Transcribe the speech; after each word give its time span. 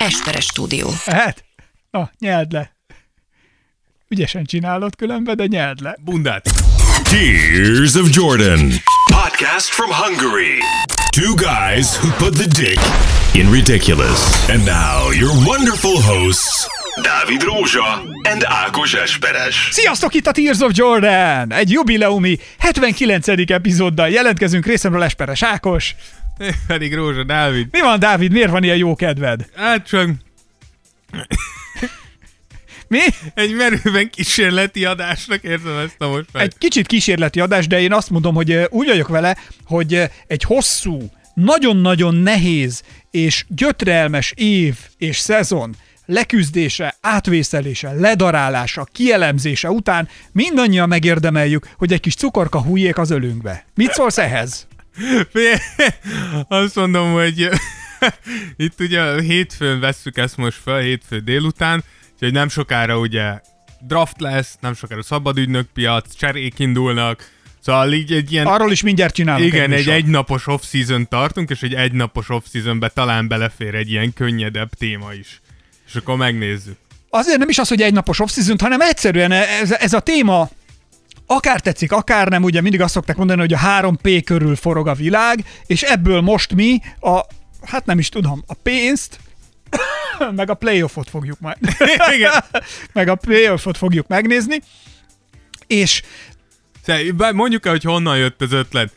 Esperes 0.00 0.44
stúdió. 0.44 0.88
Hát? 1.06 1.44
Na, 1.90 2.10
nyeld 2.18 2.52
le. 2.52 2.72
Ügyesen 4.08 4.44
csinálod 4.44 4.96
különben, 4.96 5.36
de 5.36 5.46
nyeld 5.46 5.80
le. 5.80 5.96
Bundát. 6.04 6.44
Tears 7.02 7.94
of 7.94 8.08
Jordan. 8.14 8.70
Podcast 9.12 9.68
from 9.68 9.90
Hungary. 9.90 10.58
Two 11.10 11.34
guys 11.34 11.96
who 11.96 12.08
put 12.24 12.34
the 12.36 12.46
dick 12.62 12.78
in 13.34 13.50
ridiculous. 13.50 14.48
And 14.48 14.64
now 14.64 15.12
your 15.12 15.32
wonderful 15.46 16.02
hosts, 16.02 16.68
Dávid 17.02 17.42
Rózsa 17.42 18.02
and 18.22 18.44
Ákos 18.44 18.94
Esperes. 18.94 19.68
Sziasztok, 19.70 20.14
itt 20.14 20.26
a 20.26 20.32
Tears 20.32 20.60
of 20.60 20.70
Jordan! 20.74 21.52
Egy 21.52 21.70
jubileumi 21.70 22.38
79. 22.58 23.28
epizóddal 23.28 24.08
jelentkezünk 24.08 24.66
részemről 24.66 25.02
Esperes 25.02 25.42
Ákos. 25.42 25.94
Én 26.40 26.54
pedig 26.66 26.94
Rózsa 26.94 27.24
Dávid. 27.24 27.68
Mi 27.70 27.80
van, 27.80 27.98
Dávid? 27.98 28.32
Miért 28.32 28.50
van 28.50 28.62
ilyen 28.62 28.76
jó 28.76 28.94
kedved? 28.94 29.46
Hát 29.54 29.86
csak 29.86 30.10
Mi? 32.88 32.98
egy 33.34 33.54
merőben 33.54 34.10
kísérleti 34.10 34.84
adásnak 34.84 35.42
érzem 35.42 35.78
ezt 35.78 35.94
a 35.98 36.08
most 36.08 36.28
meg. 36.32 36.42
Egy 36.42 36.58
kicsit 36.58 36.86
kísérleti 36.86 37.40
adás, 37.40 37.66
de 37.66 37.80
én 37.80 37.92
azt 37.92 38.10
mondom, 38.10 38.34
hogy 38.34 38.66
úgy 38.70 38.86
vagyok 38.86 39.08
vele, 39.08 39.36
hogy 39.64 40.10
egy 40.26 40.42
hosszú, 40.42 41.10
nagyon-nagyon 41.34 42.14
nehéz 42.14 42.82
és 43.10 43.44
gyötrelmes 43.48 44.32
év 44.36 44.76
és 44.98 45.18
szezon 45.18 45.76
leküzdése, 46.06 46.96
átvészelése, 47.00 47.92
ledarálása, 47.92 48.86
kielemzése 48.92 49.70
után 49.70 50.08
mindannyian 50.32 50.88
megérdemeljük, 50.88 51.68
hogy 51.76 51.92
egy 51.92 52.00
kis 52.00 52.14
cukorka 52.14 52.62
hújjék 52.62 52.98
az 52.98 53.10
ölünkbe. 53.10 53.64
Mit 53.74 53.92
szólsz 53.92 54.18
ehhez? 54.18 54.66
Azt 56.48 56.74
mondom, 56.74 57.12
hogy 57.12 57.48
itt 58.56 58.80
ugye 58.80 59.20
hétfőn 59.20 59.80
vesszük 59.80 60.16
ezt 60.16 60.36
most 60.36 60.58
fel, 60.64 60.78
hétfő 60.78 61.18
délután, 61.18 61.84
úgyhogy 62.12 62.32
nem 62.32 62.48
sokára 62.48 62.98
ugye 62.98 63.40
draft 63.80 64.20
lesz, 64.20 64.56
nem 64.60 64.74
sokára 64.74 65.02
szabadügynök 65.02 65.68
piac, 65.74 66.14
cserék 66.14 66.58
indulnak, 66.58 67.30
szóval 67.60 67.92
így 67.92 68.12
egy 68.12 68.32
ilyen... 68.32 68.46
Arról 68.46 68.72
is 68.72 68.82
mindjárt 68.82 69.14
csinálunk 69.14 69.46
Igen, 69.46 69.62
egy 69.62 69.68
műsort. 69.68 69.96
egynapos 69.96 70.46
off-season 70.46 71.08
tartunk, 71.08 71.50
és 71.50 71.62
egy 71.62 71.74
egynapos 71.74 72.28
off-seasonbe 72.28 72.88
talán 72.88 73.28
belefér 73.28 73.74
egy 73.74 73.90
ilyen 73.90 74.12
könnyedebb 74.12 74.70
téma 74.78 75.12
is. 75.12 75.40
És 75.86 75.94
akkor 75.94 76.16
megnézzük. 76.16 76.76
azért 77.08 77.38
nem 77.38 77.48
is 77.48 77.58
az, 77.58 77.68
hogy 77.68 77.82
egy 77.82 77.92
napos 77.92 78.20
off 78.20 78.30
hanem 78.58 78.80
egyszerűen 78.80 79.32
ez, 79.32 79.72
ez 79.72 79.92
a 79.92 80.00
téma 80.00 80.50
akár 81.32 81.60
tetszik, 81.60 81.92
akár 81.92 82.28
nem, 82.28 82.42
ugye 82.42 82.60
mindig 82.60 82.80
azt 82.80 82.92
szokták 82.92 83.16
mondani, 83.16 83.40
hogy 83.40 83.52
a 83.52 83.58
3P 83.58 84.22
körül 84.24 84.56
forog 84.56 84.88
a 84.88 84.94
világ, 84.94 85.44
és 85.66 85.82
ebből 85.82 86.20
most 86.20 86.54
mi 86.54 86.80
a, 87.00 87.20
hát 87.62 87.86
nem 87.86 87.98
is 87.98 88.08
tudom, 88.08 88.42
a 88.46 88.54
pénzt, 88.54 89.20
meg 90.36 90.50
a 90.50 90.54
playoffot 90.54 91.10
fogjuk 91.10 91.40
majd. 91.40 91.56
Igen. 92.16 92.32
meg 92.92 93.08
a 93.08 93.14
playoffot 93.14 93.76
fogjuk 93.76 94.06
megnézni, 94.06 94.60
és 95.66 96.02
mondjuk 97.34 97.66
el, 97.66 97.72
hogy 97.72 97.84
honnan 97.84 98.16
jött 98.16 98.42
az 98.42 98.52
ötlet. 98.52 98.92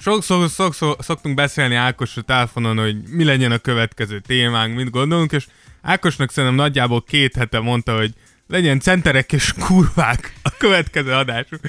Sokszor 0.00 0.48
szok, 0.48 0.74
szoktunk 0.98 1.34
beszélni 1.34 1.74
Ákosra 1.74 2.22
telefonon, 2.22 2.78
hogy 2.78 3.02
mi 3.02 3.24
legyen 3.24 3.52
a 3.52 3.58
következő 3.58 4.20
témánk, 4.20 4.76
mit 4.76 4.90
gondolunk, 4.90 5.32
és 5.32 5.46
Ákosnak 5.82 6.30
szerintem 6.30 6.58
nagyjából 6.58 7.02
két 7.02 7.36
hete 7.36 7.60
mondta, 7.60 7.96
hogy 7.96 8.14
legyen 8.54 8.80
centerek 8.80 9.32
és 9.32 9.52
kurvák 9.58 10.34
a 10.42 10.50
következő 10.58 11.12
adásunk. 11.12 11.60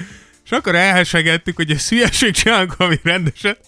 És 0.44 0.50
akkor 0.50 0.74
elhesegettük, 0.74 1.56
hogy 1.56 1.70
ez 1.70 1.88
hülyeség 1.88 2.32
csinálunk 2.32 2.76
valami 2.76 2.98
rendeset. 3.02 3.58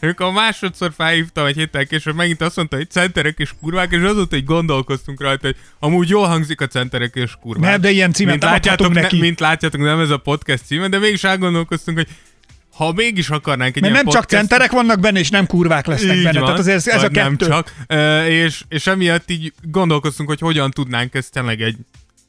Amikor 0.00 0.32
másodszor 0.32 0.92
felhívtam 0.96 1.46
egy 1.46 1.56
héttel 1.56 1.86
később, 1.86 2.14
megint 2.14 2.40
azt 2.40 2.56
mondta, 2.56 2.76
hogy 2.76 2.90
centerek 2.90 3.38
és 3.38 3.50
kurvák, 3.60 3.92
és 3.92 4.02
azóta, 4.02 4.34
hogy 4.34 4.44
gondolkoztunk 4.44 5.20
rajta, 5.20 5.46
hogy 5.46 5.56
amúgy 5.78 6.08
jól 6.08 6.26
hangzik 6.26 6.60
a 6.60 6.66
centerek 6.66 7.14
és 7.14 7.32
kurvák. 7.40 7.70
Nem, 7.70 7.80
de 7.80 7.90
ilyen 7.90 8.12
címet 8.12 8.32
mint 8.32 8.44
látjátok, 8.44 8.92
neki. 8.92 9.16
Ne, 9.16 9.22
mint 9.22 9.40
látjátok, 9.40 9.80
nem 9.80 10.00
ez 10.00 10.10
a 10.10 10.16
podcast 10.18 10.66
címe, 10.66 10.88
de 10.88 10.98
mégis 10.98 11.24
elgondolkoztunk, 11.24 11.96
hogy 11.96 12.08
ha 12.74 12.92
mégis 12.92 13.28
akarnánk 13.30 13.76
egy 13.76 13.82
mert 13.82 13.94
nem 13.94 14.04
csak 14.04 14.12
podcast- 14.12 14.30
centerek 14.30 14.70
vannak 14.70 15.00
benne, 15.00 15.18
és 15.18 15.30
nem 15.30 15.46
kurvák 15.46 15.86
lesznek 15.86 16.16
így 16.16 16.22
benne. 16.22 16.38
van, 16.38 16.44
Tehát 16.44 16.60
azért 16.60 16.76
ez, 16.76 16.86
ez 16.88 16.98
a 16.98 17.00
vagy 17.00 17.10
nem 17.12 17.36
kettő. 17.36 17.50
csak. 17.50 17.72
Ö, 17.86 18.24
és, 18.24 18.62
és 18.68 18.86
emiatt 18.86 19.30
így 19.30 19.52
gondolkoztunk, 19.62 20.28
hogy 20.28 20.40
hogyan 20.40 20.70
tudnánk 20.70 21.14
ezt 21.14 21.32
tényleg 21.32 21.60
egy, 21.60 21.76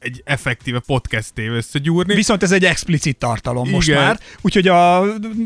egy 0.04 0.22
effektíve 0.24 0.78
podcasté 0.86 1.46
összegyúrni. 1.46 2.14
Viszont 2.14 2.42
ez 2.42 2.52
egy 2.52 2.64
explicit 2.64 3.16
tartalom 3.16 3.70
most 3.70 3.88
Igen. 3.88 4.02
már, 4.02 4.18
úgyhogy 4.40 4.68
a 4.68 5.04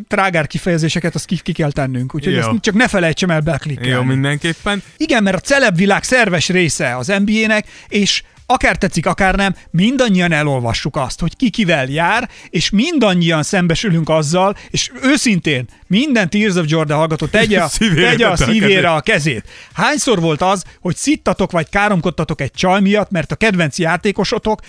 trágár 0.08 0.46
kifejezéseket 0.46 1.14
azt 1.14 1.24
ki, 1.24 1.36
ki 1.42 1.52
kell 1.52 1.72
tennünk, 1.72 2.14
úgyhogy 2.14 2.32
Jó. 2.32 2.38
ezt 2.38 2.50
csak 2.60 2.74
ne 2.74 2.88
felejtsem 2.88 3.30
el 3.30 3.40
beklikkelni. 3.40 3.90
Jó, 3.90 4.02
mindenképpen. 4.02 4.82
Igen, 4.96 5.22
mert 5.22 5.36
a 5.36 5.40
celebvilág 5.40 6.02
szerves 6.02 6.48
része 6.48 6.96
az 6.96 7.06
NBA-nek, 7.24 7.66
és 7.88 8.22
akár 8.50 8.76
tetszik, 8.76 9.06
akár 9.06 9.34
nem, 9.34 9.54
mindannyian 9.70 10.32
elolvassuk 10.32 10.96
azt, 10.96 11.20
hogy 11.20 11.36
ki 11.36 11.50
kivel 11.50 11.86
jár, 11.86 12.28
és 12.50 12.70
mindannyian 12.70 13.42
szembesülünk 13.42 14.08
azzal, 14.08 14.56
és 14.70 14.90
őszintén 15.02 15.64
minden 15.86 16.30
Tears 16.30 16.54
of 16.54 16.64
Jordan 16.68 16.96
hallgató 16.96 17.26
tegye 17.26 17.60
a, 17.60 17.68
Szívére 17.78 18.10
tegye 18.10 18.26
a 18.26 18.36
szívére 18.36 18.68
kezét. 18.68 18.84
a 18.84 19.00
kezét. 19.00 19.44
Hányszor 19.72 20.20
volt 20.20 20.42
az, 20.42 20.64
hogy 20.80 20.96
szittatok 20.96 21.50
vagy 21.50 21.68
káromkodtatok 21.68 22.40
egy 22.40 22.52
csaj 22.52 22.80
miatt, 22.80 23.10
mert 23.10 23.32
a 23.32 23.36
kedvenc 23.36 23.78
játékosotok 23.78 24.60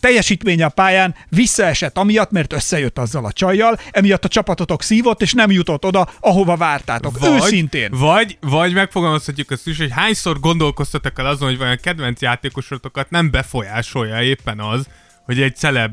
teljesítménye 0.00 0.64
a 0.64 0.68
pályán 0.68 1.14
visszaesett 1.28 1.98
amiatt, 1.98 2.30
mert 2.30 2.52
összejött 2.52 2.98
azzal 2.98 3.24
a 3.24 3.32
csajjal, 3.32 3.78
emiatt 3.90 4.24
a 4.24 4.28
csapatotok 4.28 4.82
szívott, 4.82 5.22
és 5.22 5.32
nem 5.32 5.50
jutott 5.50 5.84
oda, 5.84 6.08
ahova 6.20 6.56
vártátok. 6.56 7.18
Őszintén. 7.22 7.90
Vagy, 7.92 8.38
vagy 8.40 8.72
megfogalmazhatjuk 8.72 9.50
azt 9.50 9.66
is, 9.66 9.78
hogy 9.78 9.90
hányszor 9.90 10.40
gondolkoztatok 10.40 11.18
el 11.18 11.26
azon, 11.26 11.48
hogy 11.48 11.58
vajon 11.58 11.72
a 11.72 11.80
kedvenc 11.80 12.20
játékosotokat 12.20 13.10
nem 13.10 13.30
befolyásolja 13.30 14.22
éppen 14.22 14.60
az, 14.60 14.86
hogy 15.24 15.40
egy 15.40 15.56
celeb 15.56 15.92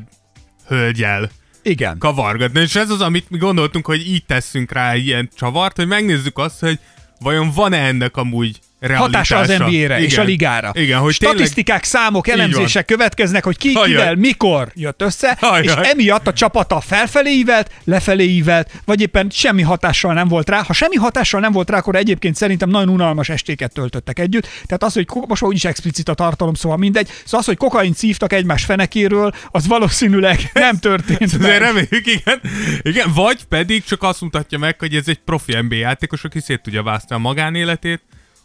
hölgyel 0.66 1.30
Igen. 1.62 1.98
kavargatni. 1.98 2.60
És 2.60 2.74
ez 2.74 2.90
az, 2.90 3.00
amit 3.00 3.30
mi 3.30 3.38
gondoltunk, 3.38 3.86
hogy 3.86 4.06
így 4.08 4.24
teszünk 4.24 4.72
rá 4.72 4.96
ilyen 4.96 5.30
csavart, 5.36 5.76
hogy 5.76 5.86
megnézzük 5.86 6.38
azt, 6.38 6.60
hogy 6.60 6.78
vajon 7.20 7.50
van-e 7.50 7.86
ennek 7.86 8.16
amúgy. 8.16 8.60
Hatása 8.88 9.36
az 9.36 9.48
NBA-re 9.48 10.00
és 10.00 10.18
a 10.18 10.22
ligára. 10.22 10.70
Igen, 10.74 10.98
hogy 10.98 11.12
Statisztikák, 11.12 11.84
számok, 11.84 12.28
Így 12.28 12.34
elemzések 12.34 12.84
következnek, 12.84 13.44
hogy 13.44 13.56
ki, 13.56 13.72
Ajaj. 13.74 13.88
kivel, 13.88 14.14
mikor 14.14 14.70
jött 14.74 15.02
össze, 15.02 15.36
Ajaj. 15.40 15.62
és 15.62 15.72
emiatt 15.72 16.26
a 16.26 16.32
csapata 16.32 16.80
felfelé 16.80 17.30
ívelt, 17.30 17.70
lefelé 17.84 18.24
ívelt, 18.24 18.70
vagy 18.84 19.00
éppen 19.00 19.26
semmi 19.30 19.62
hatással 19.62 20.14
nem 20.14 20.28
volt 20.28 20.48
rá. 20.48 20.62
Ha 20.62 20.72
semmi 20.72 20.96
hatással 20.96 21.40
nem 21.40 21.52
volt 21.52 21.70
rá, 21.70 21.78
akkor 21.78 21.94
egyébként 21.94 22.36
szerintem 22.36 22.68
nagyon 22.68 22.88
unalmas 22.88 23.28
estéket 23.28 23.72
töltöttek 23.72 24.18
együtt. 24.18 24.48
Tehát 24.66 24.82
az, 24.82 24.92
hogy 24.94 25.06
most 25.28 25.42
úgyis 25.42 25.64
explicit 25.64 26.08
a 26.08 26.14
tartalom, 26.14 26.54
szóval 26.54 26.78
mindegy. 26.78 27.06
Szóval 27.24 27.40
az, 27.40 27.46
hogy 27.46 27.56
kokain 27.56 27.92
szívtak 27.92 28.32
egymás 28.32 28.64
fenekéről, 28.64 29.32
az 29.50 29.66
valószínűleg 29.66 30.50
nem 30.52 30.78
történt. 30.78 31.22
Azért 31.22 31.40
meg. 31.42 31.58
reméljük, 31.58 32.06
igen. 32.06 32.40
igen. 32.82 33.12
Vagy 33.14 33.44
pedig 33.44 33.84
csak 33.84 34.02
azt 34.02 34.20
mutatja 34.20 34.58
meg, 34.58 34.78
hogy 34.78 34.94
ez 34.94 35.08
egy 35.08 35.18
profi 35.18 35.56
NBA 35.60 35.74
játékos, 35.74 36.24
aki 36.24 36.40
szét 36.40 36.62
tudja 36.62 36.82
választani 36.82 37.20
a 37.20 37.22
magánéletét 37.22 38.02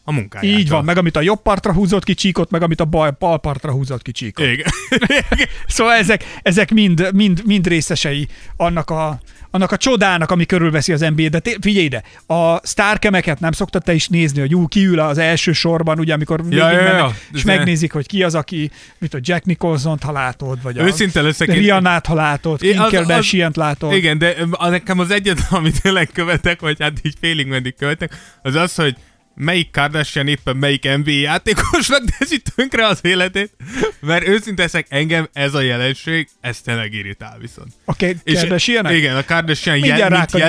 a 0.08 0.12
munkájától. 0.12 0.60
Így 0.60 0.70
van, 0.70 0.84
meg 0.84 0.98
amit 0.98 1.16
a 1.16 1.22
jobb 1.22 1.42
partra 1.42 1.74
húzott 1.74 2.04
ki 2.04 2.14
csíkot, 2.14 2.52
meg 2.52 2.62
amit 2.62 2.80
a 2.80 2.86
bal, 2.86 3.16
bal 3.20 3.40
partra 3.40 3.72
húzott 3.72 4.02
ki 4.02 4.12
csíkot. 4.12 4.46
Igen. 4.46 4.66
Szóval 5.68 5.94
ezek, 5.94 6.24
ezek 6.42 6.72
mind, 6.72 7.10
mind, 7.14 7.42
mind 7.46 7.68
részesei 7.68 8.28
annak 8.58 8.90
a, 8.90 9.20
annak 9.52 9.72
a 9.72 9.78
csodának, 9.78 10.32
ami 10.32 10.46
körülveszi 10.46 10.94
az 10.94 11.00
NBA. 11.00 11.30
De 11.30 11.40
té- 11.40 11.58
figyelj 11.62 11.86
ide, 11.86 12.04
a 12.28 12.68
sztárkemeket 12.68 13.40
nem 13.40 13.52
szoktad 13.52 13.84
te 13.84 13.94
is 13.94 14.08
nézni, 14.08 14.40
hogy 14.40 14.56
ú, 14.56 14.68
kiül 14.68 15.00
az 15.00 15.18
első 15.18 15.52
sorban, 15.52 16.00
ugye, 16.00 16.14
amikor 16.14 16.42
ja, 16.50 16.72
ja. 16.72 16.84
mennek, 16.84 17.10
és 17.34 17.40
Ez- 17.40 17.44
megnézik, 17.44 17.92
hogy 17.92 18.06
ki 18.08 18.24
az, 18.24 18.36
aki, 18.36 18.72
mit 18.98 19.14
a 19.14 19.18
Jack 19.22 19.46
Nicholson-t, 19.46 20.04
ha 20.04 20.12
látod, 20.12 20.62
vagy 20.62 20.78
Őszinte 20.78 21.22
leszek, 21.22 21.50
a 21.50 21.54
én- 21.54 21.60
Rihanna-t, 21.60 22.06
ha 22.06 22.14
látod, 22.14 22.60
Kardashian-t 22.76 23.56
látod. 23.56 23.94
Igen, 23.94 24.18
de 24.18 24.36
nekem 24.60 25.00
az 25.00 25.12
egyetlen, 25.12 25.48
amit 25.60 25.82
tényleg 25.82 26.10
követek, 26.14 26.60
vagy 26.60 26.78
hát 26.80 26.94
így 27.02 27.16
félig 27.20 27.48
meddig 27.48 27.76
követek, 27.76 28.38
az 28.42 28.56
az, 28.56 28.76
hogy 28.76 28.96
melyik 29.36 29.72
Kardashian 29.72 30.28
éppen 30.28 30.58
melyik 30.58 30.84
NBA 30.98 31.12
játékosnak 31.12 32.04
teszi 32.18 32.42
tönkre 32.56 32.88
az 32.88 33.00
életét, 33.02 33.56
mert 34.00 34.28
őszinte 34.28 34.86
engem 34.90 35.30
ez 35.34 35.54
a 35.54 35.62
jelenség, 35.62 36.28
ez 36.42 36.62
tényleg 36.62 36.94
irritál 36.94 37.38
viszont. 37.40 37.72
Oké, 37.86 38.16
És- 38.24 38.40
Kardashian-ek? 38.40 38.94
Igen, 38.94 39.16
a 39.16 39.24
Kardashian 39.24 39.78
jel, 39.78 39.98
jelenség 39.98 40.42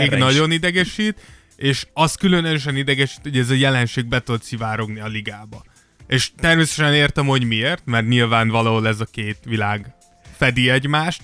erre 0.00 0.16
is. 0.16 0.22
nagyon 0.22 0.50
idegesít, 0.50 1.20
és 1.56 1.86
az 1.92 2.14
különösen 2.14 2.76
idegesít, 2.76 3.20
hogy 3.22 3.38
ez 3.38 3.50
a 3.50 3.54
jelenség 3.54 4.06
be 4.06 4.20
tud 4.20 4.42
szivárogni 4.42 5.00
a 5.00 5.06
ligába. 5.06 5.64
És 6.06 6.30
természetesen 6.40 6.94
értem, 6.94 7.26
hogy 7.26 7.44
miért, 7.44 7.82
mert 7.84 8.08
nyilván 8.08 8.48
valahol 8.48 8.88
ez 8.88 9.00
a 9.00 9.04
két 9.04 9.38
világ 9.44 9.94
fedi 10.36 10.70
egymást, 10.70 11.22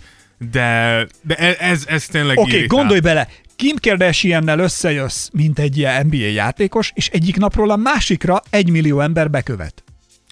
de, 0.51 1.07
de 1.23 1.35
e- 1.35 1.57
ez, 1.59 1.85
ez 1.87 2.07
tényleg 2.07 2.39
Oké, 2.39 2.55
okay, 2.55 2.67
gondolj 2.67 3.01
bele, 3.01 3.29
Kim 3.57 3.77
Kardashian-nel 3.81 4.59
összejössz, 4.59 5.29
mint 5.33 5.59
egy 5.59 5.79
ilyen 5.79 6.07
NBA 6.07 6.17
játékos, 6.17 6.93
és 6.95 7.09
egyik 7.09 7.37
napról 7.37 7.71
a 7.71 7.77
másikra 7.77 8.43
egy 8.51 8.71
millió 8.71 9.01
ember 9.01 9.31
bekövet. 9.31 9.85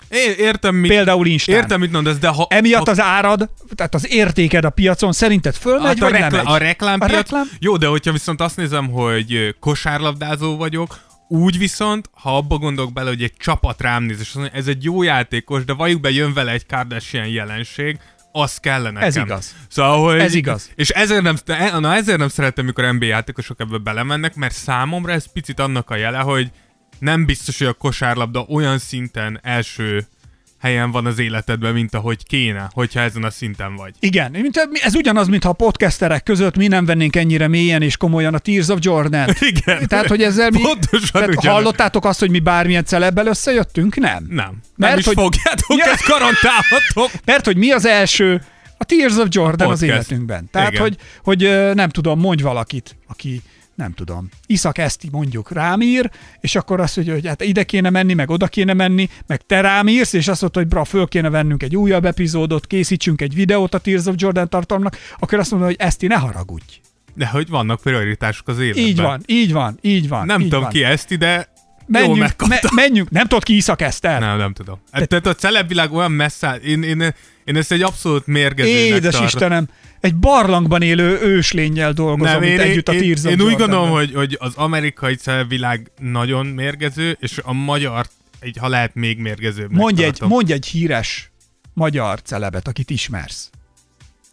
É, 0.09 0.35
értem, 0.39 0.75
mit, 0.75 0.91
Például 0.91 1.27
Instán. 1.27 1.57
értem, 1.57 1.81
mit 1.81 1.93
mondasz, 1.93 2.17
de 2.19 2.29
ha... 2.29 2.47
Emiatt 2.51 2.85
ha, 2.85 2.91
az 2.91 3.01
árad, 3.01 3.51
tehát 3.75 3.95
az 3.95 4.13
értéked 4.13 4.65
a 4.65 4.71
piacon 4.71 5.13
szerinted 5.13 5.55
fölmegy, 5.55 5.87
hát 5.87 5.97
a, 5.97 6.01
vagy 6.01 6.13
reklá- 6.13 6.31
nem 6.31 6.45
megy? 6.45 6.55
a 6.55 6.57
reklámpiac, 6.57 7.13
A 7.13 7.17
reklám? 7.17 7.51
Jó, 7.59 7.77
de 7.77 7.87
hogyha 7.87 8.13
viszont 8.13 8.41
azt 8.41 8.57
nézem, 8.57 8.91
hogy 8.91 9.55
kosárlabdázó 9.61 10.57
vagyok, 10.57 11.07
Úgy 11.31 11.59
viszont, 11.59 12.11
ha 12.13 12.37
abba 12.37 12.59
gondolok 12.59 12.93
bele, 12.93 13.09
hogy 13.09 13.23
egy 13.23 13.33
csapat 13.39 13.81
rám 13.81 14.03
néz, 14.03 14.21
és 14.21 14.27
azt 14.27 14.35
mondja, 14.35 14.59
ez 14.59 14.67
egy 14.67 14.85
jó 14.85 15.03
játékos, 15.03 15.65
de 15.65 15.73
valljuk 15.73 16.01
be, 16.01 16.11
jön 16.11 16.33
vele 16.33 16.53
egy 16.53 16.67
Kardashian 16.67 17.27
jelenség, 17.27 17.99
az 18.33 18.59
kellene 18.59 18.91
nekem. 18.91 19.09
Ez 19.09 19.17
igaz. 19.17 19.55
Szóval, 19.69 20.05
hogy, 20.05 20.21
Ez 20.21 20.35
igaz. 20.35 20.71
És 20.75 20.89
ezért 20.89 21.23
nem, 21.23 21.37
na 21.81 21.95
ezért 21.95 22.19
nem 22.19 22.29
szeretem, 22.29 22.65
mikor 22.65 22.95
NBA 22.95 23.05
játékosok 23.05 23.61
ebbe 23.61 23.79
belemennek, 23.79 24.35
mert 24.35 24.55
számomra 24.55 25.13
ez 25.13 25.33
picit 25.33 25.61
annak 25.61 25.91
a 25.91 25.97
jele, 25.97 26.19
hogy 26.19 26.51
nem 26.99 27.25
biztos, 27.25 27.59
hogy 27.59 27.67
a 27.67 27.73
kosárlabda 27.73 28.41
olyan 28.41 28.79
szinten 28.79 29.41
első 29.43 30.07
helyen 30.61 30.91
van 30.91 31.07
az 31.07 31.19
életedben, 31.19 31.73
mint 31.73 31.95
ahogy 31.95 32.25
kéne, 32.27 32.69
hogyha 32.73 33.01
ezen 33.01 33.25
a 33.25 33.31
szinten 33.31 33.77
vagy. 33.77 33.95
Igen, 34.01 34.31
mint- 34.31 34.57
ez 34.83 34.95
ugyanaz, 34.95 35.29
mintha 35.29 35.49
a 35.51 35.53
podcasterek 35.53 36.23
között 36.23 36.57
mi 36.57 36.67
nem 36.67 36.85
vennénk 36.85 37.17
ennyire 37.17 37.49
mélyen 37.49 37.83
és 37.83 37.97
komolyan 37.97 38.35
a 38.35 38.39
Tears 38.39 38.69
of 38.69 38.79
Jordan. 38.83 39.29
Igen. 39.57 39.87
Tehát, 39.89 40.07
hogy 40.07 40.23
ezzel 40.23 40.51
mi... 40.51 40.61
Pontosan 40.61 41.09
tehát 41.13 41.29
ugyanaz. 41.29 41.45
hallottátok 41.45 42.05
azt, 42.05 42.19
hogy 42.21 42.31
mi 42.31 42.39
bármilyen 42.39 42.85
celebbel 42.85 43.27
összejöttünk? 43.27 43.97
Nem. 43.97 44.27
Nem. 44.29 44.37
Nem 44.37 44.61
Mert 44.77 44.99
is 44.99 45.05
hogy- 45.07 45.15
fogjátok, 45.15 45.77
Ja. 45.77 45.85
ezt 45.93 46.05
garantálhatom. 46.09 47.21
Mert 47.25 47.45
hogy 47.45 47.57
mi 47.57 47.71
az 47.71 47.85
első? 47.87 48.43
A 48.79 48.85
Tears 48.85 49.17
of 49.17 49.27
Jordan 49.31 49.71
az 49.71 49.81
Podcast. 49.81 49.93
életünkben. 50.11 50.49
Tehát, 50.51 50.71
Igen. 50.71 50.83
hogy, 50.83 50.97
hogy 51.23 51.75
nem 51.75 51.89
tudom, 51.89 52.21
mondj 52.21 52.43
valakit, 52.43 52.97
aki 53.09 53.43
nem 53.79 53.93
tudom, 53.93 54.29
Iszak 54.47 54.79
Eszti 54.79 55.09
mondjuk 55.13 55.53
rám 55.53 55.81
ír, 55.81 56.11
és 56.41 56.55
akkor 56.55 56.81
azt 56.81 56.97
mondja, 56.97 57.15
hogy 57.15 57.27
hát 57.27 57.43
ide 57.43 57.63
kéne 57.63 57.91
menni, 57.91 58.15
meg 58.15 58.31
oda 58.31 58.47
kéne 58.47 58.73
menni, 58.73 59.09
meg 59.27 59.41
te 59.47 59.61
rám 59.61 59.89
írsz, 59.89 60.13
és 60.13 60.29
azt 60.29 60.41
mondta, 60.41 60.59
hogy 60.59 60.69
bra, 60.69 60.85
föl 60.85 61.07
kéne 61.07 61.31
vennünk 61.31 61.63
egy 61.63 61.77
újabb 61.77 62.05
epizódot, 62.05 62.67
készítsünk 62.67 63.21
egy 63.21 63.35
videót 63.35 63.75
a 63.75 63.79
Tears 63.79 64.07
of 64.07 64.15
Jordan 64.17 64.49
tartalomnak, 64.49 64.97
akkor 65.19 65.39
azt 65.39 65.51
mondom, 65.51 65.69
hogy 65.69 65.79
Eszti, 65.79 66.07
ne 66.07 66.15
haragudj. 66.15 66.81
De 67.15 67.27
hogy 67.27 67.49
vannak 67.49 67.81
prioritások 67.81 68.49
az 68.49 68.59
életben. 68.59 68.85
Így 68.85 69.01
van, 69.01 69.23
így 69.27 69.53
van, 69.53 69.79
így 69.81 70.09
van. 70.09 70.27
Nem 70.27 70.41
így 70.41 70.49
tudom 70.49 70.63
van. 70.63 70.73
ki 70.73 70.85
ezt 70.85 71.11
ide, 71.11 71.49
Menjünk, 71.87 72.47
me, 72.49 72.61
menjünk, 72.75 73.11
nem 73.11 73.27
tudod 73.27 73.43
ki 73.43 73.57
Iszak 73.57 73.81
Eszter? 73.81 74.21
Nem, 74.21 74.37
nem 74.39 74.53
tudom. 74.53 74.81
De... 74.93 75.05
Tehát 75.05 75.27
a 75.27 75.35
celebvilág 75.35 75.93
olyan 75.93 76.13
messze 76.13 76.47
áll. 76.47 76.57
Én, 76.59 76.83
én, 76.83 77.15
én 77.49 77.57
ezt 77.57 77.73
egy 77.73 77.83
abszolút 77.83 78.27
mérgezőnek 78.27 78.81
Édes 78.81 79.13
tartom. 79.13 79.27
Istenem, 79.27 79.69
egy 80.01 80.17
barlangban 80.17 80.83
élő 80.83 81.21
őslényel 81.21 81.93
dolgozom 81.93 82.43
itt 82.43 82.59
együtt 82.59 82.89
a 82.89 82.93
én, 82.93 83.01
Tears 83.01 83.25
of 83.25 83.31
én 83.31 83.41
úgy 83.41 83.57
gondolom, 83.57 83.91
hogy, 83.91 84.15
hogy 84.15 84.37
az 84.41 84.55
amerikai 84.55 85.15
celebvilág 85.15 85.91
nagyon 85.99 86.47
mérgező, 86.47 87.17
és 87.21 87.41
a 87.43 87.53
magyar 87.53 88.07
egy, 88.39 88.57
ha 88.61 88.69
lehet 88.69 88.95
még 88.95 89.19
mérgezőbb. 89.19 89.73
Mondj 89.73 90.03
egy, 90.03 90.21
mondj 90.21 90.53
egy 90.53 90.67
híres 90.67 91.31
magyar 91.75 92.23
celebet, 92.23 92.69
akit 92.69 92.91
ismersz. 92.91 93.51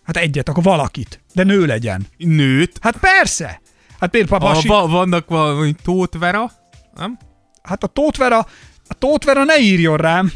Hát 0.03 0.17
egyet, 0.17 0.49
akkor 0.49 0.63
valakit. 0.63 1.21
De 1.33 1.43
nő 1.43 1.65
legyen. 1.65 2.07
Nőt. 2.17 2.77
Hát 2.81 2.97
persze. 2.97 3.61
Hát 3.99 4.09
például 4.09 4.41
A, 4.41 4.51
Pasi, 4.51 4.67
va, 4.67 4.87
vannak 4.87 5.29
valami 5.29 5.75
Tóth 5.83 6.17
Vera, 6.17 6.51
nem? 6.95 7.17
hát 7.63 7.83
a 7.83 7.87
Tótvera, 7.87 8.47
a 8.87 8.93
Tótvera 8.93 9.43
ne 9.43 9.59
írjon 9.59 9.97
rám. 9.97 10.31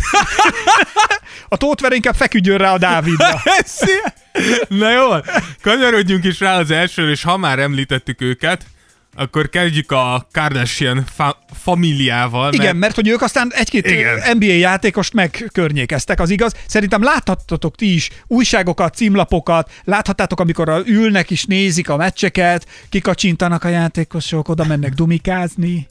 a 1.49 1.57
Tótvera 1.57 1.95
inkább 1.95 2.15
feküdjön 2.15 2.57
rá 2.57 2.73
a 2.73 2.77
Dávidra. 2.77 3.41
Na 4.67 4.91
jó, 4.91 5.07
kanyarodjunk 5.61 6.23
is 6.25 6.39
rá 6.39 6.57
az 6.57 6.71
elsőre, 6.71 7.11
és 7.11 7.23
ha 7.23 7.37
már 7.37 7.59
említettük 7.59 8.21
őket, 8.21 8.65
akkor 9.15 9.49
kezdjük 9.49 9.91
a 9.91 10.27
Kardashian 10.31 11.05
fa- 11.15 11.37
familiával. 11.53 12.53
Igen, 12.53 12.75
mert 12.75 12.95
hogy 12.95 13.07
ők 13.07 13.21
aztán 13.21 13.51
egy-két 13.53 13.85
Igen. 13.85 14.37
NBA 14.37 14.45
játékost 14.45 15.13
megkörnyékeztek, 15.13 16.19
az 16.19 16.29
igaz. 16.29 16.53
Szerintem 16.67 17.03
láthattatok 17.03 17.75
ti 17.75 17.93
is 17.93 18.09
újságokat, 18.27 18.95
címlapokat, 18.95 19.71
láthattátok, 19.83 20.39
amikor 20.39 20.83
ülnek 20.85 21.31
és 21.31 21.43
nézik 21.43 21.89
a 21.89 21.95
meccseket, 21.95 22.65
kikacsintanak 22.89 23.63
a 23.63 23.67
játékosok, 23.67 24.49
oda 24.49 24.65
mennek 24.65 24.93
dumikázni. 24.93 25.87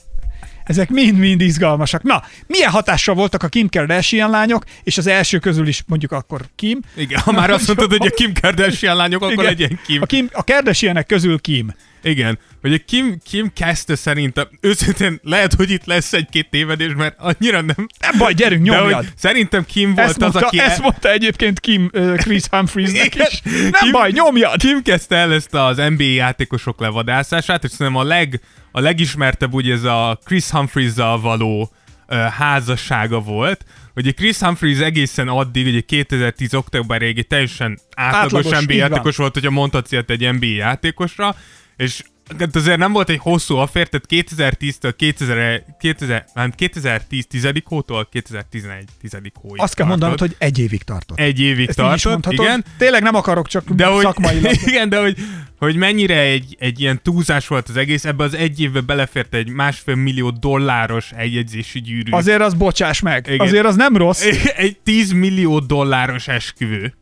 Ezek 0.69 0.91
mind-mind 0.91 1.41
izgalmasak. 1.41 2.03
Na, 2.03 2.23
milyen 2.47 2.71
hatással 2.71 3.15
voltak 3.15 3.43
a 3.43 3.49
Kim 3.49 3.69
Kardashian 3.69 4.31
lányok, 4.31 4.65
és 4.83 4.99
az 4.99 5.07
első 5.07 5.39
közül 5.39 5.69
is 5.69 5.83
mondjuk 5.87 6.13
akkor 6.13 6.41
Kim. 6.57 6.81
Igen, 6.97 7.21
ha 7.21 7.33
már 7.33 7.51
azt 7.51 7.67
mondtad, 7.67 7.91
hogy 7.91 8.07
a 8.07 8.11
Kim 8.11 8.33
Kardashian 8.41 8.97
lányok, 8.97 9.23
akkor 9.23 9.33
Igen. 9.33 9.45
legyen 9.45 9.81
Kim. 9.87 10.03
A, 10.03 10.07
Kim, 10.07 10.29
a 10.33 10.45
Kardashianek 10.45 11.07
közül 11.07 11.41
Kim. 11.41 11.75
Igen, 12.03 12.39
hogy 12.61 12.73
a 12.73 12.79
Kim, 12.87 13.19
Kim 13.25 13.53
kezdte 13.53 13.95
szerintem, 13.95 14.49
őszintén 14.61 15.21
lehet, 15.23 15.55
hogy 15.55 15.71
itt 15.71 15.85
lesz 15.85 16.13
egy-két 16.13 16.51
tévedés, 16.51 16.93
mert 16.97 17.17
annyira 17.19 17.61
nem... 17.61 17.87
Nem 18.01 18.19
baj, 18.19 18.33
gyerünk, 18.35 18.67
De 18.67 18.77
nyomjad. 18.77 18.95
hogy 18.95 19.09
szerintem 19.17 19.65
Kim 19.65 19.95
volt 19.95 20.09
Ezt 20.09 20.23
az, 20.23 20.33
mondta, 20.33 20.47
aki... 20.47 20.61
ezt 20.61 20.81
mondta 20.81 21.11
egyébként 21.11 21.61
Kim 21.61 21.91
uh, 21.93 22.17
Chris 22.17 22.43
Humphriesnek 22.51 23.15
Igen. 23.15 23.27
is. 23.31 23.41
Nem 23.43 23.71
Kim- 23.71 23.93
baj, 23.93 24.11
nyomjad. 24.11 24.57
Kim 24.57 24.83
kezdte 24.83 25.17
el 25.17 25.33
ezt 25.33 25.55
az 25.55 25.77
NBA 25.77 26.03
játékosok 26.03 26.81
levadászását, 26.81 27.65
és 27.65 27.71
szerintem 27.71 27.97
a, 27.97 28.05
leg, 28.05 28.41
a 28.73 28.81
legismertebb 28.81 29.53
ugye 29.53 29.73
ez 29.73 29.85
a 29.85 30.19
Chris 30.25 30.51
humphries 30.51 30.95
való 31.21 31.73
ö, 32.07 32.15
házassága 32.17 33.21
volt, 33.21 33.65
Ugye 33.99 34.13
Chris 34.13 34.39
Humphries 34.39 34.79
egészen 34.79 35.29
addig, 35.29 35.67
ugye 35.67 35.81
2010 35.81 36.55
októberig 36.55 37.19
egy 37.19 37.27
teljesen 37.27 37.79
átlagos, 37.95 38.45
Átlagos, 38.45 38.65
NBA 38.65 38.75
játékos 38.75 39.17
volt, 39.17 39.35
hogyha 39.35 39.51
mondhatsz 39.51 39.93
ilyet 39.93 40.11
egy 40.11 40.33
NBA 40.33 40.47
játékosra, 40.47 41.37
és 41.79 42.03
hát 42.39 42.57
azért 42.57 42.79
nem 42.79 42.93
volt 42.93 43.09
egy 43.09 43.19
hosszú 43.19 43.57
affér, 43.57 43.89
tehát 43.89 44.29
2010-től 44.29 44.93
2000, 44.97 45.65
2000, 45.79 46.25
nem, 46.35 46.51
2010 46.51 47.27
tizedik 47.27 47.67
hótól 47.67 48.09
2011 48.11 48.85
tizedik 49.01 49.33
hóig 49.35 49.61
Azt 49.63 49.75
kell 49.75 49.87
tartott. 49.87 50.09
mondanod, 50.09 50.19
hogy 50.19 50.35
egy 50.39 50.59
évig 50.59 50.83
tartott. 50.83 51.19
egy 51.19 51.41
évig 51.41 51.69
Ezt 51.69 51.77
tartott, 51.77 52.33
igen. 52.33 52.65
Tényleg 52.79 53.03
nem 53.03 53.15
akarok 53.15 53.49
csak 53.49 53.71
De 53.71 53.87
hogy, 53.87 54.03
szakmailag. 54.03 54.55
igen, 54.67 54.89
de 54.89 55.01
hogy, 55.01 55.17
hogy 55.59 55.77
mennyire 55.77 56.19
egy, 56.19 56.57
egy 56.59 56.81
ilyen 56.81 57.03
túlzás 57.03 57.47
volt 57.47 57.69
az 57.69 57.77
egész, 57.77 58.05
ebbe 58.05 58.25
az 58.25 58.35
egy 58.35 58.61
évbe 58.61 58.81
belefért 58.81 59.35
egy 59.35 59.49
másfél 59.49 59.95
millió 59.95 60.31
dolláros 60.31 61.13
eljegyzési 61.13 61.81
gyűrű. 61.81 62.11
Azért 62.11 62.41
az 62.41 62.55
bocsáss 62.55 63.01
meg. 63.01 63.27
Igen. 63.27 63.47
Azért 63.47 63.65
az 63.65 63.77
nem 63.77 63.97
rossz. 63.97 64.25
egy 64.57 64.79
10 64.79 65.13
millió 65.13 65.59
dolláros 65.59 66.29
esküvő. 66.29 66.95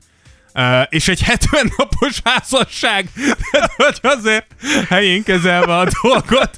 Uh, 0.57 0.83
és 0.89 1.09
egy 1.09 1.21
70 1.23 1.73
napos 1.77 2.21
házasság, 2.25 3.09
hogy 3.77 3.99
azért 4.03 4.47
helyén 4.89 5.23
kezelve 5.23 5.77
a 5.77 5.87
dolgot. 6.03 6.57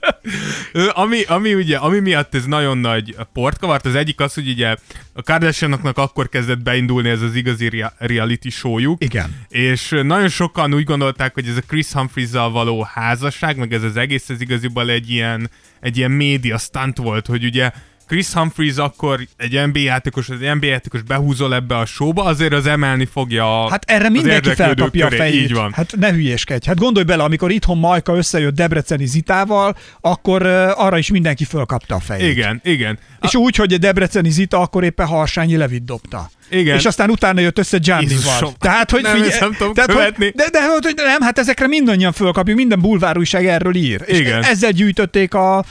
Ami, 0.88 1.22
ami, 1.22 1.54
ugye, 1.54 1.76
ami 1.76 1.98
miatt 1.98 2.34
ez 2.34 2.44
nagyon 2.44 2.78
nagy 2.78 3.16
port 3.32 3.58
kavart, 3.58 3.86
az 3.86 3.94
egyik 3.94 4.20
az, 4.20 4.34
hogy 4.34 4.48
ugye 4.48 4.76
a 5.12 5.22
Kardashianoknak 5.22 5.98
akkor 5.98 6.28
kezdett 6.28 6.62
beindulni 6.62 7.08
ez 7.08 7.22
az 7.22 7.34
igazi 7.34 7.68
rea- 7.68 7.94
reality 7.98 8.48
showjuk. 8.48 9.04
Igen. 9.04 9.44
És 9.48 9.88
nagyon 10.02 10.28
sokan 10.28 10.74
úgy 10.74 10.84
gondolták, 10.84 11.34
hogy 11.34 11.48
ez 11.48 11.56
a 11.56 11.66
Chris 11.66 11.92
humphries 11.92 12.30
való 12.30 12.82
házasság, 12.94 13.56
meg 13.56 13.72
ez 13.72 13.82
az 13.82 13.96
egész, 13.96 14.28
ez 14.28 14.40
igaziból 14.40 14.90
egy 14.90 15.10
ilyen, 15.10 15.50
egy 15.80 15.96
ilyen 15.96 16.10
média 16.10 16.58
stunt 16.58 16.96
volt, 16.96 17.26
hogy 17.26 17.44
ugye 17.44 17.70
Chris 18.08 18.32
Humphries 18.32 18.76
akkor 18.76 19.20
egy 19.37 19.66
NBA 19.66 19.78
játékos, 19.78 20.28
az 20.28 20.38
NBA 20.38 20.66
játékos 20.66 21.02
behúzol 21.02 21.55
ebbe 21.55 21.77
a 21.77 21.84
showba, 21.84 22.24
azért 22.24 22.53
az 22.53 22.67
emelni 22.67 23.05
fogja 23.05 23.65
a, 23.65 23.70
Hát 23.70 23.91
erre 23.91 24.08
mindenki 24.08 24.55
felkapja 24.55 25.06
a 25.06 25.10
fejét. 25.10 25.43
Így 25.43 25.53
van. 25.53 25.72
Hát 25.72 25.96
ne 25.96 26.12
hülyéskedj. 26.12 26.67
Hát 26.67 26.79
gondolj 26.79 27.05
bele, 27.05 27.22
amikor 27.22 27.50
itthon 27.50 27.79
Majka 27.79 28.17
összejött 28.17 28.55
Debreceni 28.55 29.06
Zitával, 29.06 29.77
akkor 30.00 30.43
uh, 30.43 30.84
arra 30.84 30.98
is 30.98 31.10
mindenki 31.10 31.44
fölkapta 31.44 31.94
a 31.94 32.00
fejét. 32.00 32.31
Igen, 32.31 32.60
igen. 32.65 32.98
És 33.20 33.34
úgy, 33.34 33.56
hogy 33.56 33.72
a 33.72 33.79
Debreceni 33.79 34.31
Zita 34.31 34.60
akkor 34.60 34.84
éppen 34.84 35.06
Harsányi 35.06 35.56
Levit 35.56 35.84
dobta. 35.84 36.31
Igen. 36.50 36.76
És 36.76 36.84
aztán 36.84 37.10
utána 37.10 37.40
jött 37.40 37.58
össze 37.58 37.78
Giannival. 37.78 38.52
Tehát, 38.58 38.90
hogy 38.90 39.02
Nem, 39.02 39.12
figyelj, 39.12 39.31
ezt 39.31 39.40
nem 39.40 39.52
tudom 39.52 39.74
tehát, 39.74 39.93
hogy, 39.93 40.00
követni. 40.00 40.32
de, 40.34 40.48
de, 40.50 40.67
hogy 40.67 40.93
nem, 40.96 41.20
hát 41.20 41.38
ezekre 41.38 41.67
mindannyian 41.67 42.12
fölkapjuk, 42.12 42.56
minden 42.56 42.81
bulvárújság 42.81 43.46
erről 43.46 43.74
ír. 43.74 44.02
És 44.06 44.19
Igen. 44.19 44.43
ezzel 44.43 44.70
gyűjtötték 44.70 45.34
a, 45.34 45.64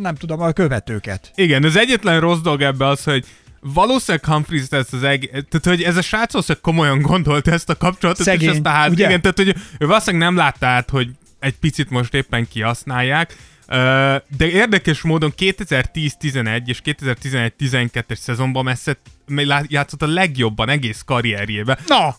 nem 0.00 0.14
tudom, 0.14 0.40
a 0.40 0.52
követőket. 0.52 1.30
Igen, 1.34 1.64
az 1.64 1.76
egyetlen 1.76 2.20
rossz 2.20 2.40
dolog 2.40 2.62
ebbe 2.62 2.86
az, 2.86 3.04
hogy 3.04 3.24
valószínűleg 3.60 4.24
Humphries 4.24 4.64
ezt 4.70 4.92
az 4.92 5.02
egész, 5.02 5.30
tehát 5.30 5.62
hogy 5.62 5.82
ez 5.82 5.96
a 5.96 6.02
srác 6.02 6.32
valószínűleg 6.32 6.62
komolyan 6.62 7.00
gondolt 7.00 7.48
ezt 7.48 7.68
a 7.68 7.76
kapcsolatot, 7.76 8.24
Szegény, 8.24 8.48
és 8.48 8.54
ezt 8.54 8.66
a 8.66 8.68
ház, 8.68 8.90
ugye? 8.90 9.06
igen, 9.06 9.20
tehát 9.20 9.36
hogy 9.36 9.54
ő 9.78 9.86
valószínűleg 9.86 10.26
nem 10.28 10.36
látta 10.36 10.66
át, 10.66 10.90
hogy 10.90 11.08
egy 11.40 11.54
picit 11.54 11.90
most 11.90 12.14
éppen 12.14 12.48
kihasználják, 12.48 13.36
de 14.36 14.48
érdekes 14.50 15.02
módon 15.02 15.32
2010-11 15.38 16.66
és 16.66 16.80
2011-12-es 16.84 18.16
szezonban 18.16 18.64
messze 18.64 18.96
játszott 19.66 20.02
a 20.02 20.06
legjobban 20.06 20.68
egész 20.68 21.02
karrierjében. 21.04 21.78
Na, 21.86 22.16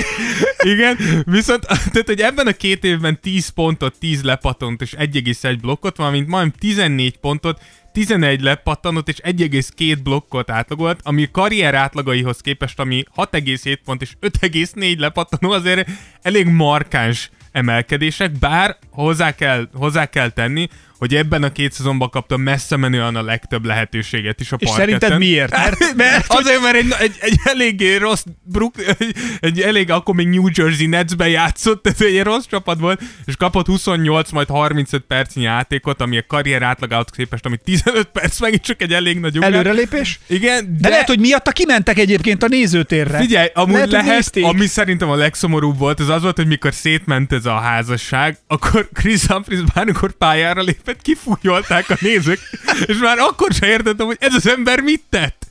Igen, 0.72 0.96
viszont 1.24 1.66
tehát, 1.66 2.06
hogy 2.06 2.20
ebben 2.20 2.46
a 2.46 2.52
két 2.52 2.84
évben 2.84 3.20
10 3.20 3.48
pontot, 3.48 3.98
10 3.98 4.22
lepatont 4.22 4.82
és 4.82 4.94
1,1 4.98 5.58
blokkot, 5.60 5.96
valamint 5.96 6.28
majdnem 6.28 6.54
14 6.58 7.16
pontot, 7.16 7.60
11 7.92 8.40
lepattanot 8.40 9.08
és 9.08 9.16
1,2 9.22 9.98
blokkot 10.02 10.50
átlagolt, 10.50 11.00
ami 11.02 11.28
karrier 11.32 11.74
átlagaihoz 11.74 12.40
képest, 12.40 12.78
ami 12.78 13.04
6,7 13.16 13.78
pont 13.84 14.02
és 14.02 14.12
5,4 14.20 14.98
lepattanó 14.98 15.50
azért 15.50 15.88
elég 16.22 16.46
markáns 16.46 17.30
emelkedések, 17.52 18.32
bár 18.32 18.76
hozzá 18.90 19.34
kell, 19.34 19.68
hozzá 19.72 20.06
kell 20.06 20.30
tenni, 20.30 20.68
hogy 20.98 21.14
ebben 21.14 21.42
a 21.42 21.52
két 21.52 21.72
szezonban 21.72 22.10
kapta 22.10 22.36
messze 22.36 22.76
menően 22.76 23.16
a 23.16 23.22
legtöbb 23.22 23.64
lehetőséget 23.64 24.40
is 24.40 24.52
a 24.52 24.56
És 24.58 24.68
parketten. 24.68 24.98
szerinted 24.98 25.18
miért? 25.28 25.50
Mert, 25.58 25.94
mert 25.96 26.24
Azért, 26.28 26.62
mert 26.62 26.74
egy, 26.76 26.94
egy, 26.98 27.16
egy 27.20 27.38
eléggé 27.44 27.96
rossz 27.96 28.24
Brook, 28.42 28.74
egy, 28.98 29.14
egy 29.40 29.60
elég, 29.60 29.90
akkor 29.90 30.14
még 30.14 30.28
New 30.28 30.46
Jersey 30.54 30.86
Netsbe 30.86 31.28
játszott, 31.28 31.82
tehát 31.82 32.00
egy 32.00 32.22
rossz 32.22 32.44
csapat 32.46 32.78
volt, 32.80 33.02
és 33.24 33.36
kapott 33.36 33.66
28, 33.66 34.30
majd 34.30 34.48
35 34.48 35.02
percnyi 35.06 35.42
játékot, 35.42 36.00
ami 36.00 36.16
a 36.18 36.24
karrier 36.26 36.62
átlagához 36.62 37.06
képest, 37.16 37.46
ami 37.46 37.56
15 37.64 38.04
perc, 38.12 38.40
megint 38.40 38.62
csak 38.62 38.82
egy 38.82 38.92
elég 38.92 39.18
nagy 39.20 39.36
ugrás. 39.36 39.52
előrelépés? 39.52 40.20
Igen, 40.26 40.64
de, 40.64 40.76
De 40.80 40.88
lehet, 40.88 41.06
hogy 41.06 41.20
miatta 41.20 41.50
kimentek 41.50 41.98
egyébként 41.98 42.42
a 42.42 42.46
nézőtérre. 42.48 43.18
Figyelj, 43.18 43.48
amúgy 43.54 43.72
Lehet, 43.74 43.90
lehet, 43.90 44.08
nézték. 44.14 44.44
ami 44.44 44.66
szerintem 44.66 45.08
a 45.10 45.14
legszomorúbb 45.16 45.78
volt, 45.78 46.00
az 46.00 46.08
az 46.08 46.22
volt, 46.22 46.36
hogy 46.36 46.46
mikor 46.46 46.74
szétment 46.74 47.32
ez 47.32 47.46
a 47.46 47.54
házasság, 47.58 48.38
akkor 48.46 48.88
Chris 48.92 49.26
Humphries 49.26 49.60
bármikor 49.74 50.12
pályára 50.12 50.62
lépett, 50.88 51.02
kifújolták 51.02 51.90
a 51.90 51.96
nézők, 52.00 52.40
és 52.86 52.96
már 52.96 53.18
akkor 53.18 53.52
sem 53.52 53.68
értettem, 53.68 54.06
hogy 54.06 54.16
ez 54.20 54.34
az 54.34 54.48
ember 54.48 54.80
mit 54.80 55.02
tett. 55.10 55.46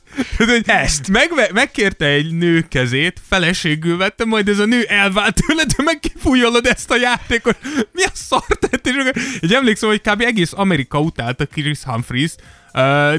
Ezt. 0.64 1.08
Megve, 1.08 1.50
megkérte 1.52 2.06
egy 2.06 2.32
nő 2.32 2.66
kezét, 2.68 3.20
feleségül 3.28 3.96
vette, 3.96 4.24
majd 4.24 4.48
ez 4.48 4.58
a 4.58 4.64
nő 4.64 4.82
elvált 4.82 5.40
tőle, 5.46 5.64
de 5.64 5.82
meg 5.84 5.98
kifújolod 6.00 6.66
ezt 6.66 6.90
a 6.90 6.96
játékot. 6.96 7.56
Mi 7.92 8.02
a 8.02 8.10
szar 8.12 8.46
tett? 8.60 8.86
És 8.86 8.94
akkor, 8.94 9.22
így 9.40 9.54
emlékszem, 9.54 9.88
hogy 9.88 10.00
kb. 10.00 10.20
egész 10.20 10.52
Amerika 10.52 11.00
utálta 11.00 11.46
Chris 11.46 11.82
Humphries, 11.82 12.34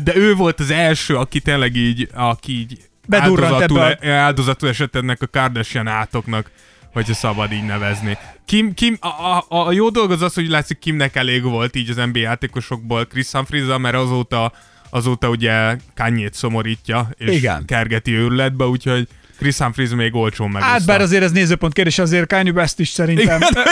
de 0.03 0.15
ő 0.15 0.33
volt 0.33 0.59
az 0.59 0.71
első, 0.71 1.15
aki 1.15 1.39
tényleg 1.39 1.75
így, 1.75 2.09
aki 2.13 2.51
így 2.51 2.77
Bedurrant 3.07 3.53
áldozatul, 3.53 3.83
ebbe 3.83 4.11
áldozatul 4.11 4.69
esett 4.69 4.95
ennek 4.95 5.21
a 5.21 5.27
Kardashian 5.27 5.87
átoknak, 5.87 6.51
hogyha 6.93 7.13
szabad 7.13 7.51
így 7.51 7.65
nevezni. 7.65 8.17
Kim, 8.45 8.73
Kim, 8.73 8.97
a, 8.99 9.07
a, 9.07 9.45
a, 9.47 9.71
jó 9.71 9.89
dolog 9.89 10.11
az 10.11 10.21
az, 10.21 10.33
hogy 10.33 10.49
látszik 10.49 10.79
Kimnek 10.79 11.15
elég 11.15 11.43
volt 11.43 11.75
így 11.75 11.89
az 11.89 11.95
NBA 11.95 12.19
játékosokból 12.19 13.05
Chris 13.05 13.31
humphries 13.31 13.77
mert 13.77 13.95
azóta, 13.95 14.51
azóta 14.89 15.29
ugye 15.29 15.75
kanye 15.95 16.29
szomorítja, 16.31 17.09
és 17.17 17.35
Igen. 17.35 17.65
kergeti 17.65 18.11
őrületbe, 18.11 18.65
úgyhogy 18.65 19.07
Chris 19.39 19.57
Humphries 19.57 19.89
még 19.89 20.15
olcsón 20.15 20.49
megúszta. 20.49 20.73
Hát 20.73 20.85
bár 20.85 21.01
azért 21.01 21.23
ez 21.23 21.31
nézőpont 21.31 21.73
kérdés, 21.73 21.99
azért 21.99 22.27
Kanye 22.27 22.51
West 22.51 22.79
is 22.79 22.89
szerintem. 22.89 23.41
Igen, 23.41 23.65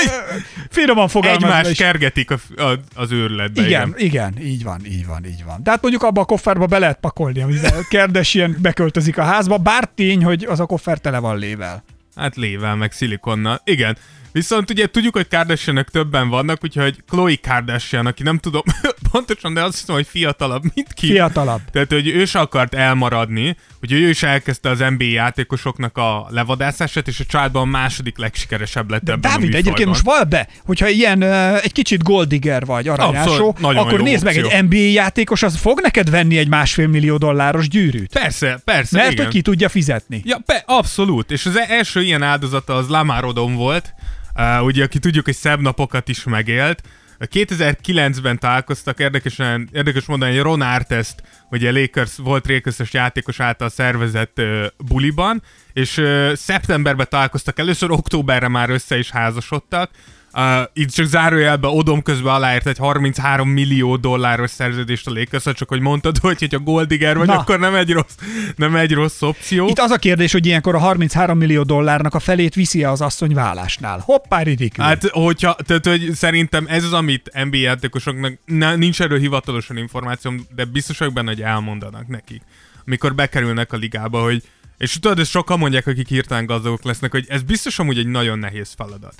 Finoman 0.69 1.07
fogalmazva 1.07 1.47
Egymást 1.47 1.69
is. 1.69 1.77
kergetik 1.77 2.31
a, 2.31 2.61
a, 2.61 2.79
az 2.95 3.11
őrületbe. 3.11 3.65
Igen, 3.65 3.93
igen, 3.97 4.33
így 4.41 4.63
van, 4.63 4.85
így 4.85 5.05
van, 5.05 5.25
így 5.25 5.43
van. 5.45 5.63
Tehát 5.63 5.81
mondjuk 5.81 6.03
abba 6.03 6.21
a 6.21 6.25
kofferba 6.25 6.65
be 6.65 6.79
lehet 6.79 6.97
pakolni, 6.99 7.41
amivel 7.41 7.85
Kardashian 7.89 8.55
beköltözik 8.59 9.17
a 9.17 9.23
házba, 9.23 9.57
bár 9.57 9.89
tény, 9.95 10.23
hogy 10.23 10.43
az 10.43 10.59
a 10.59 10.65
koffer 10.65 10.97
tele 10.97 11.19
van 11.19 11.37
lével. 11.37 11.83
Hát 12.17 12.35
lével, 12.35 12.75
meg 12.75 12.91
szilikonnal. 12.91 13.61
Igen. 13.63 13.97
Viszont 14.37 14.69
ugye 14.69 14.87
tudjuk, 14.87 15.15
hogy 15.15 15.27
kardashian 15.27 15.85
többen 15.91 16.29
vannak, 16.29 16.63
úgyhogy 16.63 16.95
Chloe 17.09 17.35
Kardashian, 17.41 18.05
aki 18.05 18.23
nem 18.23 18.37
tudom 18.37 18.61
pontosan, 19.11 19.53
de 19.53 19.63
azt 19.63 19.79
hiszem, 19.79 19.95
hogy 19.95 20.07
fiatalabb, 20.07 20.63
mint 20.73 20.93
ki. 20.93 21.07
Fiatalabb. 21.07 21.61
Tehát, 21.71 21.91
hogy 21.91 22.07
ő 22.07 22.25
se 22.25 22.39
akart 22.39 22.73
elmaradni, 22.73 23.57
hogy 23.79 23.91
ő 23.91 24.09
is 24.09 24.23
elkezdte 24.23 24.69
az 24.69 24.79
NBA 24.79 25.03
játékosoknak 25.03 25.97
a 25.97 26.27
levadászását, 26.29 27.07
és 27.07 27.19
a 27.19 27.23
családban 27.23 27.61
a 27.61 27.65
második 27.65 28.17
legsikeresebb 28.17 28.89
lett 28.89 29.03
De 29.03 29.11
ebben 29.11 29.31
Dávid, 29.31 29.53
a 29.53 29.57
egyébként 29.57 29.87
most 29.87 30.03
val 30.03 30.23
be, 30.23 30.47
hogyha 30.65 30.87
ilyen 30.87 31.23
uh, 31.23 31.63
egy 31.63 31.71
kicsit 31.71 32.03
goldigger 32.03 32.65
vagy, 32.65 32.87
aranyásó, 32.87 33.55
akkor 33.61 34.01
nézd 34.01 34.23
meg, 34.23 34.37
egy 34.37 34.63
NBA 34.63 34.75
játékos, 34.75 35.43
az 35.43 35.57
fog 35.57 35.79
neked 35.81 36.09
venni 36.09 36.37
egy 36.37 36.47
másfél 36.47 36.87
millió 36.87 37.17
dolláros 37.17 37.67
gyűrűt. 37.67 38.13
Persze, 38.13 38.61
persze, 38.63 38.97
Mert 38.97 39.11
igen. 39.11 39.25
hogy 39.25 39.33
ki 39.33 39.41
tudja 39.41 39.69
fizetni. 39.69 40.21
Ja, 40.25 40.37
be, 40.45 40.63
abszolút. 40.65 41.31
És 41.31 41.45
az 41.45 41.57
első 41.57 42.01
ilyen 42.01 42.23
áldozata 42.23 42.75
az 42.75 42.87
Lamar 42.87 43.25
Odom 43.25 43.55
volt, 43.55 43.93
uh, 44.37 44.63
ugye, 44.63 44.83
aki 44.83 44.99
tudjuk, 44.99 45.25
hogy 45.25 45.35
szebb 45.35 45.61
napokat 45.61 46.09
is 46.09 46.23
megélt. 46.23 46.81
2009-ben 47.19 48.39
találkoztak, 48.39 48.99
érdekesen, 48.99 49.69
érdekes 49.71 50.05
mondani, 50.05 50.31
hogy 50.33 50.41
Ron 50.41 50.61
Artest, 50.61 51.23
ugye 51.51 51.71
Lakers 51.71 52.17
volt 52.17 52.47
Lakers 52.47 52.93
játékos 52.93 53.39
által 53.39 53.69
szervezett 53.69 54.39
uh, 54.39 54.65
buliban, 54.87 55.41
és 55.73 55.97
uh, 55.97 56.33
szeptemberben 56.33 57.07
találkoztak 57.09 57.59
először, 57.59 57.91
októberre 57.91 58.47
már 58.47 58.69
össze 58.69 58.97
is 58.97 59.09
házasodtak, 59.09 59.89
Uh, 60.37 60.43
itt 60.73 60.89
csak 60.89 61.05
zárójelben 61.05 61.71
Odom 61.71 62.01
közben 62.01 62.33
aláírt 62.33 62.67
egy 62.67 62.77
33 62.77 63.49
millió 63.49 63.95
dolláros 63.95 64.51
szerződést 64.51 65.07
a 65.07 65.11
lakers 65.11 65.43
csak 65.43 65.69
hogy 65.69 65.79
mondtad, 65.79 66.17
hogy 66.27 66.39
hogyha 66.39 66.59
Goldiger 66.59 67.17
vagy, 67.17 67.27
Na. 67.27 67.37
akkor 67.37 67.59
nem 67.59 67.75
egy 67.75 67.91
rossz, 67.91 68.15
nem 68.55 68.75
egy 68.75 68.93
rossz 68.93 69.21
opció. 69.21 69.67
Itt 69.67 69.79
az 69.79 69.91
a 69.91 69.97
kérdés, 69.97 70.31
hogy 70.31 70.45
ilyenkor 70.45 70.75
a 70.75 70.79
33 70.79 71.37
millió 71.37 71.63
dollárnak 71.63 72.13
a 72.13 72.19
felét 72.19 72.53
viszi 72.53 72.83
az 72.83 73.01
asszony 73.01 73.33
vállásnál. 73.33 73.99
Hoppá, 73.99 74.41
ridikül. 74.41 74.83
Hát, 74.83 75.09
hogyha, 75.09 75.55
tehát, 75.65 75.85
hogy 75.85 76.11
szerintem 76.13 76.65
ez 76.69 76.83
az, 76.83 76.93
amit 76.93 77.31
NBA 77.43 77.57
játékosoknak, 77.57 78.37
ne, 78.45 78.75
nincs 78.75 79.01
erről 79.01 79.19
hivatalosan 79.19 79.77
információm, 79.77 80.45
de 80.55 80.65
biztos 80.65 80.97
vagyok 80.97 81.13
benne, 81.13 81.29
hogy 81.29 81.41
elmondanak 81.41 82.07
nekik, 82.07 82.41
amikor 82.85 83.15
bekerülnek 83.15 83.73
a 83.73 83.77
ligába, 83.77 84.21
hogy 84.21 84.43
és 84.77 84.99
tudod, 84.99 85.19
ezt 85.19 85.31
sokan 85.31 85.59
mondják, 85.59 85.87
akik 85.87 86.07
hirtelen 86.07 86.45
gazdagok 86.45 86.83
lesznek, 86.83 87.11
hogy 87.11 87.25
ez 87.29 87.41
biztos 87.41 87.79
amúgy 87.79 87.97
egy 87.97 88.07
nagyon 88.07 88.39
nehéz 88.39 88.73
feladat. 88.75 89.13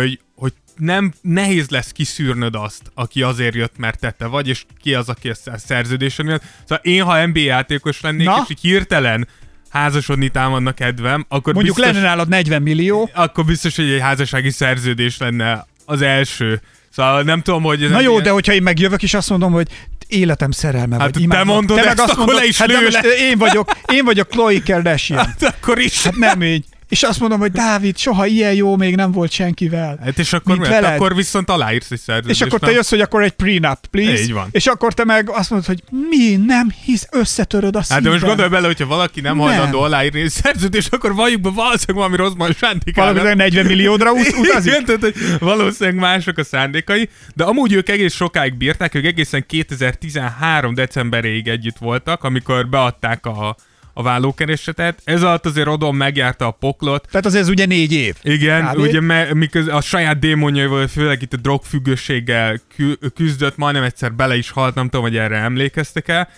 Hogy, 0.00 0.18
hogy 0.36 0.52
nem 0.76 1.12
nehéz 1.20 1.68
lesz 1.68 1.90
kiszűrnöd 1.92 2.54
azt, 2.54 2.82
aki 2.94 3.22
azért 3.22 3.54
jött, 3.54 3.78
mert 3.78 3.98
te 4.00 4.10
te 4.10 4.26
vagy, 4.26 4.48
és 4.48 4.64
ki 4.82 4.94
az, 4.94 5.08
aki 5.08 5.28
a 5.28 5.34
szerződésen 5.58 6.26
jött. 6.26 6.42
Szóval 6.60 6.84
én, 6.84 7.02
ha 7.02 7.26
NBA 7.26 7.38
játékos 7.40 8.00
lennék, 8.00 8.26
Na? 8.26 8.40
és 8.44 8.50
így 8.50 8.60
hirtelen 8.60 9.28
házasodni 9.68 10.28
támadna 10.28 10.72
kedvem, 10.72 11.24
akkor 11.28 11.54
Mondjuk 11.54 11.76
biztos, 11.76 11.94
lenne 11.94 12.06
nálad 12.06 12.28
40 12.28 12.62
millió, 12.62 13.10
akkor 13.14 13.44
biztos, 13.44 13.76
hogy 13.76 13.90
egy 13.90 14.00
házassági 14.00 14.50
szerződés 14.50 15.18
lenne 15.18 15.66
az 15.84 16.02
első. 16.02 16.60
Szóval 16.90 17.22
nem 17.22 17.40
tudom, 17.42 17.62
hogy... 17.62 17.82
Ez 17.82 17.90
Na 17.90 18.00
jó, 18.00 18.10
ilyen- 18.10 18.22
de 18.22 18.30
hogyha 18.30 18.52
én 18.52 18.62
megjövök, 18.62 19.02
és 19.02 19.14
azt 19.14 19.30
mondom, 19.30 19.52
hogy 19.52 19.68
életem 20.08 20.50
szerelme 20.50 20.94
Hát 20.96 21.04
vagy, 21.04 21.12
te 21.12 21.20
imádlak. 21.20 21.46
mondod 21.46 21.76
te 21.76 21.84
ezt, 21.84 21.96
meg 21.96 21.98
azt 22.04 22.12
akkor 22.12 22.24
mondod, 22.24 22.42
le 22.42 22.48
is 22.48 22.58
hát 22.58 22.68
le. 22.68 23.00
én 23.18 23.38
vagyok, 23.38 23.70
én 23.92 24.04
vagyok 24.04 24.28
Chloe 24.28 24.60
Kardashian. 24.64 25.18
Hát 25.26 25.42
akkor 25.42 25.78
is. 25.78 26.02
Hát 26.02 26.16
nem 26.16 26.42
így. 26.42 26.64
És 26.94 27.02
azt 27.02 27.20
mondom, 27.20 27.38
hogy 27.38 27.52
Dávid, 27.52 27.96
soha 27.98 28.26
ilyen 28.26 28.54
jó 28.54 28.76
még 28.76 28.96
nem 28.96 29.12
volt 29.12 29.30
senkivel. 29.30 29.98
Hát 30.04 30.18
és 30.18 30.32
akkor, 30.32 30.56
Mint 30.56 30.68
mert 30.68 30.80
veled. 30.80 30.96
akkor 31.00 31.14
viszont 31.14 31.50
aláírsz 31.50 31.90
egy 31.90 32.00
szerződést. 32.00 32.40
És 32.40 32.46
akkor 32.46 32.58
te 32.58 32.66
nem? 32.66 32.74
jössz, 32.74 32.90
hogy 32.90 33.00
akkor 33.00 33.22
egy 33.22 33.30
prenup, 33.30 33.86
please. 33.90 34.22
Így 34.22 34.32
van. 34.32 34.48
És 34.50 34.66
akkor 34.66 34.92
te 34.94 35.04
meg 35.04 35.30
azt 35.30 35.50
mondod, 35.50 35.68
hogy 35.68 35.82
mi, 36.08 36.36
nem 36.46 36.70
hisz, 36.84 37.06
összetöröd 37.10 37.74
a 37.74 37.78
Hát 37.78 37.86
szívem. 37.86 38.02
de 38.02 38.10
most 38.10 38.24
gondolj 38.24 38.48
bele, 38.48 38.66
hogyha 38.66 38.86
valaki 38.86 39.20
nem, 39.20 39.36
Nem. 39.36 39.46
hajlandó 39.46 39.80
aláírni 39.80 40.20
egy 40.20 40.30
szerződést, 40.30 40.92
akkor 40.94 41.14
valljuk 41.14 41.40
be 41.40 41.50
valószínűleg 41.50 41.96
valami 41.96 42.16
rosszban 42.16 42.52
sándikál. 42.52 43.04
Valamileg 43.12 43.36
40 43.36 43.66
milliódra 43.66 44.12
ut- 44.20 44.36
utazik. 44.38 44.72
Igen, 44.72 44.84
tehát, 44.84 45.00
hogy 45.00 45.14
valószínűleg 45.40 46.00
mások 46.00 46.38
a 46.38 46.44
szándékai, 46.44 47.08
de 47.34 47.44
amúgy 47.44 47.72
ők 47.72 47.88
egész 47.88 48.14
sokáig 48.14 48.54
bírták, 48.56 48.94
ők 48.94 49.04
egészen 49.04 49.44
2013 49.46 50.74
decemberéig 50.74 51.48
együtt 51.48 51.78
voltak, 51.78 52.24
amikor 52.24 52.68
beadták 52.68 53.26
a, 53.26 53.56
a 53.94 54.02
vállókeresetet. 54.02 55.00
Ez 55.04 55.22
alatt 55.22 55.46
azért 55.46 55.66
Odom 55.68 55.96
megjárta 55.96 56.46
a 56.46 56.50
poklot, 56.50 57.06
Tehát 57.10 57.26
az 57.26 57.34
ez 57.34 57.48
ugye 57.48 57.66
négy 57.66 57.92
év. 57.92 58.14
igen, 58.22 58.66
Kb. 58.72 58.78
ugye 58.78 59.00
me, 59.00 59.34
miköz 59.34 59.66
a 59.68 59.80
saját 59.80 60.18
démonjaival, 60.18 60.86
főleg 60.86 61.22
itt 61.22 61.32
a 61.32 61.36
drogfüggőséggel 61.36 62.60
kü- 62.76 63.12
küzdött, 63.14 63.56
majdnem 63.56 63.82
egyszer 63.82 64.12
bele 64.14 64.36
is 64.36 64.50
halt, 64.50 64.74
nem 64.74 64.84
tudom, 64.88 65.02
hogy 65.06 65.16
erre 65.16 65.36
emlékeztek 65.36 66.08
el. 66.08 66.28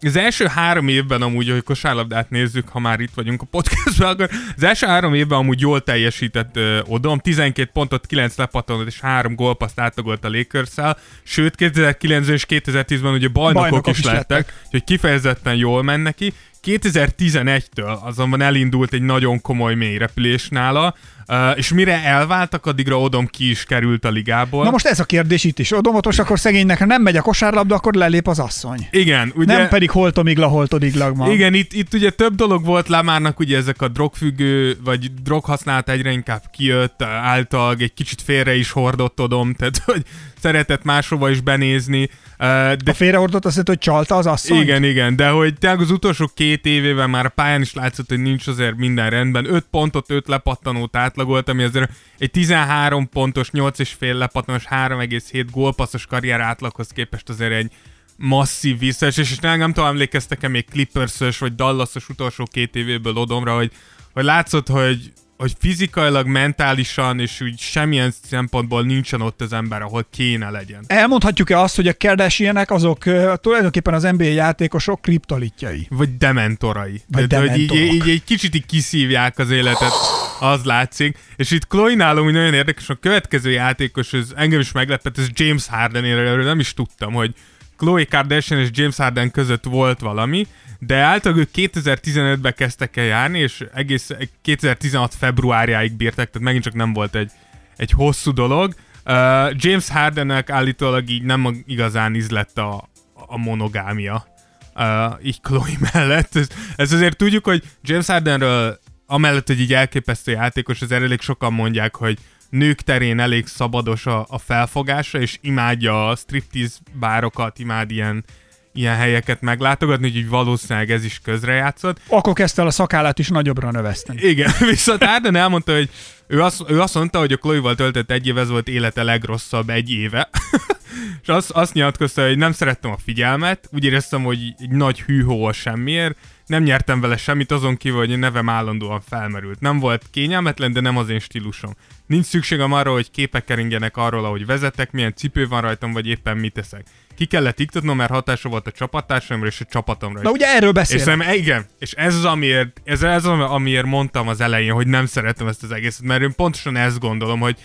Az 0.00 0.16
első 0.16 0.46
három 0.46 0.88
évben 0.88 1.22
amúgy, 1.22 1.50
hogy 1.50 1.62
kosárlabdát 1.62 2.30
nézzük, 2.30 2.68
ha 2.68 2.78
már 2.78 3.00
itt 3.00 3.14
vagyunk 3.14 3.42
a 3.42 3.46
podcastban, 3.50 4.08
akkor 4.08 4.28
az 4.56 4.62
első 4.62 4.86
három 4.86 5.14
évben 5.14 5.38
amúgy 5.38 5.60
jól 5.60 5.82
teljesített 5.82 6.58
Odom, 6.86 7.18
12 7.18 7.70
pontot, 7.72 8.06
9 8.06 8.36
lepattanót 8.36 8.86
és 8.86 9.00
3 9.00 9.34
gólpaszt 9.34 9.80
átlagolt 9.80 10.24
a 10.24 10.28
lakers 10.28 10.96
sőt 11.22 11.54
2009 11.54 12.28
és 12.28 12.46
2010-ben 12.48 13.12
ugye 13.12 13.28
bajnokok, 13.28 13.70
Bajnokok 13.70 13.92
is 13.92 13.98
is 13.98 14.04
lettek, 14.04 14.28
lettek. 14.28 14.54
úgyhogy 14.64 14.84
kifejezetten 14.84 15.54
jól 15.54 15.82
ment 15.82 16.02
neki. 16.02 16.32
2011-től 16.64 18.00
azonban 18.00 18.40
elindult 18.40 18.92
egy 18.92 19.02
nagyon 19.02 19.40
komoly 19.40 19.74
mélyrepülés 19.74 20.48
nála, 20.48 20.94
uh, 21.28 21.56
és 21.56 21.72
mire 21.72 22.04
elváltak, 22.04 22.66
addigra 22.66 23.00
Odom 23.00 23.26
ki 23.26 23.50
is 23.50 23.64
került 23.64 24.04
a 24.04 24.10
ligából. 24.10 24.64
Na 24.64 24.70
most 24.70 24.86
ez 24.86 25.00
a 25.00 25.04
kérdés 25.04 25.44
itt 25.44 25.58
is. 25.58 25.72
Odomotos, 25.72 26.18
akkor 26.18 26.38
szegénynek, 26.38 26.78
ha 26.78 26.84
nem 26.84 27.02
megy 27.02 27.16
a 27.16 27.22
kosárlabda, 27.22 27.74
akkor 27.74 27.94
lelép 27.94 28.28
az 28.28 28.38
asszony. 28.38 28.88
igen, 28.90 29.32
ugye... 29.34 29.56
Nem 29.56 29.68
pedig 29.68 29.90
holtomigla, 29.90 30.46
holtodiglag 30.46 31.28
Igen, 31.28 31.54
itt, 31.54 31.72
itt 31.72 31.94
ugye 31.94 32.10
több 32.10 32.34
dolog 32.34 32.64
volt 32.64 32.88
Lamárnak, 32.88 33.38
ugye 33.38 33.56
ezek 33.56 33.82
a 33.82 33.88
drogfüggő, 33.88 34.76
vagy 34.84 35.10
droghasználat 35.22 35.88
egyre 35.88 36.10
inkább 36.10 36.42
kijött, 36.52 37.02
által 37.02 37.76
egy 37.78 37.94
kicsit 37.94 38.22
félre 38.22 38.54
is 38.54 38.70
hordott 38.70 39.20
Odom, 39.20 39.54
tehát 39.54 39.78
hogy 39.84 40.02
szeretett 40.40 40.84
máshova 40.84 41.30
is 41.30 41.40
benézni, 41.40 42.08
de 42.38 42.78
A 42.84 42.92
félrehordott 42.92 43.44
azt 43.44 43.56
jelenti, 43.56 43.70
hogy 43.70 43.94
csalta 43.94 44.16
az 44.16 44.26
asszony. 44.26 44.60
Igen, 44.60 44.84
igen, 44.84 45.16
de 45.16 45.28
hogy 45.28 45.54
tényleg 45.54 45.80
az 45.80 45.90
utolsó 45.90 46.30
két 46.34 46.66
évében 46.66 47.10
már 47.10 47.24
a 47.24 47.28
pályán 47.28 47.60
is 47.60 47.74
látszott, 47.74 48.08
hogy 48.08 48.20
nincs 48.20 48.46
azért 48.46 48.76
minden 48.76 49.10
rendben. 49.10 49.54
5 49.54 49.66
pontot, 49.70 50.10
5 50.10 50.28
lepattanót 50.28 50.96
átlagolt, 50.96 51.48
ami 51.48 51.62
azért 51.62 51.90
egy 52.18 52.30
13 52.30 53.08
pontos, 53.08 53.50
8,5 53.52 54.14
lepattanós, 54.18 54.64
3,7 54.70 55.46
gólpasszos 55.50 56.06
karrier 56.06 56.40
átlaghoz 56.40 56.88
képest 56.88 57.28
azért 57.28 57.52
egy 57.52 57.70
masszív 58.16 58.78
visszaesés, 58.78 59.30
és 59.30 59.38
nem, 59.38 59.58
nem 59.58 59.72
tudom, 59.72 59.88
emlékeztek-e 59.88 60.48
még 60.48 60.64
Clippers-ös 60.70 61.38
vagy 61.38 61.54
Dallas-os 61.54 62.08
utolsó 62.08 62.44
két 62.50 62.76
évéből 62.76 63.16
Odomra, 63.16 63.54
hogy, 63.54 63.70
hogy 64.12 64.24
látszott, 64.24 64.68
hogy 64.68 65.12
hogy 65.36 65.52
fizikailag, 65.58 66.26
mentálisan 66.26 67.20
és 67.20 67.40
úgy 67.40 67.58
semmilyen 67.58 68.14
szempontból 68.22 68.82
nincsen 68.82 69.20
ott 69.20 69.40
az 69.40 69.52
ember, 69.52 69.82
ahol 69.82 70.06
kéne 70.10 70.50
legyen. 70.50 70.84
Elmondhatjuk-e 70.86 71.60
azt, 71.60 71.76
hogy 71.76 71.88
a 71.88 71.94
Kardashianek 71.98 72.70
azok 72.70 73.06
uh, 73.06 73.34
tulajdonképpen 73.34 73.94
az 73.94 74.02
NBA 74.02 74.24
játékosok 74.24 75.02
kriptolitjai? 75.02 75.86
Vagy 75.90 76.16
dementorai. 76.16 77.02
Vagy 77.08 77.26
Tehát, 77.26 77.48
hogy 77.48 77.58
így, 77.58 77.74
így, 77.74 78.08
egy 78.08 78.24
kicsit 78.24 78.54
így 78.54 78.66
kiszívják 78.66 79.38
az 79.38 79.50
életet, 79.50 79.92
az 80.40 80.64
látszik. 80.64 81.18
És 81.36 81.50
itt 81.50 81.66
Chloe 81.66 81.94
nálom 81.94 82.30
nagyon 82.30 82.54
érdekes, 82.54 82.88
a 82.88 82.94
következő 82.94 83.50
játékos, 83.50 84.12
ez 84.12 84.28
engem 84.36 84.60
is 84.60 84.72
meglepett, 84.72 85.18
ez 85.18 85.26
James 85.32 85.66
Harden, 85.66 86.04
én 86.04 86.38
nem 86.38 86.58
is 86.58 86.74
tudtam, 86.74 87.12
hogy 87.12 87.34
Chloe 87.76 88.04
Kardashian 88.04 88.60
és 88.60 88.68
James 88.72 88.96
Harden 88.96 89.30
között 89.30 89.64
volt 89.64 90.00
valami, 90.00 90.46
de 90.78 90.96
általában 90.96 91.42
ők 91.42 91.70
2015-ben 91.72 92.54
kezdtek 92.56 92.96
el 92.96 93.04
járni, 93.04 93.38
és 93.38 93.64
egész 93.74 94.10
2016 94.42 95.14
februárjáig 95.14 95.92
bírtak, 95.92 96.30
tehát 96.30 96.40
megint 96.40 96.64
csak 96.64 96.74
nem 96.74 96.92
volt 96.92 97.14
egy, 97.14 97.30
egy 97.76 97.90
hosszú 97.90 98.32
dolog. 98.32 98.74
Uh, 99.04 99.12
James 99.54 99.88
Hardennek 99.88 100.50
állítólag 100.50 101.08
így 101.08 101.22
nem 101.22 101.62
igazán 101.66 102.14
ízlett 102.14 102.58
a, 102.58 102.88
a 103.14 103.36
monogámia 103.36 104.26
uh, 104.74 104.84
így 105.22 105.40
Chloe 105.40 105.76
mellett. 105.92 106.36
Ez, 106.36 106.48
ez 106.76 106.92
azért 106.92 107.16
tudjuk, 107.16 107.44
hogy 107.44 107.62
James 107.82 108.06
Hardenről 108.06 108.78
amellett, 109.06 109.46
hogy 109.46 109.60
így 109.60 109.74
elképesztő 109.74 110.32
játékos, 110.32 110.82
az 110.82 110.92
elég 110.92 111.20
sokan 111.20 111.52
mondják, 111.52 111.96
hogy 111.96 112.18
nők 112.48 112.80
terén 112.80 113.20
elég 113.20 113.46
szabados 113.46 114.06
a, 114.06 114.26
a 114.28 114.38
felfogása, 114.38 115.20
és 115.20 115.38
imádja 115.40 116.08
a 116.08 116.16
striptease 116.16 116.76
bárokat, 116.92 117.58
imád 117.58 117.90
ilyen, 117.90 118.24
ilyen 118.72 118.96
helyeket 118.96 119.40
meglátogatni, 119.40 120.06
úgyhogy 120.06 120.28
valószínűleg 120.28 120.90
ez 120.90 121.04
is 121.04 121.20
közrejátszott. 121.24 122.00
Akkor 122.08 122.32
kezdte 122.32 122.60
el 122.62 122.66
a 122.66 122.70
szakállát 122.70 123.18
is 123.18 123.28
nagyobbra 123.28 123.70
növeszteni. 123.70 124.22
Igen, 124.22 124.52
viszont 124.70 125.02
Arden 125.02 125.36
elmondta, 125.36 125.74
hogy 125.74 125.90
ő 126.26 126.42
azt, 126.42 126.64
ő 126.68 126.80
azt 126.80 126.94
mondta, 126.94 127.18
hogy 127.18 127.32
a 127.32 127.36
Chloe-val 127.36 127.74
töltött 127.74 128.10
egy 128.10 128.26
év, 128.26 128.38
ez 128.38 128.48
volt 128.48 128.68
élete 128.68 129.02
legrosszabb 129.02 129.70
egy 129.70 129.90
éve. 129.90 130.28
és 131.22 131.28
azt, 131.28 131.50
azt 131.50 131.72
nyilatkozta, 131.72 132.26
hogy 132.26 132.38
nem 132.38 132.52
szerettem 132.52 132.90
a 132.90 132.98
figyelmet, 133.04 133.68
úgy 133.72 133.84
éreztem, 133.84 134.22
hogy 134.22 134.38
egy 134.58 134.70
nagy 134.70 135.00
hűhó 135.00 135.44
a 135.44 135.52
semmiért, 135.52 136.18
nem 136.46 136.62
nyertem 136.62 137.00
vele 137.00 137.16
semmit, 137.16 137.50
azon 137.50 137.76
kívül, 137.76 137.98
hogy 137.98 138.12
a 138.12 138.16
nevem 138.16 138.48
állandóan 138.48 139.00
felmerült. 139.00 139.60
Nem 139.60 139.78
volt 139.78 140.06
kényelmetlen, 140.10 140.72
de 140.72 140.80
nem 140.80 140.96
az 140.96 141.08
én 141.08 141.18
stílusom. 141.18 141.76
Nincs 142.06 142.24
szükségem 142.24 142.72
arra, 142.72 142.92
hogy 142.92 143.10
képek 143.10 143.44
keringenek 143.44 143.96
arról, 143.96 144.24
ahogy 144.24 144.46
vezetek, 144.46 144.92
milyen 144.92 145.14
cipő 145.14 145.48
van 145.48 145.60
rajtam, 145.60 145.92
vagy 145.92 146.06
éppen 146.06 146.36
mit 146.36 146.52
teszek. 146.52 146.86
Ki 147.16 147.24
kellett 147.24 147.60
iktatnom, 147.60 147.96
mert 147.96 148.10
hatása 148.10 148.48
volt 148.48 148.66
a 148.66 148.70
csapattársamra 148.70 149.46
és 149.46 149.60
a 149.60 149.64
csapatomra 149.64 150.18
is. 150.18 150.24
Na 150.24 150.30
ugye 150.30 150.46
erről 150.46 150.68
És 150.68 150.74
beszélek. 150.74 151.04
szerintem, 151.04 151.34
igen, 151.34 151.66
és 151.78 151.92
ez 151.92 152.14
az, 152.14 152.24
amiért, 152.24 152.80
ez 152.84 153.02
az, 153.02 153.24
amiért 153.26 153.86
mondtam 153.86 154.28
az 154.28 154.40
elején, 154.40 154.72
hogy 154.72 154.86
nem 154.86 155.06
szeretem 155.06 155.46
ezt 155.46 155.62
az 155.62 155.70
egészet, 155.70 156.04
mert 156.04 156.22
én 156.22 156.34
pontosan 156.36 156.76
ezt 156.76 156.98
gondolom, 156.98 157.40
hogy 157.40 157.58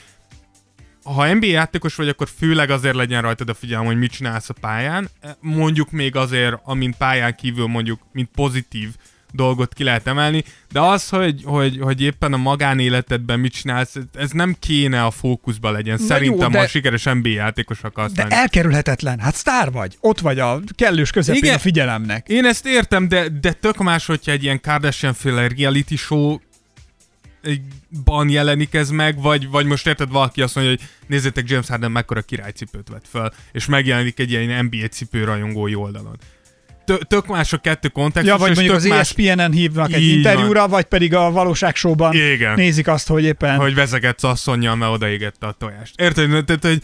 ha 1.03 1.33
NBA 1.33 1.45
játékos 1.45 1.95
vagy, 1.95 2.07
akkor 2.07 2.27
főleg 2.37 2.69
azért 2.69 2.95
legyen 2.95 3.21
rajtad 3.21 3.49
a 3.49 3.53
figyelem, 3.53 3.85
hogy 3.85 3.97
mit 3.97 4.11
csinálsz 4.11 4.49
a 4.49 4.53
pályán. 4.61 5.09
Mondjuk 5.39 5.91
még 5.91 6.15
azért, 6.15 6.55
amint 6.63 6.97
pályán 6.97 7.35
kívül 7.35 7.67
mondjuk, 7.67 7.99
mint 8.11 8.29
pozitív 8.35 8.89
dolgot 9.31 9.73
ki 9.73 9.83
lehet 9.83 10.07
emelni, 10.07 10.43
de 10.71 10.79
az, 10.79 11.09
hogy, 11.09 11.41
hogy, 11.45 11.77
hogy 11.81 12.01
éppen 12.01 12.33
a 12.33 12.37
magánéletedben 12.37 13.39
mit 13.39 13.53
csinálsz, 13.53 13.95
ez 14.13 14.31
nem 14.31 14.55
kéne 14.59 15.03
a 15.05 15.11
fókuszba 15.11 15.71
legyen. 15.71 15.97
Na 15.99 16.05
Szerintem, 16.05 16.47
jó, 16.47 16.47
de- 16.53 16.59
ha 16.59 16.67
sikeres 16.67 17.03
NBA 17.03 17.29
játékos 17.29 17.81
akarsz 17.83 18.11
De 18.11 18.21
lenni. 18.21 18.33
elkerülhetetlen. 18.33 19.19
Hát 19.19 19.35
sztár 19.35 19.71
vagy. 19.71 19.97
Ott 19.99 20.19
vagy 20.19 20.39
a 20.39 20.59
kellős 20.75 21.11
közepén 21.11 21.41
Igen. 21.43 21.55
a 21.55 21.59
figyelemnek. 21.59 22.27
Én 22.29 22.45
ezt 22.45 22.65
értem, 22.65 23.07
de, 23.07 23.29
de 23.41 23.51
tök 23.51 23.77
más, 23.77 24.05
hogyha 24.05 24.31
egy 24.31 24.43
ilyen 24.43 24.61
Kardashian-féle 24.61 25.47
reality 25.57 25.95
show 25.95 26.37
ban 28.03 28.29
jelenik 28.29 28.73
ez 28.73 28.89
meg, 28.89 29.21
vagy, 29.21 29.49
vagy 29.49 29.65
most 29.65 29.87
érted, 29.87 30.09
valaki 30.09 30.41
azt 30.41 30.55
mondja, 30.55 30.73
hogy 30.73 30.87
nézzétek, 31.07 31.49
James 31.49 31.67
Harden 31.67 31.91
mekkora 31.91 32.21
királycipőt 32.21 32.89
vett 32.89 33.05
fel, 33.11 33.33
és 33.51 33.65
megjelenik 33.65 34.19
egy 34.19 34.31
ilyen 34.31 34.65
NBA 34.65 34.87
cipő 34.87 35.23
rajongói 35.23 35.75
oldalon. 35.75 36.17
Tö- 36.85 37.07
tök 37.07 37.27
más 37.27 37.53
a 37.53 37.57
kettő 37.57 37.87
kontextus, 37.87 38.33
Ja, 38.33 38.37
vagy 38.37 38.55
mondjuk 38.55 38.75
az 38.75 38.85
más, 38.85 38.99
ESPN-en 38.99 39.51
hívnak 39.51 39.93
egy 39.93 40.07
interjúra, 40.07 40.67
vagy 40.67 40.83
pedig 40.83 41.15
a 41.15 41.31
valóságsóban 41.31 42.13
Igen. 42.13 42.55
nézik 42.55 42.87
azt, 42.87 43.07
hogy 43.07 43.23
éppen... 43.23 43.57
hogy 43.57 43.75
vezegetsz 43.75 44.23
asszonynal, 44.23 44.75
mert 44.75 44.91
odaégette 44.91 45.47
a 45.47 45.51
tojást. 45.51 45.99
Érted? 45.99 46.45
Tehát, 46.45 46.65
hogy 46.65 46.81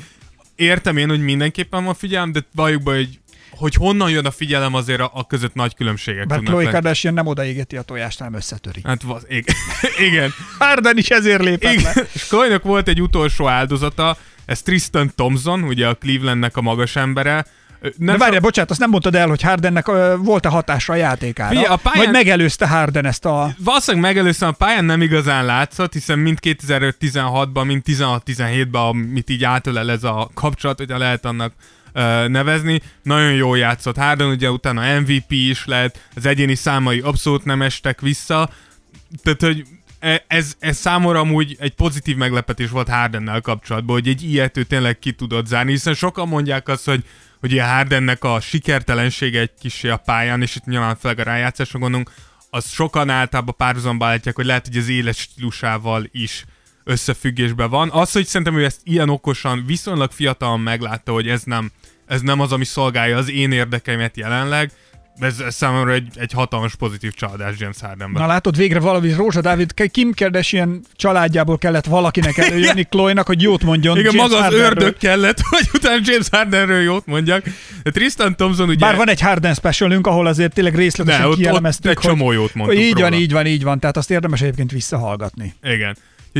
értem 0.55 0.97
én, 0.97 1.09
hogy 1.09 1.21
mindenképpen 1.21 1.83
van 1.83 1.93
figyelem, 1.93 2.31
de 2.31 2.45
valljuk 2.55 2.83
be, 2.83 2.95
hogy, 2.95 3.19
hogy 3.49 3.73
honnan 3.73 4.09
jön 4.09 4.25
a 4.25 4.31
figyelem, 4.31 4.73
azért 4.73 4.99
a, 4.99 5.11
a 5.13 5.27
között 5.27 5.53
nagy 5.53 5.75
különbségek 5.75 6.27
Mert 6.27 6.39
tudnak 6.39 6.59
lenni. 6.59 6.71
Kardashian 6.71 7.13
nem 7.13 7.27
odaégeti 7.27 7.77
a 7.77 7.81
tojást, 7.81 8.17
hanem 8.17 8.33
összetöri. 8.33 8.81
Hát, 8.83 9.01
vaz, 9.01 9.25
igen. 10.09 10.33
Harden 10.59 10.97
is 10.97 11.09
ezért 11.09 11.41
lépett 11.41 11.81
le. 11.81 11.91
Igen, 11.91 12.07
és 12.13 12.27
chloe 12.27 12.57
volt 12.57 12.87
egy 12.87 13.01
utolsó 13.01 13.47
áldozata, 13.47 14.17
ez 14.45 14.61
Tristan 14.61 15.11
Thompson, 15.15 15.63
ugye 15.63 15.87
a 15.87 15.95
Clevelandnek 15.95 16.57
a 16.57 16.61
magas 16.61 16.95
embere. 16.95 17.45
Ö, 17.87 17.89
De 17.97 18.05
Nem 18.05 18.17
várjál, 18.17 18.39
bocsánat, 18.41 18.71
azt 18.71 18.79
nem 18.79 18.89
mondtad 18.89 19.15
el, 19.15 19.27
hogy 19.27 19.41
Hardennek 19.41 19.85
volt-e 20.17 20.49
hatása 20.49 20.93
a 20.93 20.95
játékára? 20.95 21.49
Figyelj, 21.49 21.67
a 21.67 21.75
pályán- 21.75 22.03
Vagy 22.03 22.13
megelőzte 22.13 22.67
Harden 22.67 23.05
ezt 23.05 23.25
a... 23.25 23.53
Valószínűleg 23.57 24.05
megelőzően 24.13 24.51
a 24.51 24.55
pályán 24.55 24.85
nem 24.85 25.01
igazán 25.01 25.45
látszott, 25.45 25.93
hiszen 25.93 26.19
mind 26.19 26.37
2016-ban, 26.41 27.65
mind 27.65 27.81
16-17-ben, 27.85 28.81
amit 28.81 29.29
így 29.29 29.43
átölel 29.43 29.91
ez 29.91 30.03
a 30.03 30.29
kapcsolat, 30.33 30.77
hogyha 30.77 30.97
lehet 30.97 31.25
annak 31.25 31.53
nevezni, 32.27 32.81
nagyon 33.03 33.33
jól 33.33 33.57
játszott. 33.57 33.97
Harden 33.97 34.27
ugye 34.27 34.51
utána 34.51 34.99
MVP 34.99 35.31
is 35.31 35.65
lett, 35.65 35.99
az 36.15 36.25
egyéni 36.25 36.55
számai 36.55 36.99
abszolút 36.99 37.45
nem 37.45 37.61
estek 37.61 38.01
vissza, 38.01 38.49
tehát, 39.23 39.41
hogy 39.41 39.63
e- 39.99 40.23
ez, 40.27 40.53
ez 40.59 40.77
számomra 40.77 41.19
amúgy 41.19 41.55
egy 41.59 41.73
pozitív 41.73 42.15
meglepetés 42.17 42.69
volt 42.69 42.89
Hardennel 42.89 43.41
kapcsolatban, 43.41 43.95
hogy 43.95 44.07
egy 44.07 44.23
ilyet 44.23 44.57
ő 44.57 44.63
tényleg 44.63 44.99
ki 44.99 45.11
tudott 45.11 45.45
zárni, 45.47 45.71
hiszen 45.71 45.93
sokan 45.93 46.27
mondják 46.27 46.67
azt, 46.67 46.85
hogy 46.85 47.03
hogy 47.47 47.55
ilyen 47.55 47.69
Hardennek 47.69 48.23
a 48.23 48.39
sikertelensége 48.39 49.39
egy 49.39 49.51
kis 49.59 49.83
a 49.83 49.97
pályán, 49.97 50.41
és 50.41 50.55
itt 50.55 50.65
nyilván 50.65 50.95
főleg 50.95 51.19
a 51.19 51.23
rájátszásra 51.23 51.79
gondolunk, 51.79 52.11
az 52.49 52.69
sokan 52.69 53.09
általában 53.09 53.55
párhuzamba 53.57 54.05
állítják, 54.05 54.35
hogy 54.35 54.45
lehet, 54.45 54.67
hogy 54.67 54.77
az 54.77 54.89
élet 54.89 55.15
stílusával 55.15 56.07
is 56.11 56.45
összefüggésben 56.83 57.69
van. 57.69 57.89
Az, 57.91 58.11
hogy 58.11 58.25
szerintem 58.25 58.57
ő 58.57 58.63
ezt 58.63 58.79
ilyen 58.83 59.09
okosan, 59.09 59.63
viszonylag 59.65 60.11
fiatalon 60.11 60.59
meglátta, 60.59 61.11
hogy 61.11 61.27
ez 61.27 61.43
nem, 61.43 61.71
ez 62.05 62.21
nem 62.21 62.39
az, 62.39 62.51
ami 62.51 62.65
szolgálja 62.65 63.17
az 63.17 63.29
én 63.29 63.51
érdekeimet 63.51 64.17
jelenleg, 64.17 64.71
ez, 65.19 65.39
ez 65.39 65.55
számomra 65.55 65.91
egy, 65.91 66.07
egy 66.15 66.31
hatalmas 66.31 66.75
pozitív 66.75 67.13
csalódás 67.13 67.53
James 67.57 67.75
Hardenben. 67.81 68.21
Na 68.21 68.27
látod, 68.27 68.57
végre 68.57 68.79
valami 68.79 69.11
Rózsa 69.13 69.41
Dávid, 69.41 69.73
Kim 69.91 70.13
Kardashian 70.13 70.81
családjából 70.95 71.57
kellett 71.57 71.85
valakinek 71.85 72.37
előjönni 72.37 72.83
Chloe-nak, 72.89 73.25
hogy 73.27 73.41
jót 73.41 73.63
mondjon 73.63 73.97
Igen, 73.97 74.13
James 74.15 74.29
maga 74.29 74.35
az 74.35 74.41
Hardenről. 74.41 74.67
ördög 74.69 74.97
kellett, 74.97 75.39
hogy 75.49 75.69
utána 75.73 76.01
James 76.05 76.27
Hardenről 76.31 76.81
jót 76.81 77.05
mondjak. 77.05 77.43
De 77.83 77.91
Tristan 77.91 78.35
Thompson 78.35 78.69
ugye... 78.69 78.85
Bár 78.85 78.95
van 78.95 79.09
egy 79.09 79.21
Harden 79.21 79.53
specialünk, 79.53 80.07
ahol 80.07 80.25
azért 80.27 80.53
tényleg 80.53 80.75
részletesen 80.75 81.19
Ne, 81.21 81.25
ott- 81.27 81.33
ott 81.33 81.39
kielemeztük, 81.39 81.91
egy 81.91 81.97
csomó 81.97 82.31
jót 82.31 82.53
mondtunk 82.55 82.81
Így 82.81 82.93
van, 82.93 83.09
róla. 83.09 83.15
így 83.21 83.31
van, 83.31 83.45
így 83.45 83.63
van. 83.63 83.79
Tehát 83.79 83.97
azt 83.97 84.11
érdemes 84.11 84.41
egyébként 84.41 84.71
visszahallgatni. 84.71 85.53
Igen. 85.63 85.97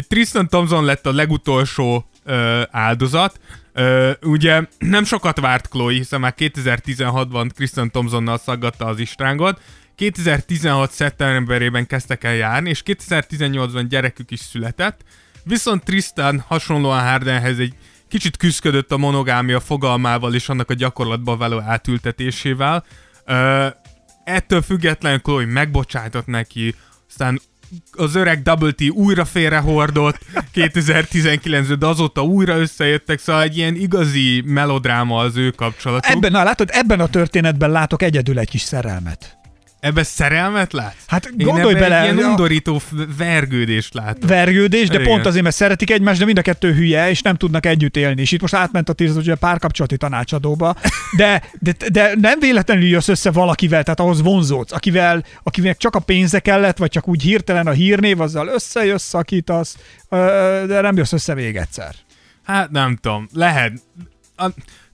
Tristan 0.07 0.47
Thompson 0.47 0.85
lett 0.85 1.05
a 1.05 1.13
legutolsó 1.13 2.09
ö, 2.25 2.61
áldozat. 2.71 3.39
Ö, 3.77 4.11
ugye 4.21 4.61
nem 4.79 5.03
sokat 5.03 5.39
várt 5.39 5.67
Chloe, 5.69 5.93
hiszen 5.93 6.19
már 6.19 6.33
2016-ban 6.37 7.49
Tristan 7.49 7.91
Thompsonnal 7.91 8.37
szaggatta 8.37 8.85
az 8.85 8.99
istrángot. 8.99 9.61
2016. 9.95 10.91
szeptemberében 10.91 11.87
kezdtek 11.87 12.23
el 12.23 12.33
járni, 12.33 12.69
és 12.69 12.81
2018-ban 12.85 13.85
gyerekük 13.89 14.31
is 14.31 14.39
született. 14.39 15.01
Viszont 15.43 15.83
Tristan 15.83 16.43
hasonlóan 16.47 17.03
Hardenhez 17.03 17.59
egy 17.59 17.73
kicsit 18.07 18.37
küzdködött 18.37 18.91
a 18.91 18.97
monogámia 18.97 19.59
fogalmával 19.59 20.33
és 20.33 20.49
annak 20.49 20.69
a 20.69 20.73
gyakorlatba 20.73 21.37
való 21.37 21.59
átültetésével. 21.59 22.85
Ö, 23.25 23.67
ettől 24.23 24.61
függetlenül 24.61 25.21
Chloe 25.21 25.45
megbocsájtott 25.45 26.25
neki, 26.25 26.75
aztán 27.09 27.39
az 27.91 28.15
öreg 28.15 28.41
Double 28.41 28.71
T 28.71 28.89
újra 28.89 29.25
félrehordott 29.25 30.17
2019-ben, 30.55 31.79
de 31.79 31.85
azóta 31.85 32.23
újra 32.23 32.57
összejöttek, 32.57 33.19
szóval 33.19 33.41
egy 33.41 33.57
ilyen 33.57 33.75
igazi 33.75 34.43
melodráma 34.45 35.17
az 35.17 35.37
ő 35.37 35.49
kapcsolatuk. 35.51 36.15
Ebben, 36.15 36.31
na 36.31 36.43
látod, 36.43 36.69
ebben 36.71 36.99
a 36.99 37.07
történetben 37.07 37.71
látok 37.71 38.01
egyedül 38.01 38.39
egy 38.39 38.49
kis 38.49 38.61
szerelmet. 38.61 39.36
Ebbe 39.79 40.03
szerelmet 40.03 40.73
látsz? 40.73 41.03
Hát 41.07 41.25
Én 41.25 41.45
gondolj 41.45 41.71
ebbe 41.75 41.79
bele, 41.79 42.03
ilyen 42.03 42.17
a- 42.17 42.29
undorító 42.29 42.81
vergődést 43.17 43.93
látok. 43.93 44.29
vergődés, 44.29 44.87
de 44.87 44.93
Igen. 44.99 45.05
pont 45.07 45.25
azért, 45.25 45.43
mert 45.43 45.55
szeretik 45.55 45.91
egymást, 45.91 46.19
de 46.19 46.25
mind 46.25 46.37
a 46.37 46.41
kettő 46.41 46.73
hülye, 46.73 47.09
és 47.09 47.21
nem 47.21 47.35
tudnak 47.35 47.65
együtt 47.65 47.97
élni. 47.97 48.21
És 48.21 48.31
itt 48.31 48.41
most 48.41 48.53
átment 48.53 48.89
a 48.89 48.93
tíz 48.93 49.15
ugye 49.15 49.35
párkapcsolati 49.35 49.97
tanácsadóba, 49.97 50.75
de, 51.17 51.43
de, 51.59 51.73
de, 51.91 52.11
nem 52.21 52.39
véletlenül 52.39 52.83
jössz 52.83 53.07
össze 53.07 53.31
valakivel, 53.31 53.83
tehát 53.83 53.99
ahhoz 53.99 54.21
vonzódsz, 54.21 54.71
akivel, 54.71 55.23
akinek 55.43 55.77
csak 55.77 55.95
a 55.95 55.99
pénze 55.99 56.39
kellett, 56.39 56.77
vagy 56.77 56.89
csak 56.91 57.07
úgy 57.07 57.21
hirtelen 57.21 57.67
a 57.67 57.71
hírnév, 57.71 58.21
azzal 58.21 58.47
összejössz, 58.47 59.07
szakítasz, 59.07 59.77
ö, 60.09 60.63
de 60.67 60.81
nem 60.81 60.97
jössz 60.97 61.13
össze 61.13 61.33
még 61.33 61.55
egyszer. 61.55 61.95
Hát 62.43 62.71
nem 62.71 62.95
tudom, 63.01 63.27
lehet. 63.33 63.71
A 64.35 64.47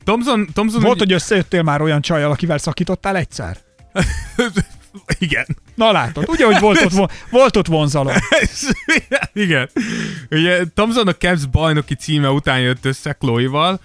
Thompson, 0.03 0.47
Thompson 0.53 0.81
Volt, 0.81 0.99
hogy 0.99 1.11
összejöttél 1.13 1.61
már 1.61 1.81
olyan 1.81 2.01
csajjal, 2.01 2.31
akivel 2.31 2.57
szakítottál 2.57 3.15
egyszer? 3.15 3.57
Igen. 5.19 5.45
Na 5.75 5.91
látod, 5.91 6.23
ugye, 6.27 6.45
hogy 6.45 6.59
volt 6.59 6.81
ott, 6.81 7.11
volt 7.29 7.57
ott 7.57 7.67
vonzalom. 7.67 8.13
Igen. 9.33 9.69
Ugye 10.29 10.63
Thompson 10.73 11.07
a 11.07 11.13
Cavs 11.13 11.45
bajnoki 11.45 11.95
címe 11.95 12.29
után 12.29 12.59
jött 12.59 12.85
össze 12.85 13.13
Chloe-val, 13.13 13.79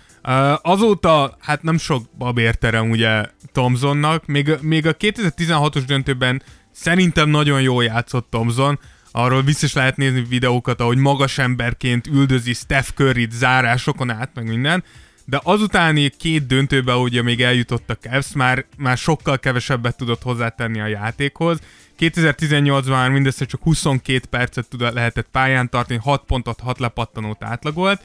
azóta, 0.63 1.37
hát 1.41 1.63
nem 1.63 1.79
sok 1.79 2.05
babérterem 2.19 2.91
ugye 2.91 3.25
Thompsonnak, 3.53 4.27
még, 4.27 4.59
még 4.61 4.87
a 4.87 4.97
2016-os 4.97 5.83
döntőben 5.87 6.43
szerintem 6.73 7.29
nagyon 7.29 7.61
jól 7.61 7.85
játszott 7.85 8.27
Thompson, 8.31 8.79
arról 9.13 9.43
biztos 9.43 9.73
lehet 9.73 9.97
nézni 9.97 10.25
videókat, 10.29 10.81
ahogy 10.81 10.97
magas 10.97 11.39
emberként 11.39 12.07
üldözi 12.07 12.53
Steph 12.53 12.89
curry 12.95 13.29
zárásokon 13.31 14.11
át, 14.11 14.31
meg 14.35 14.47
minden, 14.47 14.85
de 15.29 15.41
azutáni 15.43 16.09
két 16.09 16.47
döntőben 16.47 16.97
ugye 16.97 17.23
még 17.23 17.43
eljutott 17.43 17.91
a 17.91 17.97
Cavs, 17.97 18.33
már, 18.33 18.65
már 18.77 18.97
sokkal 18.97 19.39
kevesebbet 19.39 19.97
tudott 19.97 20.23
hozzátenni 20.23 20.81
a 20.81 20.87
játékhoz. 20.87 21.59
2018-ban 21.99 22.89
már 22.89 23.11
mindössze 23.11 23.45
csak 23.45 23.63
22 23.63 24.21
percet 24.31 24.69
tud, 24.69 24.81
lehetett 24.81 25.29
pályán 25.33 25.71
tartani, 25.71 25.99
6 26.03 26.25
pontot, 26.27 26.61
6 26.61 26.79
lepattanót 26.79 27.45
átlagolt. 27.45 28.03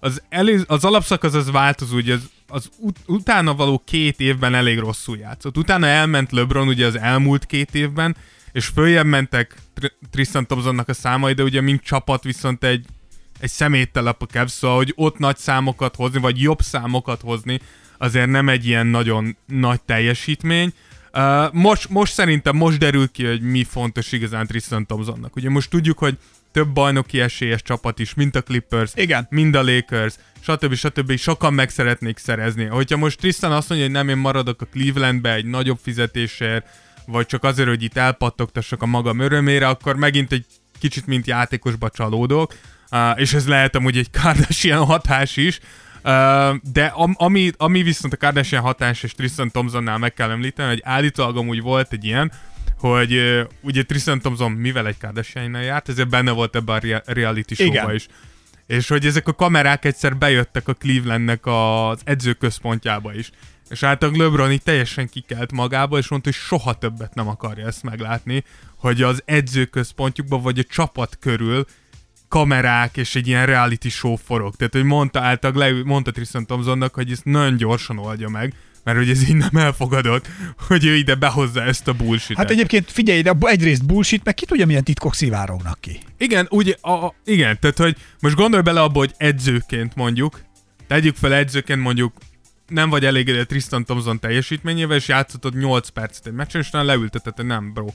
Az, 0.00 0.22
elő, 0.28 0.64
az 0.66 0.84
alapszakasz 0.84 1.34
az 1.34 1.50
változó, 1.50 1.96
ugye 1.96 2.14
az, 2.14 2.30
az 2.48 2.68
ut- 2.78 3.00
utána 3.06 3.54
való 3.54 3.82
két 3.84 4.20
évben 4.20 4.54
elég 4.54 4.78
rosszul 4.78 5.16
játszott. 5.16 5.56
Utána 5.56 5.86
elment 5.86 6.32
LeBron 6.32 6.68
ugye 6.68 6.86
az 6.86 6.98
elmúlt 6.98 7.46
két 7.46 7.74
évben, 7.74 8.16
és 8.52 8.66
följebb 8.66 9.06
mentek 9.06 9.54
Tristan 10.10 10.46
Thompsonnak 10.46 10.88
a 10.88 10.94
számai, 10.94 11.32
de 11.32 11.42
ugye 11.42 11.60
mint 11.60 11.82
csapat 11.82 12.22
viszont 12.22 12.64
egy, 12.64 12.86
egy 13.38 13.50
szeméttelep 13.50 14.22
a 14.22 14.26
Cavs, 14.26 14.50
szóval 14.50 14.76
hogy 14.76 14.92
ott 14.96 15.18
nagy 15.18 15.36
számokat 15.36 15.94
hozni, 15.94 16.20
vagy 16.20 16.42
jobb 16.42 16.60
számokat 16.60 17.20
hozni, 17.20 17.60
azért 17.98 18.30
nem 18.30 18.48
egy 18.48 18.66
ilyen 18.66 18.86
nagyon 18.86 19.36
nagy 19.46 19.80
teljesítmény. 19.80 20.72
Uh, 21.14 21.52
most, 21.52 21.88
most 21.88 22.12
szerintem 22.12 22.56
most 22.56 22.78
derül 22.78 23.10
ki, 23.10 23.26
hogy 23.26 23.40
mi 23.40 23.64
fontos 23.64 24.12
igazán 24.12 24.46
Tristan 24.46 24.86
Thompsonnak. 24.86 25.36
Ugye 25.36 25.50
most 25.50 25.70
tudjuk, 25.70 25.98
hogy 25.98 26.18
több 26.52 26.68
bajnoki 26.68 27.20
esélyes 27.20 27.62
csapat 27.62 27.98
is, 27.98 28.14
mint 28.14 28.36
a 28.36 28.42
Clippers, 28.42 28.92
Igen. 28.94 29.26
mind 29.30 29.54
a 29.54 29.62
Lakers, 29.62 30.14
stb. 30.40 30.74
stb. 30.74 31.16
sokan 31.16 31.54
meg 31.54 31.70
szeretnék 31.70 32.18
szerezni. 32.18 32.64
Hogyha 32.64 32.96
most 32.96 33.18
Tristan 33.18 33.52
azt 33.52 33.68
mondja, 33.68 33.86
hogy 33.86 33.96
nem, 33.96 34.08
én 34.08 34.16
maradok 34.16 34.60
a 34.60 34.64
Clevelandbe 34.64 35.34
egy 35.34 35.44
nagyobb 35.44 35.78
fizetésért, 35.82 36.66
vagy 37.06 37.26
csak 37.26 37.44
azért, 37.44 37.68
hogy 37.68 37.82
itt 37.82 37.96
elpattogtassak 37.96 38.82
a 38.82 38.86
magam 38.86 39.18
örömére, 39.18 39.68
akkor 39.68 39.96
megint 39.96 40.32
egy 40.32 40.44
kicsit 40.78 41.06
mint 41.06 41.26
játékosba 41.26 41.90
csalódok, 41.90 42.54
uh, 42.90 43.20
és 43.20 43.32
ez 43.34 43.46
lehet 43.46 43.76
amúgy 43.76 43.96
egy 43.96 44.10
Kardashian 44.10 44.84
hatás 44.84 45.36
is, 45.36 45.58
Uh, 46.06 46.56
de 46.72 46.84
am, 46.84 47.14
ami, 47.18 47.50
ami 47.56 47.82
viszont 47.82 48.12
a 48.12 48.16
Kardashian 48.16 48.62
hatás 48.62 49.02
és 49.02 49.12
Tristan 49.12 49.50
Thompsonnál 49.50 49.98
meg 49.98 50.14
kell 50.14 50.30
említeni, 50.30 50.68
hogy 50.68 50.80
állítólag 50.84 51.36
amúgy 51.36 51.60
volt 51.60 51.92
egy 51.92 52.04
ilyen, 52.04 52.32
hogy 52.78 53.12
uh, 53.12 53.40
ugye 53.60 53.82
Tristan 53.82 54.18
Thompson 54.18 54.52
mivel 54.52 54.86
egy 54.86 54.98
kardashian 54.98 55.62
járt, 55.62 55.88
ezért 55.88 56.08
benne 56.08 56.30
volt 56.30 56.56
ebben 56.56 57.02
a 57.06 57.12
reality 57.12 57.54
show 57.54 57.90
is. 57.90 58.06
És 58.66 58.88
hogy 58.88 59.06
ezek 59.06 59.28
a 59.28 59.32
kamerák 59.34 59.84
egyszer 59.84 60.16
bejöttek 60.16 60.68
a 60.68 60.74
Clevelandnek 60.74 61.46
az 61.46 62.00
edzőközpontjába 62.04 63.14
is. 63.14 63.30
És 63.68 63.82
általában 63.82 64.20
LeBron 64.20 64.52
így 64.52 64.62
teljesen 64.62 65.08
kikelt 65.08 65.52
magába, 65.52 65.98
és 65.98 66.08
mondta, 66.08 66.28
hogy 66.28 66.38
soha 66.38 66.74
többet 66.74 67.14
nem 67.14 67.28
akarja 67.28 67.66
ezt 67.66 67.82
meglátni, 67.82 68.44
hogy 68.76 69.02
az 69.02 69.22
edzőközpontjukban 69.24 70.42
vagy 70.42 70.58
a 70.58 70.62
csapat 70.62 71.16
körül 71.20 71.64
kamerák 72.28 72.96
és 72.96 73.14
egy 73.14 73.26
ilyen 73.26 73.46
reality 73.46 73.88
show 73.88 74.16
forog. 74.16 74.56
Tehát, 74.56 74.72
hogy 74.72 74.84
mondta 74.84 75.20
általában, 75.20 75.62
le, 75.62 75.82
mondta 75.84 76.10
Tristan 76.10 76.46
Thompsonnak, 76.46 76.94
hogy 76.94 77.10
ezt 77.10 77.24
nagyon 77.24 77.56
gyorsan 77.56 77.98
oldja 77.98 78.28
meg, 78.28 78.54
mert 78.84 78.98
hogy 78.98 79.10
ez 79.10 79.28
így 79.28 79.36
nem 79.36 79.56
elfogadott, 79.56 80.28
hogy 80.68 80.84
ő 80.84 80.94
ide 80.94 81.14
behozza 81.14 81.62
ezt 81.62 81.88
a 81.88 81.92
bullshit 81.92 82.36
Hát 82.36 82.50
egyébként 82.50 82.90
figyelj, 82.90 83.22
de 83.22 83.34
egyrészt 83.40 83.86
bullshit, 83.86 84.24
meg 84.24 84.34
ki 84.34 84.46
tudja, 84.46 84.66
milyen 84.66 84.84
titkok 84.84 85.14
szivárognak 85.14 85.80
ki. 85.80 85.98
Igen, 86.18 86.46
ugye, 86.50 86.74
a, 86.80 86.90
a, 86.90 87.14
igen, 87.24 87.58
tehát 87.60 87.78
hogy 87.78 87.96
most 88.20 88.34
gondolj 88.34 88.62
bele 88.62 88.82
abba, 88.82 88.98
hogy 88.98 89.14
edzőként 89.16 89.94
mondjuk, 89.94 90.40
tegyük 90.86 91.16
fel 91.16 91.34
edzőként 91.34 91.80
mondjuk 91.80 92.12
nem 92.68 92.90
vagy 92.90 93.04
elégedett 93.04 93.48
Tristan 93.48 93.84
Thompson 93.84 94.20
teljesítményével, 94.20 94.96
és 94.96 95.08
játszottad 95.08 95.56
8 95.58 95.88
percet 95.88 96.26
egy 96.26 96.32
meccsen, 96.32 96.60
és 96.60 96.68
leültetett, 96.70 97.42
nem, 97.42 97.72
bro, 97.72 97.86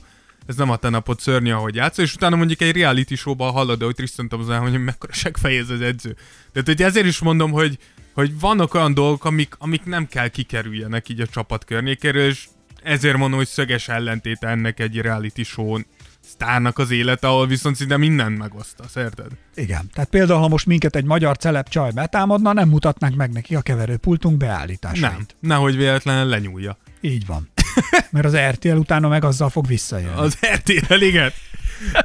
ez 0.46 0.56
nem 0.56 0.70
a 0.70 0.76
te 0.76 0.88
napot 0.88 1.20
szörnyű, 1.20 1.50
ahogy 1.50 1.74
játszol, 1.74 2.04
és 2.04 2.14
utána 2.14 2.36
mondjuk 2.36 2.60
egy 2.60 2.76
reality 2.76 3.14
showban 3.14 3.52
hallod, 3.52 3.82
hogy 3.82 3.94
Tristan 3.94 4.28
Thompson, 4.28 4.58
hogy 4.58 4.84
mekkora 4.84 5.12
segfejez 5.12 5.70
az 5.70 5.80
edző. 5.80 6.16
Tehát, 6.52 6.68
hogy 6.68 6.82
ezért 6.82 7.06
is 7.06 7.18
mondom, 7.18 7.50
hogy, 7.50 7.78
hogy 8.14 8.40
vannak 8.40 8.74
olyan 8.74 8.94
dolgok, 8.94 9.24
amik, 9.24 9.54
amik 9.58 9.84
nem 9.84 10.06
kell 10.06 10.28
kikerüljenek 10.28 11.08
így 11.08 11.20
a 11.20 11.26
csapat 11.26 11.64
környékéről, 11.64 12.26
és 12.26 12.46
ezért 12.82 13.16
mondom, 13.16 13.38
hogy 13.38 13.48
szöges 13.48 13.88
ellentéte 13.88 14.48
ennek 14.48 14.80
egy 14.80 14.96
reality 14.96 15.42
show 15.42 15.78
sztárnak 16.20 16.78
az 16.78 16.90
élete, 16.90 17.26
ahol 17.26 17.46
viszont 17.46 17.76
szinte 17.76 17.96
mindent 17.96 18.38
megoszta, 18.38 18.84
érted? 18.96 19.26
Igen. 19.54 19.90
Tehát 19.92 20.10
például, 20.10 20.40
ha 20.40 20.48
most 20.48 20.66
minket 20.66 20.96
egy 20.96 21.04
magyar 21.04 21.36
celeb 21.36 21.68
csaj 21.68 21.90
betámadna, 21.90 22.52
nem 22.52 22.68
mutatnánk 22.68 23.14
meg 23.14 23.32
neki 23.32 23.54
a 23.54 23.60
keverőpultunk 23.60 24.36
beállításait. 24.36 25.00
Nem, 25.00 25.26
nehogy 25.40 25.76
véletlenül 25.76 26.28
lenyúlja. 26.28 26.76
Így 27.00 27.26
van. 27.26 27.48
Mert 28.10 28.26
az 28.26 28.36
RTL 28.36 28.76
utána 28.76 29.08
meg 29.08 29.24
azzal 29.24 29.50
fog 29.50 29.66
visszajönni. 29.66 30.20
Az 30.20 30.38
RTL, 30.54 31.00
igen. 31.00 31.32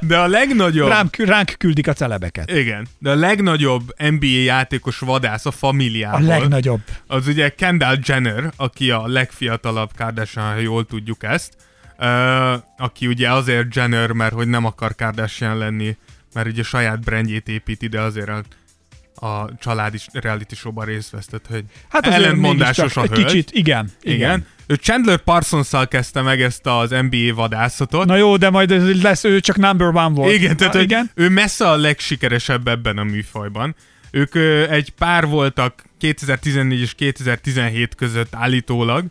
De 0.00 0.18
a 0.18 0.26
legnagyobb... 0.26 0.88
Rám, 0.88 1.10
ránk 1.18 1.54
küldik 1.58 1.88
a 1.88 1.92
celebeket. 1.92 2.50
Igen. 2.50 2.86
De 2.98 3.10
a 3.10 3.14
legnagyobb 3.14 3.94
NBA 4.10 4.26
játékos 4.26 4.98
vadász 4.98 5.46
a 5.46 5.50
familiából. 5.50 6.20
A 6.20 6.26
legnagyobb. 6.26 6.80
Az 7.06 7.26
ugye 7.26 7.48
Kendall 7.48 7.96
Jenner, 8.02 8.52
aki 8.56 8.90
a 8.90 9.06
legfiatalabb 9.06 9.90
Kardashian, 9.96 10.52
ha 10.52 10.58
jól 10.58 10.86
tudjuk 10.86 11.22
ezt. 11.22 11.52
Uh, 11.98 12.52
aki 12.76 13.06
ugye 13.06 13.32
azért 13.32 13.74
Jenner, 13.74 14.12
mert 14.12 14.32
hogy 14.32 14.48
nem 14.48 14.64
akar 14.64 14.94
Kardashian 14.94 15.58
lenni, 15.58 15.96
mert 16.34 16.46
ugye 16.46 16.62
saját 16.62 17.00
brandjét 17.00 17.48
épít 17.48 17.82
ide 17.82 18.00
azért 18.00 18.28
a, 19.20 19.26
a 19.26 19.50
család 19.60 19.94
is 19.94 20.06
reality 20.12 20.54
showban 20.54 20.84
részt 20.84 21.10
vesztett, 21.10 21.46
hogy 21.46 21.64
hát 21.88 22.06
ellentmondásos 22.06 22.96
a 22.96 23.00
hölgy. 23.00 23.24
Kicsit, 23.24 23.50
igen. 23.50 23.92
Igen. 24.02 24.16
igen. 24.16 24.46
Ő 24.66 24.74
Chandler 24.74 25.18
parsons 25.18 25.68
kezdte 25.88 26.22
meg 26.22 26.42
ezt 26.42 26.66
az 26.66 26.90
NBA 26.90 27.34
vadászatot. 27.34 28.06
Na 28.06 28.16
jó, 28.16 28.36
de 28.36 28.50
majd 28.50 29.02
lesz, 29.02 29.24
ő 29.24 29.40
csak 29.40 29.56
number 29.56 29.88
one 29.88 30.08
volt. 30.08 30.32
Igen, 30.32 30.56
tehát 30.56 30.74
Na, 30.74 30.80
igen? 30.80 31.10
ő 31.14 31.28
messze 31.28 31.68
a 31.68 31.76
legsikeresebb 31.76 32.68
ebben 32.68 32.98
a 32.98 33.04
műfajban. 33.04 33.74
Ők 34.10 34.34
ö, 34.34 34.70
egy 34.70 34.90
pár 34.90 35.26
voltak 35.26 35.84
2014 35.98 36.80
és 36.80 36.94
2017 36.94 37.94
között 37.94 38.34
állítólag. 38.34 39.04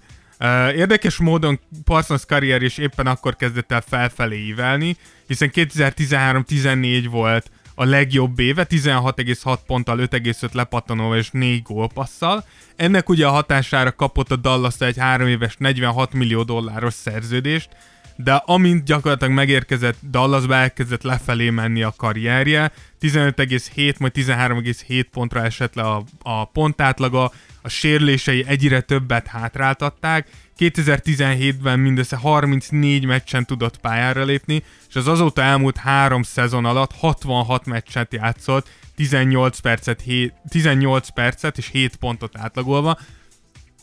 Érdekes 0.75 1.17
módon 1.17 1.59
Parsons 1.83 2.25
karrier 2.25 2.61
is 2.61 2.77
éppen 2.77 3.07
akkor 3.07 3.35
kezdett 3.35 3.71
el 3.71 3.83
felfelé 3.87 4.37
ívelni, 4.37 4.97
hiszen 5.27 5.51
2013-14 5.53 7.07
volt 7.09 7.51
a 7.79 7.85
legjobb 7.85 8.39
éve, 8.39 8.65
16,6 8.69 9.57
ponttal, 9.65 9.97
5,5 9.97 10.51
lepattanóval 10.51 11.17
és 11.17 11.29
4 11.31 11.61
gólpasszal. 11.61 12.45
Ennek 12.75 13.09
ugye 13.09 13.27
a 13.27 13.31
hatására 13.31 13.91
kapott 13.91 14.31
a 14.31 14.35
Dallas 14.35 14.79
egy 14.79 14.97
3 14.97 15.27
éves 15.27 15.55
46 15.57 16.13
millió 16.13 16.43
dolláros 16.43 16.93
szerződést, 16.93 17.69
de 18.15 18.33
amint 18.33 18.83
gyakorlatilag 18.83 19.33
megérkezett 19.33 19.97
Dallasba, 20.09 20.55
elkezdett 20.55 21.03
lefelé 21.03 21.49
menni 21.49 21.83
a 21.83 21.93
karrierje, 21.97 22.71
15,7 23.01 23.97
majd 23.99 24.11
13,7 24.15 25.05
pontra 25.11 25.43
esett 25.43 25.75
le 25.75 25.83
a, 25.83 26.03
a 26.21 26.45
pontátlaga, 26.45 27.31
a 27.61 27.69
sérülései 27.69 28.45
egyre 28.47 28.81
többet 28.81 29.27
hátráltatták, 29.27 30.27
2017-ben 30.57 31.79
mindössze 31.79 32.15
34 32.15 33.05
meccsen 33.05 33.45
tudott 33.45 33.77
pályára 33.77 34.23
lépni, 34.23 34.63
és 34.89 34.95
az 34.95 35.07
azóta 35.07 35.41
elmúlt 35.41 35.77
három 35.77 36.23
szezon 36.23 36.65
alatt 36.65 36.91
66 36.91 37.65
meccset 37.65 38.13
játszott, 38.13 38.69
18 38.95 39.59
percet, 39.59 40.01
7, 40.01 40.33
18 40.49 41.09
percet 41.09 41.57
és 41.57 41.69
7 41.71 41.95
pontot 41.95 42.37
átlagolva. 42.37 42.99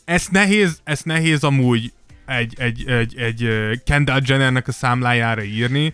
Ez 0.05 0.27
nehéz, 0.31 0.79
ez 0.83 1.01
nehéz 1.01 1.43
amúgy 1.43 1.93
egy, 2.25 2.53
egy, 2.57 2.85
egy, 2.87 3.15
egy 3.17 3.49
Kendall 3.83 4.21
Jennernek 4.25 4.67
a 4.67 4.71
számlájára 4.71 5.43
írni, 5.43 5.93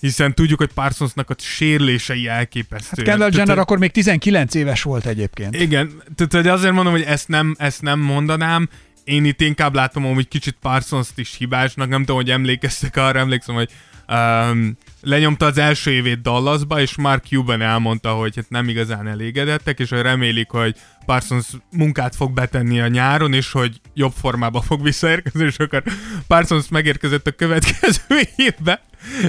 hiszen 0.00 0.34
tudjuk, 0.34 0.58
hogy 0.58 0.72
Parsonsnak 0.72 1.30
a 1.30 1.34
sérülései 1.38 2.28
elképesztő. 2.28 2.92
Hát 2.96 3.04
Kendall 3.04 3.30
Jenner 3.32 3.58
akkor 3.58 3.78
még 3.78 3.90
19 3.90 4.54
éves 4.54 4.82
volt 4.82 5.06
egyébként. 5.06 5.60
Igen, 5.60 6.02
tehát 6.16 6.46
azért 6.46 6.72
mondom, 6.72 6.92
hogy 6.92 7.02
ezt 7.02 7.28
nem, 7.28 7.54
ezt 7.58 7.82
nem 7.82 8.00
mondanám, 8.00 8.68
én 9.06 9.24
itt 9.24 9.40
inkább 9.40 9.74
látom 9.74 10.14
hogy 10.14 10.28
kicsit 10.28 10.56
parsons 10.60 11.08
is 11.14 11.36
hibásnak, 11.36 11.88
nem 11.88 12.00
tudom, 12.00 12.16
hogy 12.16 12.30
emlékeztek 12.30 12.96
arra, 12.96 13.18
emlékszem, 13.18 13.54
hogy 13.54 13.70
um, 14.08 14.76
lenyomta 15.00 15.46
az 15.46 15.58
első 15.58 15.90
évét 15.90 16.20
Dallasba, 16.20 16.80
és 16.80 16.96
Mark 16.96 17.24
Cuban 17.26 17.62
elmondta, 17.62 18.12
hogy 18.12 18.36
hát 18.36 18.48
nem 18.48 18.68
igazán 18.68 19.08
elégedettek, 19.08 19.78
és 19.78 19.88
hogy 19.88 20.00
remélik, 20.00 20.50
hogy 20.50 20.76
Parsons 21.06 21.46
munkát 21.70 22.16
fog 22.16 22.32
betenni 22.32 22.80
a 22.80 22.88
nyáron, 22.88 23.32
és 23.32 23.52
hogy 23.52 23.80
jobb 23.94 24.12
formába 24.20 24.60
fog 24.60 24.82
visszaérkezni, 24.82 25.44
és 25.44 25.58
akkor 25.58 25.82
Parsons 26.26 26.68
megérkezett 26.68 27.26
a 27.26 27.32
következő 27.32 28.20
évbe, 28.36 28.80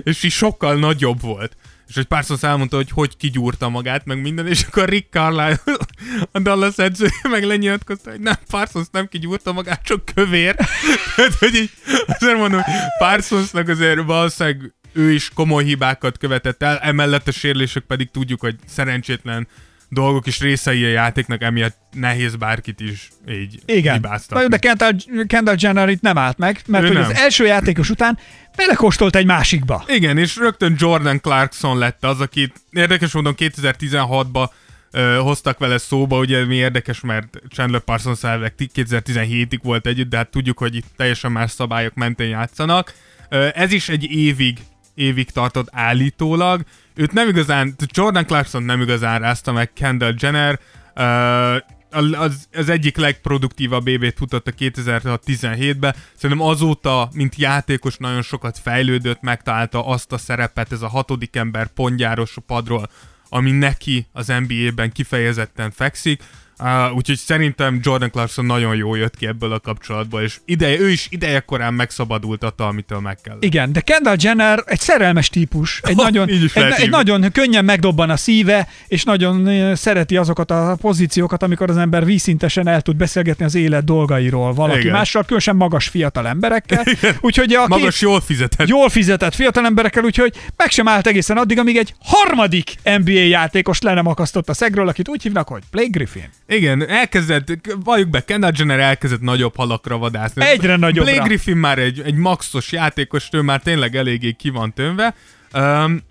és 0.03 0.23
így 0.23 0.31
sokkal 0.31 0.75
nagyobb 0.75 1.21
volt. 1.21 1.55
És 1.87 1.95
hogy 1.95 2.05
Parsons 2.05 2.43
elmondta, 2.43 2.75
hogy 2.75 2.91
hogy 2.91 3.17
kigyúrta 3.17 3.69
magát, 3.69 4.05
meg 4.05 4.21
minden, 4.21 4.47
és 4.47 4.63
akkor 4.63 4.89
Rick 4.89 5.11
Carlisle, 5.11 5.59
a 6.31 6.39
Dallas 6.39 6.77
edző, 6.77 7.07
meg 7.31 7.43
lenyilatkozta, 7.43 8.09
hogy 8.09 8.19
nem, 8.19 8.35
Parsons 8.49 8.87
nem 8.91 9.07
kigyúrta 9.07 9.51
magát, 9.51 9.83
csak 9.83 10.05
kövér. 10.13 10.55
Tehát, 11.15 11.33
hogy 11.33 11.55
így, 11.55 11.71
azért 12.07 12.37
mondom, 12.37 12.61
hogy 12.61 12.73
Parsonsnak 12.97 13.67
azért 13.67 14.03
valószínűleg 14.03 14.73
ő 14.93 15.11
is 15.11 15.31
komoly 15.33 15.63
hibákat 15.63 16.17
követett 16.17 16.63
el, 16.63 16.77
emellett 16.77 17.27
a 17.27 17.31
sérülések 17.31 17.83
pedig 17.83 18.11
tudjuk, 18.11 18.39
hogy 18.39 18.55
szerencsétlen 18.67 19.47
dolgok 19.89 20.27
is 20.27 20.39
részei 20.39 20.83
a 20.83 20.89
játéknak, 20.89 21.41
emiatt 21.41 21.77
nehéz 21.91 22.35
bárkit 22.35 22.79
is 22.79 23.09
így 23.29 23.59
Igen. 23.65 23.93
hibáztatni. 23.93 24.47
De 24.47 24.57
Kendall, 24.57 24.91
Kendall 25.27 25.55
Jenner 25.59 25.89
itt 25.89 26.01
nem 26.01 26.17
állt 26.17 26.37
meg, 26.37 26.61
mert 26.67 26.83
Ő 26.83 26.87
hogy 26.87 26.95
nem. 26.95 27.09
az 27.09 27.15
első 27.15 27.45
játékos 27.45 27.89
után 27.89 28.17
belekóstolt 28.57 29.15
egy 29.15 29.25
másikba. 29.25 29.83
Igen, 29.87 30.17
és 30.17 30.35
rögtön 30.35 30.75
Jordan 30.77 31.19
Clarkson 31.21 31.77
lett 31.77 32.03
az, 32.03 32.21
akit 32.21 32.53
érdekes 32.71 33.11
módon 33.13 33.35
2016-ba 33.37 34.49
ö, 34.91 35.17
hoztak 35.21 35.57
vele 35.57 35.77
szóba, 35.77 36.17
ugye 36.17 36.45
mi 36.45 36.55
érdekes, 36.55 36.99
mert 36.99 37.41
Chandler 37.49 37.81
Parsons 37.81 38.23
elvileg 38.23 38.53
2017-ig 38.57 39.59
volt 39.63 39.87
együtt, 39.87 40.09
de 40.09 40.17
hát 40.17 40.29
tudjuk, 40.29 40.57
hogy 40.57 40.75
itt 40.75 40.85
teljesen 40.95 41.31
más 41.31 41.51
szabályok 41.51 41.93
mentén 41.93 42.27
játszanak. 42.27 42.93
Ö, 43.29 43.47
ez 43.53 43.71
is 43.71 43.89
egy 43.89 44.03
évig 44.03 44.59
évig 44.93 45.31
tartott 45.31 45.67
állítólag. 45.71 46.61
Őt 46.95 47.11
nem 47.11 47.27
igazán, 47.27 47.75
Jordan 47.91 48.25
Clarkson 48.25 48.63
nem 48.63 48.81
igazán 48.81 49.19
rázta 49.19 49.51
meg 49.51 49.73
Kendall 49.73 50.13
Jenner, 50.17 50.59
ö, 50.95 51.57
az, 51.91 52.47
az 52.53 52.69
egyik 52.69 52.97
legproduktívabb 52.97 53.83
BB-t 53.83 54.17
futott 54.17 54.47
a 54.47 54.51
2017-ben. 54.51 55.95
Szerintem 56.15 56.47
azóta, 56.47 57.09
mint 57.13 57.35
játékos 57.35 57.97
nagyon 57.97 58.21
sokat 58.21 58.59
fejlődött, 58.59 59.21
megtalálta 59.21 59.85
azt 59.85 60.11
a 60.11 60.17
szerepet, 60.17 60.71
ez 60.71 60.81
a 60.81 60.87
hatodik 60.87 61.35
ember 61.35 61.67
pontjáros 61.67 62.37
a 62.37 62.41
padról, 62.41 62.89
ami 63.29 63.51
neki 63.51 64.07
az 64.11 64.27
NBA-ben 64.27 64.91
kifejezetten 64.91 65.71
fekszik. 65.71 66.23
Uh, 66.59 66.95
úgyhogy 66.95 67.17
szerintem 67.17 67.79
Jordan 67.83 68.11
Clarkson 68.11 68.45
nagyon 68.45 68.75
jól 68.75 68.97
jött 68.97 69.17
ki 69.17 69.27
ebből 69.27 69.51
a 69.51 69.59
kapcsolatból, 69.59 70.21
és 70.21 70.37
ideje, 70.45 70.79
ő 70.79 70.89
is 70.89 71.07
ideje 71.09 71.39
korán 71.39 71.73
megszabadult 71.73 72.43
attól, 72.43 72.67
amitől 72.67 72.99
meg 72.99 73.17
kell. 73.21 73.37
Igen, 73.39 73.73
de 73.73 73.79
Kendall 73.79 74.15
Jenner 74.19 74.63
egy 74.65 74.79
szerelmes 74.79 75.29
típus, 75.29 75.79
egy, 75.83 75.95
nagyon, 76.07 76.29
egy, 76.29 76.51
egy 76.77 76.89
nagyon 76.89 77.31
könnyen 77.31 77.65
megdobban 77.65 78.09
a 78.09 78.17
szíve, 78.17 78.67
és 78.87 79.03
nagyon 79.03 79.75
szereti 79.75 80.17
azokat 80.17 80.51
a 80.51 80.77
pozíciókat, 80.81 81.43
amikor 81.43 81.69
az 81.69 81.77
ember 81.77 82.05
vízszintesen 82.05 82.67
el 82.67 82.81
tud 82.81 82.95
beszélgetni 82.95 83.45
az 83.45 83.55
élet 83.55 83.83
dolgairól 83.83 84.53
valaki 84.53 84.79
Igen. 84.79 84.91
mással, 84.91 85.21
különösen 85.23 85.55
magas 85.55 85.87
fiatal 85.87 86.27
emberekkel. 86.27 86.83
Úgyhogy 87.21 87.53
a 87.53 87.67
Magas, 87.67 88.01
jól 88.01 88.21
fizetett. 88.21 88.67
jól 88.67 88.89
fizetett 88.89 89.35
fiatal 89.35 89.65
emberekkel, 89.65 90.03
úgyhogy 90.03 90.33
meg 90.55 90.69
sem 90.69 90.87
állt 90.87 91.07
egészen 91.07 91.37
addig, 91.37 91.59
amíg 91.59 91.77
egy 91.77 91.93
harmadik 91.99 92.75
NBA 92.83 93.11
játékos 93.11 93.81
le 93.81 93.93
nem 93.93 94.07
akasztott 94.07 94.49
a 94.49 94.53
szegről, 94.53 94.87
akit 94.87 95.09
úgy 95.09 95.21
hívnak, 95.21 95.47
hogy 95.47 95.61
Blake 95.71 95.89
Griffin. 95.91 96.29
Igen, 96.47 96.89
elkezdett, 96.89 97.51
valljuk 97.83 98.09
be, 98.09 98.25
Kendall 98.25 98.51
Jenner 98.55 98.79
elkezdett 98.79 99.21
nagyobb 99.21 99.55
halakra 99.55 99.97
vadászni. 99.97 100.45
Egyre 100.45 100.75
nagyobbra. 100.75 101.11
Blake 101.11 101.27
Griffin 101.27 101.57
már 101.57 101.79
egy, 101.79 102.01
egy 102.05 102.15
maxos 102.15 102.71
játékos, 102.71 103.27
ő 103.31 103.41
már 103.41 103.61
tényleg 103.61 103.95
eléggé 103.95 104.31
ki 104.31 104.49
van 104.49 104.73
tömve. 104.73 105.15
Um, 105.53 106.01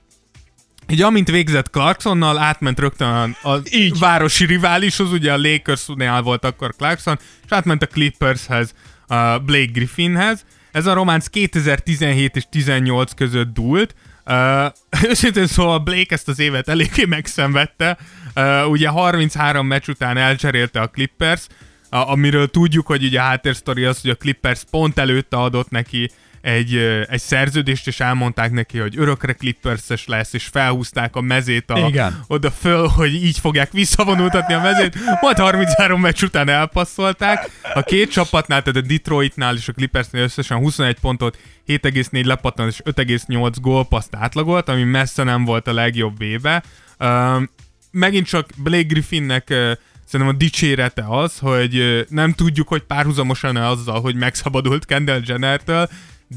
így 0.88 1.02
amint 1.02 1.30
végzett 1.30 1.70
Clarksonnal, 1.70 2.38
átment 2.38 2.78
rögtön 2.78 3.08
a, 3.42 3.52
a 3.52 3.60
Így. 3.70 3.98
városi 3.98 4.44
riválishoz, 4.44 5.12
ugye 5.12 5.32
a 5.32 5.36
Lakersnél 5.36 6.22
volt 6.22 6.44
akkor 6.44 6.74
Clarkson, 6.76 7.18
és 7.44 7.52
átment 7.52 7.82
a 7.82 7.86
Clippershez, 7.86 8.74
a 9.06 9.38
Blake 9.38 9.70
Griffinhez. 9.72 10.44
Ez 10.72 10.86
a 10.86 10.92
románc 10.92 11.26
2017 11.26 12.36
és 12.36 12.44
18 12.50 13.12
között 13.12 13.54
dúlt. 13.54 13.94
Uh, 14.26 14.66
őszintén 15.10 15.46
szóval 15.46 15.78
Blake 15.78 16.14
ezt 16.14 16.28
az 16.28 16.38
évet 16.38 16.68
eléggé 16.68 17.04
megszenvedte. 17.04 17.98
Uh, 18.36 18.70
ugye 18.70 18.88
33 18.88 19.66
meccs 19.66 19.88
után 19.88 20.16
elcserélte 20.16 20.80
a 20.80 20.88
Clippers, 20.88 21.46
a, 21.90 21.96
amiről 21.96 22.50
tudjuk, 22.50 22.86
hogy 22.86 23.04
ugye 23.04 23.20
a 23.20 23.22
háttérsztori 23.22 23.84
az, 23.84 24.00
hogy 24.00 24.10
a 24.10 24.14
Clippers 24.14 24.60
pont 24.70 24.98
előtte 24.98 25.36
adott 25.36 25.70
neki 25.70 26.10
egy, 26.46 26.76
egy 27.08 27.20
szerződést, 27.20 27.86
és 27.86 28.00
elmondták 28.00 28.50
neki, 28.50 28.78
hogy 28.78 28.98
örökre 28.98 29.32
Clipperses 29.32 30.06
lesz, 30.06 30.32
és 30.32 30.44
felhúzták 30.44 31.16
a 31.16 31.20
mezét 31.20 31.70
a, 31.70 31.78
Igen. 31.88 32.24
oda 32.26 32.50
föl, 32.50 32.86
hogy 32.86 33.14
így 33.14 33.38
fogják 33.38 33.72
visszavonultatni 33.72 34.54
a 34.54 34.60
mezét. 34.60 34.94
Majd 35.20 35.38
33 35.38 36.00
meccs 36.00 36.22
után 36.22 36.48
elpasszolták. 36.48 37.50
A 37.74 37.82
két 37.82 38.10
csapatnál, 38.10 38.62
tehát 38.62 38.84
a 38.84 38.86
Detroitnál 38.86 39.56
és 39.56 39.68
a 39.68 39.72
Clippersnél 39.72 40.22
összesen 40.22 40.58
21 40.58 40.98
pontot, 41.00 41.38
7,4 41.66 42.24
lepattanat 42.24 42.72
és 42.72 42.80
5,8 42.84 43.52
gólpaszt 43.60 44.14
átlagolt, 44.14 44.68
ami 44.68 44.82
messze 44.82 45.22
nem 45.22 45.44
volt 45.44 45.66
a 45.66 45.72
legjobb 45.72 46.22
éve. 46.22 46.62
Um, 46.98 47.50
megint 47.96 48.26
csak 48.26 48.48
Blake 48.56 48.82
Griffinnek 48.82 49.46
szerintem 50.04 50.34
a 50.34 50.38
dicsérete 50.38 51.04
az, 51.08 51.38
hogy 51.38 52.06
nem 52.08 52.32
tudjuk, 52.32 52.68
hogy 52.68 52.82
párhuzamosan 52.82 53.56
azzal, 53.56 54.00
hogy 54.00 54.14
megszabadult 54.14 54.84
Kendall 54.84 55.20
Jennertől, 55.24 55.88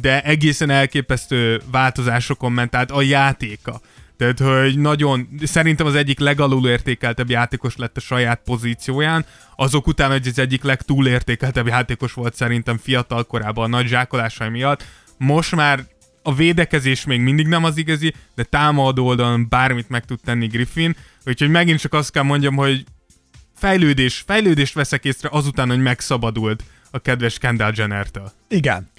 de 0.02 0.22
egészen 0.24 0.69
elképesztő 0.69 1.62
változásokon 1.72 2.52
ment 2.52 2.76
át 2.76 2.91
a 2.91 3.02
játéka. 3.02 3.82
Tehát, 4.17 4.39
hogy 4.39 4.80
nagyon, 4.80 5.28
szerintem 5.43 5.86
az 5.86 5.95
egyik 5.95 6.19
legalul 6.19 6.67
értékeltebb 6.67 7.30
játékos 7.30 7.76
lett 7.76 7.98
a 7.98 8.00
saját 8.00 8.41
pozícióján, 8.45 9.26
azok 9.56 9.88
után, 9.88 10.12
hogy 10.12 10.28
az 10.28 10.39
egyik 10.39 10.63
legtúlértékeltebb 10.63 11.67
játékos 11.67 12.13
volt 12.13 12.36
szerintem 12.36 12.78
fiatal 12.78 13.24
korában 13.24 13.63
a 13.63 13.78
nagy 13.78 13.88
zsákolásai 13.88 14.50
miatt. 14.50 14.86
Most 15.17 15.56
már 15.56 15.86
a 16.24 16.34
védekezés 16.34 17.06
még 17.06 17.20
mindig 17.22 17.48
nem 17.48 17.64
az 17.64 17.78
igazi, 17.78 18.14
de 18.36 18.44
támadó 18.44 19.06
oldalon 19.06 19.46
bármit 19.50 19.90
meg 19.90 20.06
tud 20.06 20.20
tenni 20.26 20.48
Griffin, 20.48 20.96
úgyhogy 21.26 21.50
megint 21.50 21.80
csak 21.80 21.94
azt 21.94 22.12
kell 22.12 22.24
mondjam, 22.24 22.56
hogy 22.56 22.84
fejlődés, 23.56 24.24
fejlődést 24.26 24.74
veszek 24.74 25.06
észre 25.06 25.30
azután, 25.32 25.70
hogy 25.70 25.82
megszabadult 25.82 26.64
a 26.92 27.00
kedves 27.00 27.38
Kendall 27.38 27.72
Jenner-től. 27.76 28.32
Igen. 28.48 28.90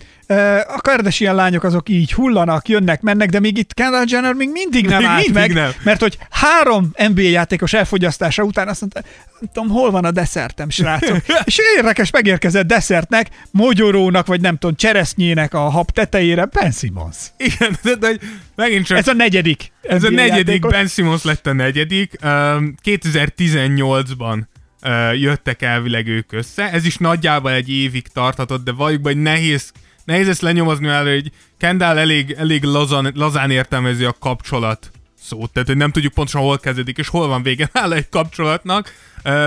A 0.68 0.80
Kardashian 0.80 1.34
lányok 1.34 1.64
azok 1.64 1.88
így 1.88 2.12
hullanak, 2.12 2.68
jönnek, 2.68 3.00
mennek, 3.00 3.30
de 3.30 3.40
még 3.40 3.58
itt 3.58 3.74
Kendall 3.74 4.04
Jenner 4.06 4.32
még 4.34 4.50
mindig 4.50 4.86
nem 4.86 4.98
Még 4.98 5.06
állt 5.06 5.16
mindig 5.16 5.34
meg, 5.34 5.52
nem. 5.52 5.70
mert 5.82 6.00
hogy 6.00 6.18
három 6.30 6.90
NBA 7.08 7.20
játékos 7.20 7.72
elfogyasztása 7.72 8.42
után 8.42 8.68
azt 8.68 8.80
mondta, 8.80 9.02
nem 9.40 9.50
tudom, 9.52 9.68
hol 9.68 9.90
van 9.90 10.04
a 10.04 10.10
desszertem, 10.10 10.70
srácok. 10.70 11.16
És 11.44 11.58
érdekes 11.76 12.10
megérkezett 12.10 12.66
desszertnek, 12.66 13.28
mogyorónak, 13.50 14.26
vagy 14.26 14.40
nem 14.40 14.56
tudom, 14.56 14.76
cseresznyének 14.76 15.54
a 15.54 15.58
hab 15.58 15.90
tetejére 15.90 16.44
Ben 16.44 16.70
Simmons. 16.70 17.16
Igen, 17.36 17.78
de, 17.82 17.94
de 17.94 18.18
megint 18.54 18.86
csak... 18.86 18.98
Ez 18.98 19.08
a 19.08 19.12
negyedik. 19.12 19.72
Ez 19.82 20.04
a 20.04 20.10
NBA 20.10 20.20
negyedik, 20.20 20.46
játékos. 20.46 20.72
Ben 20.72 20.86
Simmons 20.86 21.22
lett 21.22 21.46
a 21.46 21.52
negyedik. 21.52 22.18
Um, 22.24 22.74
2018-ban 22.84 24.40
uh, 24.82 25.20
jöttek 25.20 25.62
elvileg 25.62 26.06
ők 26.06 26.32
össze. 26.32 26.70
Ez 26.70 26.84
is 26.84 26.96
nagyjából 26.96 27.52
egy 27.52 27.70
évig 27.70 28.08
tarthatott, 28.08 28.64
de 28.64 28.72
valljuk 28.72 29.00
be, 29.00 29.08
hogy 29.08 29.22
nehéz, 29.22 29.72
nehéz 30.10 30.28
ezt 30.28 30.40
lenyomozni, 30.40 30.86
mert 30.86 31.08
hogy 31.08 31.30
Kendall 31.58 31.98
elég, 31.98 32.30
elég 32.30 32.64
lazan, 32.64 33.12
lazán 33.14 33.50
értelmezi 33.50 34.04
a 34.04 34.16
kapcsolat 34.18 34.90
szót, 35.20 35.52
tehát 35.52 35.68
hogy 35.68 35.76
nem 35.76 35.90
tudjuk 35.90 36.12
pontosan 36.14 36.40
hol 36.40 36.58
kezdődik 36.58 36.98
és 36.98 37.08
hol 37.08 37.28
van 37.28 37.42
vége 37.42 37.70
nála 37.72 37.94
egy 37.94 38.08
kapcsolatnak. 38.08 38.94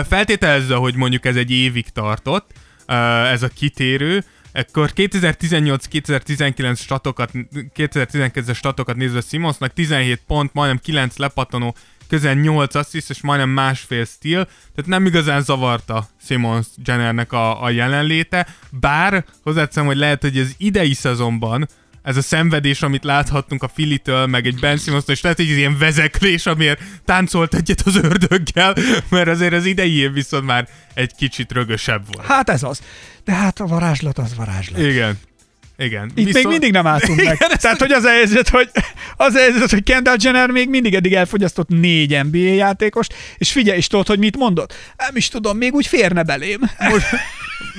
Feltételezze, 0.08 0.76
hogy 0.76 0.96
mondjuk 0.96 1.26
ez 1.26 1.36
egy 1.36 1.52
évig 1.52 1.90
tartott, 1.90 2.52
ez 3.32 3.44
a 3.44 3.48
kitérő, 3.48 4.24
Ekkor 4.54 4.92
2018-2019 4.96 6.78
statokat, 6.78 7.32
2019-es 7.76 8.56
statokat 8.56 8.96
nézve 8.96 9.22
Simonsnak 9.22 9.74
17 9.74 10.22
pont, 10.28 10.54
majdnem 10.54 10.80
9 10.84 11.18
lepattanó, 11.18 11.76
közel 12.14 12.34
8 12.34 12.76
assziszt 12.76 13.10
és 13.10 13.22
majdnem 13.22 13.50
másfél 13.50 14.06
stíl, 14.06 14.46
tehát 14.46 14.86
nem 14.86 15.06
igazán 15.06 15.42
zavarta 15.42 16.08
Simons 16.26 16.68
Jennernek 16.86 17.32
a, 17.32 17.64
a 17.64 17.70
jelenléte, 17.70 18.48
bár 18.70 19.26
hozzáteszem, 19.44 19.86
hogy 19.86 19.98
lehet, 19.98 20.22
hogy 20.22 20.38
az 20.38 20.54
idei 20.58 20.94
szezonban 20.94 21.68
ez 22.02 22.18
a 22.18 22.22
szenvedés, 22.22 22.82
amit 22.82 23.04
láthattunk 23.04 23.64
a 23.64 23.68
Filitől, 23.68 24.26
meg 24.26 24.46
egy 24.46 24.60
Ben 24.60 24.78
simmons 24.78 25.04
és 25.08 25.22
lehet, 25.22 25.38
hogy 25.38 25.50
ez 25.50 25.58
ilyen 25.58 25.78
vezeklés, 25.78 26.46
amiért 26.46 26.82
táncolt 27.06 27.54
egyet 27.54 27.82
az 27.86 27.96
ördöggel, 27.96 28.76
mert 29.10 29.28
azért 29.28 29.54
az 29.54 29.66
idei 29.66 29.98
év 29.98 30.14
viszont 30.14 30.46
már 30.46 30.68
egy 30.94 31.16
kicsit 31.16 31.52
rögösebb 31.52 32.04
volt. 32.12 32.28
Hát 32.28 32.50
ez 32.50 32.64
az. 32.64 32.82
De 33.24 33.34
hát 33.34 33.60
a 33.60 33.66
varázslat 33.66 34.18
az 34.18 34.36
varázslat. 34.36 34.80
Igen. 34.80 35.18
Igen. 35.78 36.12
Itt 36.16 36.34
még 36.34 36.48
mindig 36.48 36.72
nem 36.72 36.88
álltunk 36.88 37.18
meg. 37.24 37.36
Igen, 37.36 37.58
Tehát, 37.60 37.80
hogy 37.80 37.92
az 37.92 38.04
a 38.04 38.10
helyzet, 38.10 38.50
hogy, 38.50 38.70
az 39.18 39.36
a 39.36 39.40
helyzet, 39.40 39.70
hogy 39.70 39.84
Kendall 39.84 40.16
Jenner 40.20 40.50
még 40.50 40.70
mindig 40.70 40.96
eddig 40.96 41.14
elfogyasztott 41.14 41.68
négy 41.70 42.20
NBA 42.24 42.38
játékost, 42.38 43.14
és 43.38 43.52
figyelj 43.52 43.78
is 43.78 43.88
tudod, 43.88 44.08
hogy 44.08 44.20
mit 44.20 44.38
mondott. 44.38 44.74
Nem 44.98 45.16
is 45.16 45.28
tudom, 45.28 45.58
még 45.58 45.74
úgy 45.74 45.88
férne 45.88 46.24
belém. 46.24 46.60
Most 46.90 47.06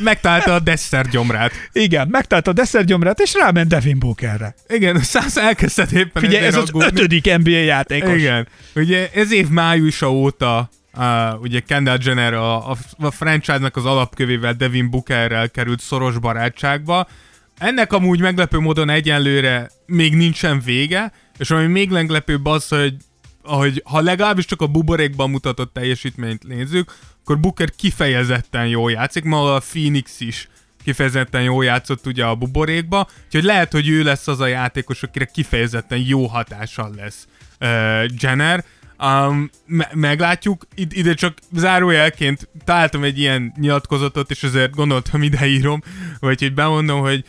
megtalálta 0.02 0.54
a 0.54 0.58
Dessert 0.58 1.10
gyomrát. 1.10 1.52
Igen, 1.72 2.08
megtalálta 2.08 2.50
a 2.50 2.54
desszergyomrát, 2.54 3.20
és 3.20 3.34
ráment 3.34 3.68
Devin 3.68 3.98
Bookerre. 3.98 4.54
Igen, 4.68 5.02
száz 5.12 5.38
elkezdett 5.38 5.90
éppen 5.90 6.22
Figyelj, 6.22 6.44
ez 6.44 6.54
ezért 6.54 6.62
az 6.62 6.68
aggódni. 6.68 6.88
ötödik 7.00 7.36
NBA 7.38 7.50
játékos. 7.50 8.18
Igen. 8.18 8.48
Ugye 8.74 9.10
ez 9.14 9.32
év 9.32 9.48
májusa 9.48 10.12
óta 10.12 10.70
Uh, 10.96 11.40
ugye 11.40 11.60
Kendall 11.60 11.98
Jenner 12.02 12.34
a, 12.34 12.70
a, 12.70 12.76
a 12.98 13.10
franchise-nak 13.10 13.76
az 13.76 13.84
alapkövével 13.84 14.52
Devin 14.52 14.90
Bookerrel 14.90 15.50
került 15.50 15.80
szoros 15.80 16.18
barátságba. 16.18 17.08
Ennek 17.58 17.92
amúgy 17.92 18.20
meglepő 18.20 18.58
módon 18.58 18.90
egyenlőre 18.90 19.70
még 19.86 20.14
nincsen 20.14 20.60
vége, 20.60 21.12
és 21.38 21.50
ami 21.50 21.66
még 21.66 21.90
leglepőbb 21.90 22.46
az, 22.46 22.68
hogy 22.68 22.94
ahogy, 23.42 23.82
ha 23.84 24.00
legalábbis 24.00 24.44
csak 24.44 24.62
a 24.62 24.66
buborékban 24.66 25.30
mutatott 25.30 25.72
teljesítményt 25.72 26.46
nézzük, 26.46 26.94
akkor 27.22 27.40
Booker 27.40 27.70
kifejezetten 27.70 28.66
jól 28.66 28.90
játszik, 28.90 29.24
ma 29.24 29.54
a 29.54 29.58
Phoenix 29.58 30.20
is 30.20 30.48
kifejezetten 30.84 31.42
jól 31.42 31.64
játszott 31.64 32.06
ugye 32.06 32.24
a 32.24 32.34
buborékba, 32.34 33.08
úgyhogy 33.24 33.44
lehet, 33.44 33.72
hogy 33.72 33.88
ő 33.88 34.02
lesz 34.02 34.28
az 34.28 34.40
a 34.40 34.46
játékos, 34.46 35.02
akire 35.02 35.24
kifejezetten 35.24 35.98
jó 35.98 36.26
hatással 36.26 36.94
lesz 36.96 37.26
uh, 37.60 38.04
Jenner. 38.18 38.64
Um, 38.98 39.50
me- 39.66 39.94
meglátjuk, 39.94 40.66
Id- 40.74 40.92
ide 40.92 41.14
csak 41.14 41.38
zárójelként 41.52 42.48
találtam 42.64 43.04
egy 43.04 43.18
ilyen 43.18 43.52
nyilatkozatot, 43.56 44.30
és 44.30 44.42
ezért 44.42 44.74
gondoltam, 44.74 45.22
ideírom, 45.22 45.82
vagy 46.20 46.40
hogy 46.40 46.54
bemondom, 46.54 47.00
hogy 47.00 47.24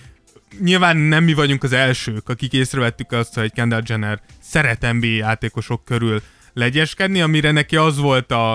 nyilván 0.59 0.97
nem 0.97 1.23
mi 1.23 1.33
vagyunk 1.33 1.63
az 1.63 1.73
elsők, 1.73 2.29
akik 2.29 2.53
észrevettük 2.53 3.11
azt, 3.11 3.33
hogy 3.33 3.51
Kendall 3.51 3.81
Jenner 3.85 4.21
szeret 4.41 4.93
NBA 4.93 5.05
játékosok 5.05 5.85
körül 5.85 6.21
legyeskedni, 6.53 7.21
amire 7.21 7.51
neki 7.51 7.75
az 7.75 7.97
volt 7.97 8.31
a, 8.31 8.53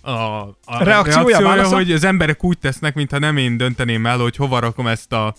a, 0.00 0.10
a 0.64 0.84
Reakciója, 0.84 1.40
válasza? 1.40 1.74
hogy 1.74 1.92
az 1.92 2.04
emberek 2.04 2.44
úgy 2.44 2.58
tesznek, 2.58 2.94
mintha 2.94 3.18
nem 3.18 3.36
én 3.36 3.56
dönteném 3.56 4.06
el, 4.06 4.18
hogy 4.18 4.36
hova 4.36 4.58
rakom 4.58 4.86
ezt 4.86 5.12
a, 5.12 5.34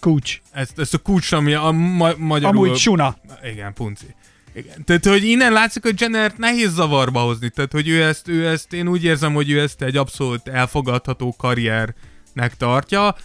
Kulcs. 0.00 0.40
ezt, 0.52 0.78
ezt 0.78 0.94
a 0.94 0.98
kulcs, 0.98 1.32
ami 1.32 1.54
a 1.54 1.70
ma- 1.70 2.16
magyarul... 2.16 2.64
Amúgy 2.64 2.76
suna. 2.78 3.16
Igen, 3.52 3.72
punci. 3.72 4.06
Igen. 4.54 4.84
Tehát, 4.84 5.04
hogy 5.06 5.24
innen 5.24 5.52
látszik, 5.52 5.82
hogy 5.82 6.00
Jenner 6.00 6.32
nehéz 6.36 6.72
zavarba 6.72 7.20
hozni. 7.20 7.50
Tehát, 7.50 7.72
hogy 7.72 7.88
ő 7.88 8.02
ezt, 8.02 8.28
ő 8.28 8.46
ezt, 8.46 8.72
én 8.72 8.88
úgy 8.88 9.04
érzem, 9.04 9.34
hogy 9.34 9.50
ő 9.50 9.60
ezt 9.60 9.82
egy 9.82 9.96
abszolút 9.96 10.48
elfogadható 10.48 11.34
karriernek 11.38 12.56
tartja. 12.58 13.16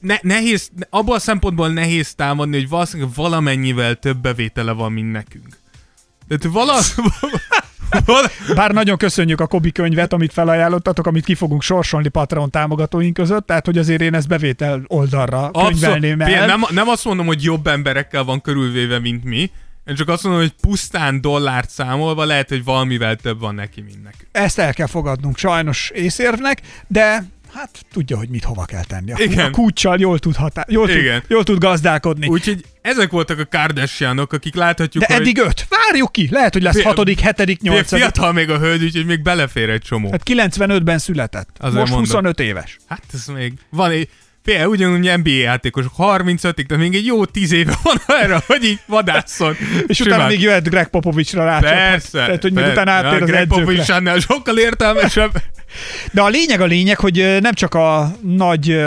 Ne, 0.00 0.16
nehéz, 0.22 0.70
abból 0.90 1.14
a 1.14 1.18
szempontból 1.18 1.68
nehéz 1.68 2.14
támadni, 2.14 2.56
hogy 2.56 2.68
valószínűleg 2.68 3.12
valamennyivel 3.14 3.94
több 3.94 4.16
bevétele 4.16 4.72
van, 4.72 4.92
mint 4.92 5.12
nekünk. 5.12 5.58
Tehát 6.28 6.44
vala, 6.44 6.78
vala, 8.04 8.28
Bár 8.54 8.70
nagyon 8.70 8.96
köszönjük 8.96 9.40
a 9.40 9.46
Kobi 9.46 9.72
könyvet, 9.72 10.12
amit 10.12 10.32
felajánlottatok, 10.32 11.06
amit 11.06 11.24
ki 11.24 11.34
fogunk 11.34 11.62
sorsolni 11.62 12.08
Patreon 12.08 12.50
támogatóink 12.50 13.14
között, 13.14 13.46
tehát 13.46 13.66
hogy 13.66 13.78
azért 13.78 14.00
én 14.00 14.14
ezt 14.14 14.28
bevétel 14.28 14.82
oldalra 14.86 15.50
könyvelném 15.50 16.20
el. 16.20 16.46
Nem, 16.46 16.62
nem 16.70 16.88
azt 16.88 17.04
mondom, 17.04 17.26
hogy 17.26 17.42
jobb 17.42 17.66
emberekkel 17.66 18.24
van 18.24 18.40
körülvéve, 18.40 18.98
mint 18.98 19.24
mi. 19.24 19.50
Én 19.86 19.94
csak 19.94 20.08
azt 20.08 20.22
mondom, 20.22 20.42
hogy 20.42 20.54
pusztán 20.60 21.20
dollárt 21.20 21.70
számolva 21.70 22.24
lehet, 22.24 22.48
hogy 22.48 22.64
valamivel 22.64 23.16
több 23.16 23.40
van 23.40 23.54
neki, 23.54 23.80
mint 23.80 24.02
nekünk. 24.02 24.28
Ezt 24.32 24.58
el 24.58 24.74
kell 24.74 24.86
fogadnunk 24.86 25.38
sajnos 25.38 25.90
észérvnek, 25.94 26.60
de 26.86 27.24
hát 27.54 27.84
tudja, 27.92 28.16
hogy 28.16 28.28
mit 28.28 28.44
hova 28.44 28.64
kell 28.64 28.84
tenni. 28.84 29.12
A, 29.12 29.16
Igen. 29.18 29.46
a 29.46 29.50
kulccsal 29.50 29.98
jól 29.98 30.18
tud, 30.18 30.36
hatá- 30.36 30.70
jól, 30.70 30.86
tud, 30.86 30.96
Igen. 30.96 31.22
jól 31.28 31.44
tud 31.44 31.58
gazdálkodni. 31.58 32.26
Úgyhogy 32.26 32.64
ezek 32.82 33.10
voltak 33.10 33.38
a 33.38 33.44
Kardashianok, 33.44 34.32
akik 34.32 34.54
láthatjuk, 34.54 35.04
de 35.04 35.12
hogy 35.14 35.22
eddig 35.22 35.38
öt. 35.38 35.66
Várjuk 35.68 36.12
ki. 36.12 36.28
Lehet, 36.30 36.52
hogy 36.52 36.62
lesz 36.62 36.74
Fi- 36.74 36.84
hatodik, 36.84 37.20
hetedik, 37.20 37.60
nyolcadik. 37.60 38.02
fiatal 38.04 38.32
még 38.32 38.50
a 38.50 38.58
hölgy, 38.58 38.82
úgyhogy 38.82 39.06
még 39.06 39.22
belefér 39.22 39.68
egy 39.70 39.82
csomó. 39.82 40.10
Hát 40.10 40.22
95-ben 40.24 40.98
született. 40.98 41.48
Azért 41.58 41.74
Most 41.80 41.92
mondom. 41.92 42.08
25 42.10 42.40
éves. 42.40 42.76
Hát 42.88 43.02
ez 43.12 43.26
még 43.26 43.52
van 43.70 43.90
egy... 43.90 44.08
Fél, 44.44 44.66
ugyanúgy 44.66 45.12
NBA 45.16 45.30
játékosok, 45.30 45.92
35-ig, 45.98 46.64
de 46.66 46.76
még 46.76 46.94
egy 46.94 47.06
jó 47.06 47.24
10 47.24 47.52
éve 47.52 47.78
van 47.82 47.96
erre, 48.20 48.42
hogy 48.46 48.64
így 48.64 48.80
vadászon. 48.86 49.56
És 49.86 50.00
utána 50.00 50.26
még 50.26 50.40
jöhet 50.40 50.68
Greg 50.68 50.88
Popovicsra 50.88 51.44
rá. 51.44 51.58
Persze. 51.58 52.24
Tehát, 52.24 52.42
hogy 52.42 52.52
még 52.52 52.64
persze. 52.64 52.80
utána 52.80 52.90
áttér 52.90 53.18
Ja, 53.18 53.24
az 53.24 53.30
Greg. 53.30 53.46
Popovich 53.46 53.90
annál 53.90 54.18
sokkal 54.18 54.58
értelmesebb. 54.58 55.30
De 56.12 56.20
a 56.20 56.28
lényeg 56.28 56.60
a 56.60 56.64
lényeg, 56.64 56.98
hogy 56.98 57.36
nem 57.40 57.52
csak 57.52 57.74
a 57.74 58.12
nagy 58.22 58.80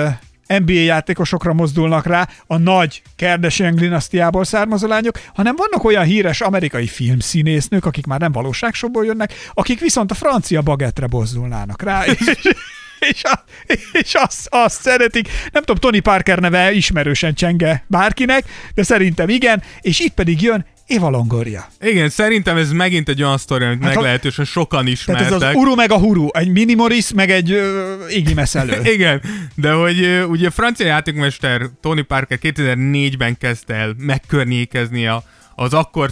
NBA 0.48 0.74
játékosokra 0.74 1.54
mozdulnak 1.54 2.06
rá, 2.06 2.30
a 2.48 2.58
nagy 2.58 3.02
Kardashian 3.18 3.76
dinasztiából 3.76 4.44
származó 4.44 4.88
lányok, 4.88 5.20
hanem 5.34 5.56
vannak 5.56 5.84
olyan 5.84 6.04
híres 6.04 6.42
amerikai 6.42 6.88
filmszínésznők, 6.88 7.86
akik 7.86 8.06
már 8.06 8.20
nem 8.20 8.32
valóságshowból 8.32 9.06
jönnek, 9.06 9.34
akik 9.54 9.80
viszont 9.80 10.12
a 10.12 10.16
francia 10.16 10.62
bagettre 10.62 11.08
mozdulnának 11.10 11.82
rá. 11.82 12.06
És, 12.06 12.20
és, 13.00 13.24
a, 13.24 13.44
és 13.92 14.14
azt, 14.14 14.48
azt 14.50 14.82
szeretik. 14.82 15.30
Nem 15.52 15.64
tudom, 15.64 15.92
Tony 15.92 16.02
Parker 16.02 16.40
neve 16.40 16.72
ismerősen 16.72 17.34
csenge 17.34 17.84
bárkinek, 17.88 18.46
de 18.74 18.84
szerintem 18.84 19.30
igen, 19.30 19.64
és 19.82 20.00
itt 20.00 20.14
pedig 20.14 20.42
jön 20.42 20.66
Eva 20.88 21.10
Longoria. 21.10 21.68
Igen, 21.82 22.10
szerintem 22.10 22.58
ez 22.58 22.72
megint 22.72 23.10
egy 23.10 23.24
olyan 23.24 23.38
sztori, 23.38 23.66
amit 23.66 23.84
Hát 23.84 23.94
meglehetősen 23.94 24.46
sokan 24.46 24.80
Tehát 24.80 24.94
ismertek. 24.94 25.26
ez 25.26 25.42
az 25.42 25.56
Uru 25.56 25.76
meg 25.76 25.92
a 25.92 25.98
Huru, 25.98 26.28
egy 26.32 26.52
Minimoris 26.52 27.14
meg 27.14 27.32
egy 27.32 27.52
uh, 27.52 28.16
Iggy 28.16 28.36
Meszelő. 28.36 28.82
Igen, 28.96 29.22
de 29.56 29.72
hogy 29.72 30.02
ö, 30.02 30.24
ugye 30.24 30.50
francia 30.50 30.86
játékmester 30.86 31.62
Tony 31.82 32.06
Parker 32.08 32.40
2004-ben 32.42 33.38
kezdte 33.38 33.74
el 33.74 33.94
megkörnyékezni 33.98 35.08
a, 35.08 35.24
az 35.56 35.74
akkor 35.74 36.12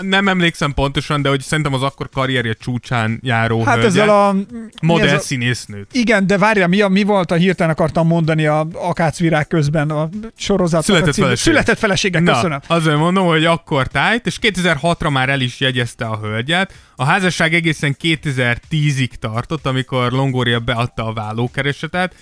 nem 0.00 0.28
emlékszem 0.28 0.72
pontosan, 0.74 1.22
de 1.22 1.28
hogy 1.28 1.40
szerintem 1.40 1.74
az 1.74 1.82
akkor 1.82 2.08
karrierje 2.08 2.52
csúcsán 2.52 3.20
járó 3.22 3.62
Hát 3.62 3.74
hölgyet, 3.74 3.90
ezzel 3.90 4.08
a... 4.08 4.34
modell 4.82 5.06
ez 5.08 5.12
a- 5.12 5.18
színésznőt. 5.18 5.88
Igen, 5.92 6.26
de 6.26 6.38
várja, 6.38 6.66
mi, 6.66 6.80
a, 6.80 6.88
mi 6.88 7.02
volt 7.02 7.30
a 7.30 7.34
hirtelen 7.34 7.72
akartam 7.72 8.06
mondani 8.06 8.46
a 8.46 8.66
akácvirág 8.72 9.46
közben 9.46 9.90
a 9.90 10.08
sorozat. 10.36 10.82
Született 10.84 11.14
feleség. 11.14 11.36
Született 11.52 11.78
felesége, 11.78 12.22
köszönöm. 12.22 12.60
Na, 12.68 12.74
azért 12.74 12.96
mondom, 12.96 13.26
hogy 13.26 13.44
akkor 13.44 13.86
tájt, 13.86 14.26
és 14.26 14.38
2006-ra 14.42 15.12
már 15.12 15.28
el 15.28 15.40
is 15.40 15.60
jegyezte 15.60 16.04
a 16.04 16.18
hölgyet. 16.22 16.72
A 16.96 17.04
házasság 17.04 17.54
egészen 17.54 17.96
2010-ig 18.02 19.10
tartott, 19.20 19.66
amikor 19.66 20.12
Longoria 20.12 20.58
beadta 20.60 21.06
a 21.06 21.12
vállókeresetet, 21.12 22.14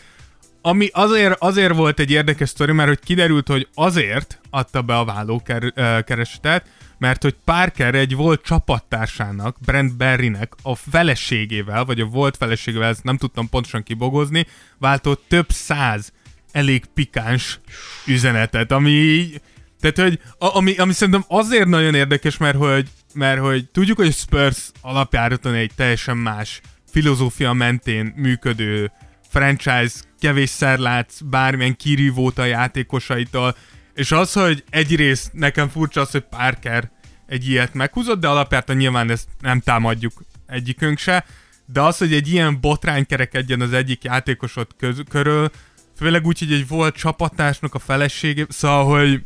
ami 0.62 0.88
azért, 0.92 1.36
azért 1.38 1.74
volt 1.74 2.00
egy 2.00 2.10
érdekes 2.10 2.48
sztori, 2.48 2.72
mert 2.72 2.88
hogy 2.88 2.98
kiderült, 3.04 3.48
hogy 3.48 3.68
azért 3.74 4.40
adta 4.50 4.82
be 4.82 4.96
a 4.98 5.04
vállókeresetet, 5.04 6.64
mert 7.00 7.22
hogy 7.22 7.36
Parker 7.44 7.94
egy 7.94 8.14
volt 8.14 8.42
csapattársának, 8.42 9.56
Brent 9.64 9.96
Berrynek 9.96 10.52
a 10.62 10.74
feleségével, 10.74 11.84
vagy 11.84 12.00
a 12.00 12.04
volt 12.04 12.36
feleségével, 12.36 12.88
ezt 12.88 13.04
nem 13.04 13.16
tudtam 13.16 13.48
pontosan 13.48 13.82
kibogozni, 13.82 14.46
váltott 14.78 15.24
több 15.28 15.50
száz 15.50 16.12
elég 16.52 16.84
pikáns 16.84 17.60
üzenetet, 18.06 18.72
ami 18.72 18.90
így, 18.90 19.40
tehát, 19.80 19.98
hogy 19.98 20.20
ami, 20.38 20.76
ami 20.76 20.92
szerintem 20.92 21.24
azért 21.28 21.68
nagyon 21.68 21.94
érdekes, 21.94 22.36
mert 22.36 22.56
hogy, 22.56 22.88
mert 23.14 23.40
hogy 23.40 23.70
tudjuk, 23.70 23.96
hogy 23.96 24.06
a 24.06 24.10
Spurs 24.10 24.70
alapjáraton 24.80 25.54
egy 25.54 25.72
teljesen 25.76 26.16
más 26.16 26.60
filozófia 26.90 27.52
mentén 27.52 28.12
működő 28.16 28.92
franchise, 29.28 29.94
kevésszer 30.18 30.78
látsz 30.78 31.20
bármilyen 31.20 31.76
kirívót 31.76 32.38
a 32.38 32.44
játékosaitól, 32.44 33.56
és 33.94 34.12
az, 34.12 34.32
hogy 34.32 34.64
egyrészt 34.70 35.32
nekem 35.32 35.68
furcsa 35.68 36.00
az, 36.00 36.10
hogy 36.10 36.24
Parker 36.30 36.90
egy 37.26 37.48
ilyet 37.48 37.74
meghúzott, 37.74 38.20
de 38.20 38.28
alapjártan 38.28 38.76
nyilván 38.76 39.10
ezt 39.10 39.28
nem 39.40 39.60
támadjuk 39.60 40.22
egyikünk 40.46 40.98
se, 40.98 41.24
de 41.66 41.80
az, 41.80 41.98
hogy 41.98 42.14
egy 42.14 42.28
ilyen 42.28 42.60
botrány 42.60 43.06
kerekedjen 43.06 43.60
az 43.60 43.72
egyik 43.72 44.04
játékosod 44.04 44.66
köz- 44.76 45.08
körül, 45.08 45.50
főleg 45.96 46.26
úgy, 46.26 46.38
hogy 46.38 46.52
egy 46.52 46.68
volt 46.68 46.96
csapattársnak 46.96 47.74
a 47.74 47.78
felesége, 47.78 48.46
szóval, 48.48 48.84
hogy 48.98 49.22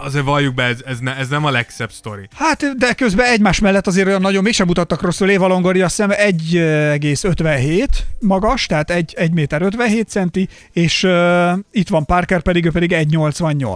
azért 0.00 0.24
valljuk 0.24 0.54
be, 0.54 0.62
ez, 0.62 0.82
ez, 0.86 0.98
ne, 0.98 1.16
ez 1.16 1.28
nem 1.28 1.44
a 1.44 1.50
legszebb 1.50 1.92
sztori. 1.92 2.28
Hát, 2.34 2.76
de 2.78 2.94
közben 2.94 3.26
egymás 3.26 3.60
mellett 3.60 3.86
azért 3.86 4.06
olyan 4.06 4.20
nagyon 4.20 4.42
mégsem 4.42 4.66
mutattak 4.66 5.02
rosszul. 5.02 5.30
Éva 5.30 5.46
Longoria 5.46 5.84
azt 5.84 5.96
hiszem 5.96 6.10
1,57 6.10 7.88
magas, 8.18 8.66
tehát 8.66 8.90
1, 8.90 9.14
1 9.16 9.32
méter 9.32 9.62
57 9.62 10.08
centi, 10.08 10.48
és 10.72 11.02
uh, 11.02 11.58
itt 11.70 11.88
van 11.88 12.04
Parker 12.04 12.42
pedig, 12.42 12.64
ő 12.64 12.70
pedig 12.70 12.92
1,88. 12.92 13.70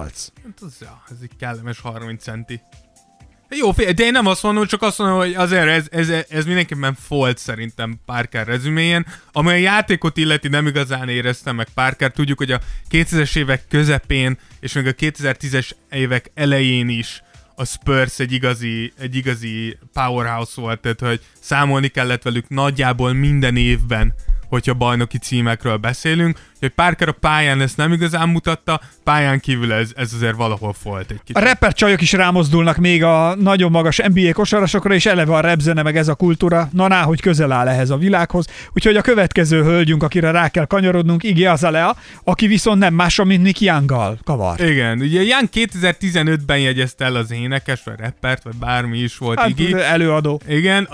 Hát 0.45 0.59
az, 0.61 0.73
ja, 0.81 1.03
ez 1.11 1.17
egy 1.23 1.31
kellemes 1.39 1.81
30 1.81 2.23
centi. 2.23 2.61
Jó, 3.57 3.73
de 3.73 4.05
én 4.05 4.13
nem 4.13 4.27
azt 4.27 4.43
mondom, 4.43 4.67
csak 4.67 4.83
azt 4.83 4.99
mondom, 4.99 5.17
hogy 5.17 5.35
azért 5.35 5.67
ez, 5.67 5.87
ez, 5.91 6.25
ez 6.29 6.45
mindenképpen 6.45 6.97
folt 7.07 7.39
szerintem 7.39 8.01
Parker 8.07 8.47
rezüméjén. 8.47 9.07
Ami 9.33 9.49
a 9.49 9.55
játékot 9.55 10.17
illeti 10.17 10.49
nem 10.49 10.67
igazán 10.67 11.09
éreztem 11.09 11.57
meg 11.57 11.69
Parker. 11.75 12.13
Tudjuk, 12.13 12.39
hogy 12.39 12.53
a 12.53 12.61
2000-es 12.91 13.37
évek 13.37 13.65
közepén 13.69 14.39
és 14.61 14.73
még 14.73 14.87
a 14.87 14.93
2010-es 14.93 15.71
évek 15.91 16.31
elején 16.35 16.89
is 16.89 17.23
a 17.55 17.65
Spurs 17.65 18.19
egy 18.19 18.33
igazi, 18.33 18.93
egy 18.99 19.17
igazi 19.17 19.79
powerhouse 19.93 20.61
volt, 20.61 20.81
tehát 20.81 21.01
hogy 21.01 21.21
számolni 21.41 21.89
kellett 21.89 22.23
velük 22.23 22.49
nagyjából 22.49 23.13
minden 23.13 23.57
évben, 23.57 24.15
hogyha 24.49 24.75
bajnoki 24.75 25.19
címekről 25.19 25.77
beszélünk, 25.77 26.39
hogy 26.61 26.69
Parker 26.69 27.09
a 27.09 27.13
pályán 27.13 27.61
ezt 27.61 27.77
nem 27.77 27.93
igazán 27.93 28.29
mutatta, 28.29 28.81
pályán 29.05 29.41
kívül 29.41 29.73
ez, 29.73 29.91
ez 29.97 30.13
azért 30.13 30.37
valahol 30.37 30.75
volt 30.83 31.11
egy 31.11 31.17
A 31.21 31.23
kicsit. 31.25 31.43
rapper 31.45 31.73
csajok 31.73 32.01
is 32.01 32.13
rámozdulnak 32.13 32.77
még 32.77 33.05
a 33.05 33.35
nagyon 33.35 33.71
magas 33.71 34.01
NBA 34.13 34.33
kosarasokra, 34.33 34.95
és 34.95 35.07
eleve 35.07 35.35
a 35.35 35.41
repzene 35.41 35.83
meg 35.83 35.97
ez 35.97 36.09
a 36.09 36.15
kultúra, 36.15 36.69
na 36.73 36.89
ná, 36.89 37.03
hogy 37.03 37.21
közel 37.21 37.53
áll 37.53 37.69
ehhez 37.69 37.91
a 37.91 37.97
világhoz. 37.97 38.47
Úgyhogy 38.73 38.97
a 38.97 39.01
következő 39.03 39.63
hölgyünk, 39.63 40.03
akire 40.03 40.31
rá 40.31 40.49
kell 40.49 40.65
kanyarodnunk, 40.65 41.23
Iggy 41.23 41.45
Azalea, 41.45 41.97
aki 42.25 42.47
viszont 42.47 42.79
nem 42.79 42.95
más, 42.95 43.17
mint 43.25 43.43
Nick 43.43 43.61
Young-gal 43.61 44.19
kavar. 44.25 44.61
Igen, 44.61 45.01
ugye 45.01 45.23
Young 45.23 45.49
2015-ben 45.53 46.59
jegyezte 46.59 47.05
el 47.05 47.17
az 47.17 47.31
énekes, 47.31 47.81
vagy 47.85 47.95
rappert, 47.99 48.43
vagy 48.43 48.55
bármi 48.57 48.99
is 48.99 49.17
volt 49.19 49.39
Hát, 49.39 49.49
Iggy. 49.49 49.73
előadó. 49.73 50.41
Igen, 50.49 50.89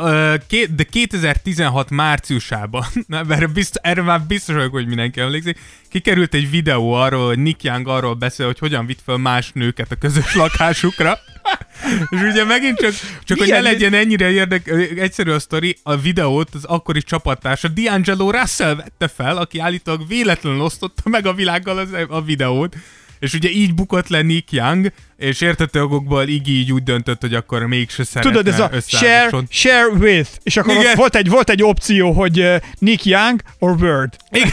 de 0.77 0.83
2016 0.91 1.91
márciusában, 1.91 2.85
na, 3.07 3.23
erre, 3.29 3.47
biztos, 3.47 3.83
erre 3.83 4.03
már 4.03 4.21
biztos 4.21 4.55
vagyok, 4.55 4.73
hogy 4.73 4.87
mindenki 4.87 5.21
emlékszik, 5.21 5.56
kikerült 5.89 6.35
egy 6.35 6.51
videó 6.51 6.93
arról, 6.93 7.27
hogy 7.27 7.39
Nick 7.39 7.63
Young 7.63 7.89
arról 7.89 8.15
beszél, 8.15 8.47
hogy 8.47 8.59
hogyan 8.59 8.87
vitt 8.87 9.01
fel 9.05 9.17
más 9.17 9.51
nőket 9.55 9.93
a 9.93 9.97
közös 9.97 10.35
lakásukra. 10.35 11.19
És 12.11 12.21
ugye 12.21 12.45
megint 12.45 12.79
csak, 12.79 12.93
csak 13.25 13.39
hogy 13.39 13.49
ne 13.49 13.61
legyen 13.61 13.95
ennyire 13.95 14.31
érdek, 14.31 14.69
egyszerű 14.97 15.31
a 15.31 15.39
sztori, 15.39 15.77
a 15.83 15.97
videót 15.97 16.55
az 16.55 16.65
akkori 16.65 17.03
csapattársa 17.03 17.69
D'Angelo 17.77 18.29
Russell 18.41 18.75
vette 18.75 19.09
fel, 19.09 19.37
aki 19.37 19.59
állítólag 19.59 20.09
véletlenül 20.09 20.61
osztotta 20.61 21.09
meg 21.09 21.27
a 21.27 21.35
világgal 21.35 21.79
az, 21.79 21.89
a 22.09 22.23
videót, 22.23 22.77
és 23.19 23.35
ugye 23.35 23.51
így 23.51 23.75
bukott 23.75 24.09
le 24.09 24.23
Nick 24.23 24.53
Young, 24.53 24.93
és 25.17 25.41
értető 25.41 25.83
okokból 25.83 26.29
Iggy 26.29 26.49
így 26.49 26.73
úgy 26.73 26.83
döntött, 26.83 27.21
hogy 27.21 27.35
akkor 27.35 27.67
mégse 27.67 28.05
szeretne 28.05 28.31
Tudod, 28.31 28.53
ez 28.53 28.61
a 28.61 28.71
share, 28.87 29.31
share 29.49 29.87
with, 29.87 30.31
és 30.43 30.57
akkor 30.57 30.75
Igen. 30.75 30.97
volt 30.97 31.17
egy, 31.17 31.29
volt 31.29 31.51
egy 31.51 31.63
opció, 31.63 32.13
hogy 32.13 32.41
uh, 32.41 32.57
Nick 32.79 33.05
Young 33.05 33.41
or 33.59 33.77
Word. 33.83 34.17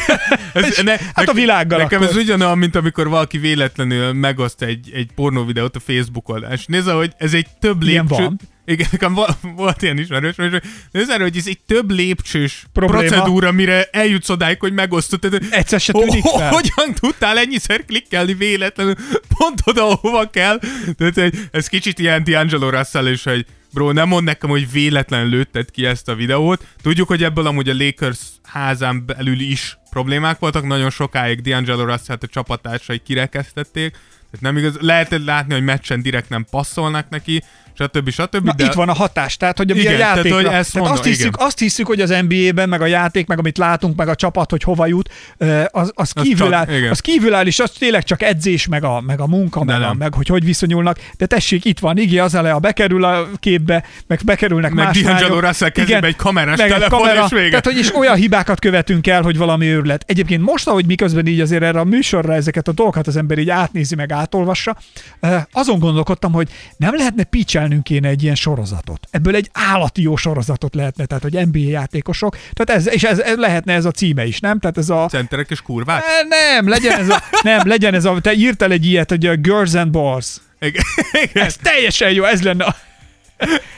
Ez, 0.54 0.78
ne, 0.84 0.98
hát 1.14 1.30
a 1.30 1.34
világgal 1.34 1.78
Nekem 1.78 2.02
akkor. 2.02 2.16
ez 2.16 2.24
ugyanolyan, 2.24 2.58
mint 2.58 2.76
amikor 2.76 3.08
valaki 3.08 3.38
véletlenül 3.38 4.14
megoszt 4.14 4.62
egy, 4.62 4.92
egy 4.94 5.10
pornó 5.16 5.46
videót 5.46 5.76
a 5.76 5.80
Facebookon, 5.80 6.46
és 6.52 6.66
nézze, 6.66 6.92
hogy 6.92 7.12
ez 7.18 7.34
egy 7.34 7.48
több 7.60 7.84
Ilyen 7.84 8.06
lépcső... 8.10 8.24
van. 8.24 8.40
Igen, 8.66 8.88
nekem 8.92 9.14
vo- 9.14 9.38
volt 9.56 9.82
ilyen 9.82 9.98
ismerős, 9.98 10.36
és 10.38 10.60
nézze, 10.92 11.20
hogy 11.20 11.38
ez 11.38 11.48
egy 11.48 11.60
több 11.68 11.92
lépcsős 11.92 12.66
Probléma. 12.74 13.02
procedúra, 13.02 13.52
mire 13.52 13.84
eljutsz 13.92 14.30
odáig, 14.30 14.60
hogy 14.60 14.74
megosztod. 14.74 15.20
Tehát, 15.20 15.44
Egyszer 15.50 15.80
se 15.80 15.94
tűnik 15.94 16.24
fel. 16.24 16.50
Hogyan 16.50 16.94
tudtál 17.00 17.38
ennyiszer 17.38 17.86
klikkelni 17.86 18.34
véletlenül 18.34 18.96
pont 19.38 19.62
oda, 19.66 19.90
ahova 19.90 20.30
kell? 20.30 20.53
Tehát 20.98 21.18
egy- 21.18 21.40
ez 21.52 21.68
kicsit 21.68 22.00
ilyen 22.00 22.24
D'Angelo 22.26 22.70
Russell 22.72 23.08
is, 23.08 23.24
hogy 23.24 23.46
bro, 23.74 23.92
nem 23.92 24.08
mond 24.08 24.24
nekem, 24.24 24.50
hogy 24.50 24.72
véletlenül 24.72 25.30
lőtted 25.30 25.72
ki 25.72 25.86
ezt 25.86 26.10
a 26.10 26.16
videót. 26.16 26.68
Tudjuk, 26.82 27.08
hogy 27.08 27.24
ebből 27.24 27.48
amúgy 27.48 27.70
a 27.70 27.74
Lakers 27.74 28.20
házán 28.44 29.06
belül 29.06 29.40
is 29.40 29.78
problémák 29.90 30.40
voltak, 30.40 30.66
nagyon 30.68 30.90
sokáig 30.90 31.40
D'Angelo 31.44 31.84
Russell 31.86 32.18
a 32.22 32.28
csapattársai 32.28 32.98
kirekesztették, 32.98 33.92
tehát 33.92 34.56
nem 34.56 34.58
igaz, 34.58 34.78
lehetett 34.80 35.26
látni, 35.26 35.54
hogy 35.54 35.64
meccsen 35.64 36.02
direkt 36.02 36.30
nem 36.30 36.46
passzolnak 36.50 37.10
neki, 37.10 37.44
stb. 37.74 38.10
stb. 38.10 38.46
Na, 38.46 38.54
de 38.54 38.64
itt 38.64 38.74
van 38.74 38.90
a 38.90 38.94
hatás, 38.94 39.38
tehát 39.38 39.58
hogy 39.58 39.72
a, 39.72 39.76
Igen, 39.76 39.94
a 39.94 39.98
tehát, 39.98 40.16
játékra. 40.16 40.38
hogy 40.38 40.46
ezt 40.46 40.74
mondom, 40.74 40.94
azt, 40.94 41.04
hiszük, 41.04 41.36
igen. 41.36 41.48
azt 41.48 41.60
hiszük, 41.60 41.88
hogy 41.88 42.02
az 42.02 42.14
NBA-ben, 42.28 42.70
meg 42.70 42.82
a 42.82 42.86
játék, 42.86 43.28
meg 43.28 43.40
amit 43.40 43.58
látunk, 43.58 43.96
meg 43.96 44.08
a 44.08 44.16
csapat, 44.16 44.50
hogy 44.50 44.64
hova 44.64 44.86
jut, 44.86 45.10
az, 45.38 45.92
az, 45.96 46.12
Az 46.16 46.24
kívül, 46.24 46.48
igen. 46.48 46.90
az 46.90 47.00
kívül 47.00 47.34
áll, 47.34 47.46
és 47.46 47.60
az 47.60 47.72
tényleg 47.72 48.04
csak 48.04 48.22
edzés, 48.22 48.68
meg 48.68 48.84
a, 48.84 49.02
meg 49.02 49.20
a 49.20 49.28
munka, 49.28 49.66
De 49.66 49.78
meg, 49.78 49.90
a, 49.90 49.94
meg 49.94 50.14
hogy 50.14 50.28
hogy 50.28 50.46
viszonyulnak. 50.46 51.00
De 51.18 51.26
tessék, 51.26 51.66
itt 51.66 51.80
van, 51.80 51.98
Igi 51.98 52.20
az 52.20 52.34
a 52.34 52.60
bekerül 52.60 53.04
a 53.04 53.28
képbe, 53.40 53.84
meg 54.08 54.20
bekerülnek 54.26 54.74
Meg 54.74 54.86
más 54.86 54.98
D'Angelo. 55.02 55.40
Russell 55.40 55.70
kezébe 55.70 56.08
egy 56.08 56.16
kamerás 56.16 56.58
meg 56.58 56.70
telefon, 56.70 57.00
kamera, 57.00 57.24
és 57.24 57.32
vége. 57.32 57.50
Tehát, 57.50 57.66
hogy 57.66 57.78
is 57.78 57.96
olyan 57.96 58.16
hibákat 58.16 58.60
követünk 58.60 59.08
el, 59.08 59.22
hogy 59.22 59.38
valami 59.38 59.66
őrület. 59.66 60.04
Egyébként 60.08 60.42
most, 60.42 60.68
ahogy 60.68 60.86
miközben 60.86 61.28
így 61.28 61.40
azért 61.40 61.64
erre 61.64 61.80
a 61.80 61.84
műsorra 61.84 62.34
ezeket 62.34 62.68
a 62.68 62.72
dolgokat 62.72 63.08
az 63.08 63.18
ember 63.18 63.38
így 63.38 63.50
átnézi, 63.50 63.96
meg 63.96 64.12
átolvassa, 64.12 64.78
azon 65.52 65.80
gondolkodtam, 65.80 66.32
hogy 66.32 66.50
nem 66.78 66.96
lehetne 66.96 67.24
picselnünk 67.64 67.84
kéne 67.84 68.08
egy 68.08 68.24
ilyen 68.24 68.36
sorozatot. 68.36 69.08
Ebből 69.12 69.36
egy 69.36 69.50
állati 69.54 70.02
jó 70.02 70.16
sorozatot 70.16 70.76
lehetne, 70.76 71.06
tehát 71.06 71.24
hogy 71.24 71.48
NBA 71.48 71.70
játékosok, 71.70 72.38
tehát 72.54 72.82
ez, 72.82 72.94
és 72.94 73.04
ez, 73.04 73.20
ez 73.20 73.38
lehetne 73.38 73.74
ez 73.74 73.86
a 73.86 73.92
címe 73.92 74.26
is, 74.26 74.40
nem? 74.40 74.60
Tehát 74.60 74.78
ez 74.78 74.90
a... 74.90 75.08
Centerek 75.10 75.50
és 75.50 75.62
kurvák? 75.62 76.04
Nem, 76.28 76.70
legyen 76.70 77.00
ez 77.00 77.10
a, 77.10 77.22
nem, 77.44 77.68
legyen 77.68 77.94
ez 77.94 78.06
a, 78.06 78.22
te 78.22 78.34
írtál 78.34 78.72
egy 78.72 78.86
ilyet, 78.86 79.10
hogy 79.10 79.26
a 79.26 79.36
Girls 79.36 79.74
and 79.74 79.92
Balls. 79.92 80.38
Igen. 80.60 80.84
Igen. 81.24 81.46
Ez 81.46 81.56
teljesen 81.56 82.12
jó, 82.12 82.24
ez 82.24 82.42
lenne 82.42 82.64
a, 82.64 82.76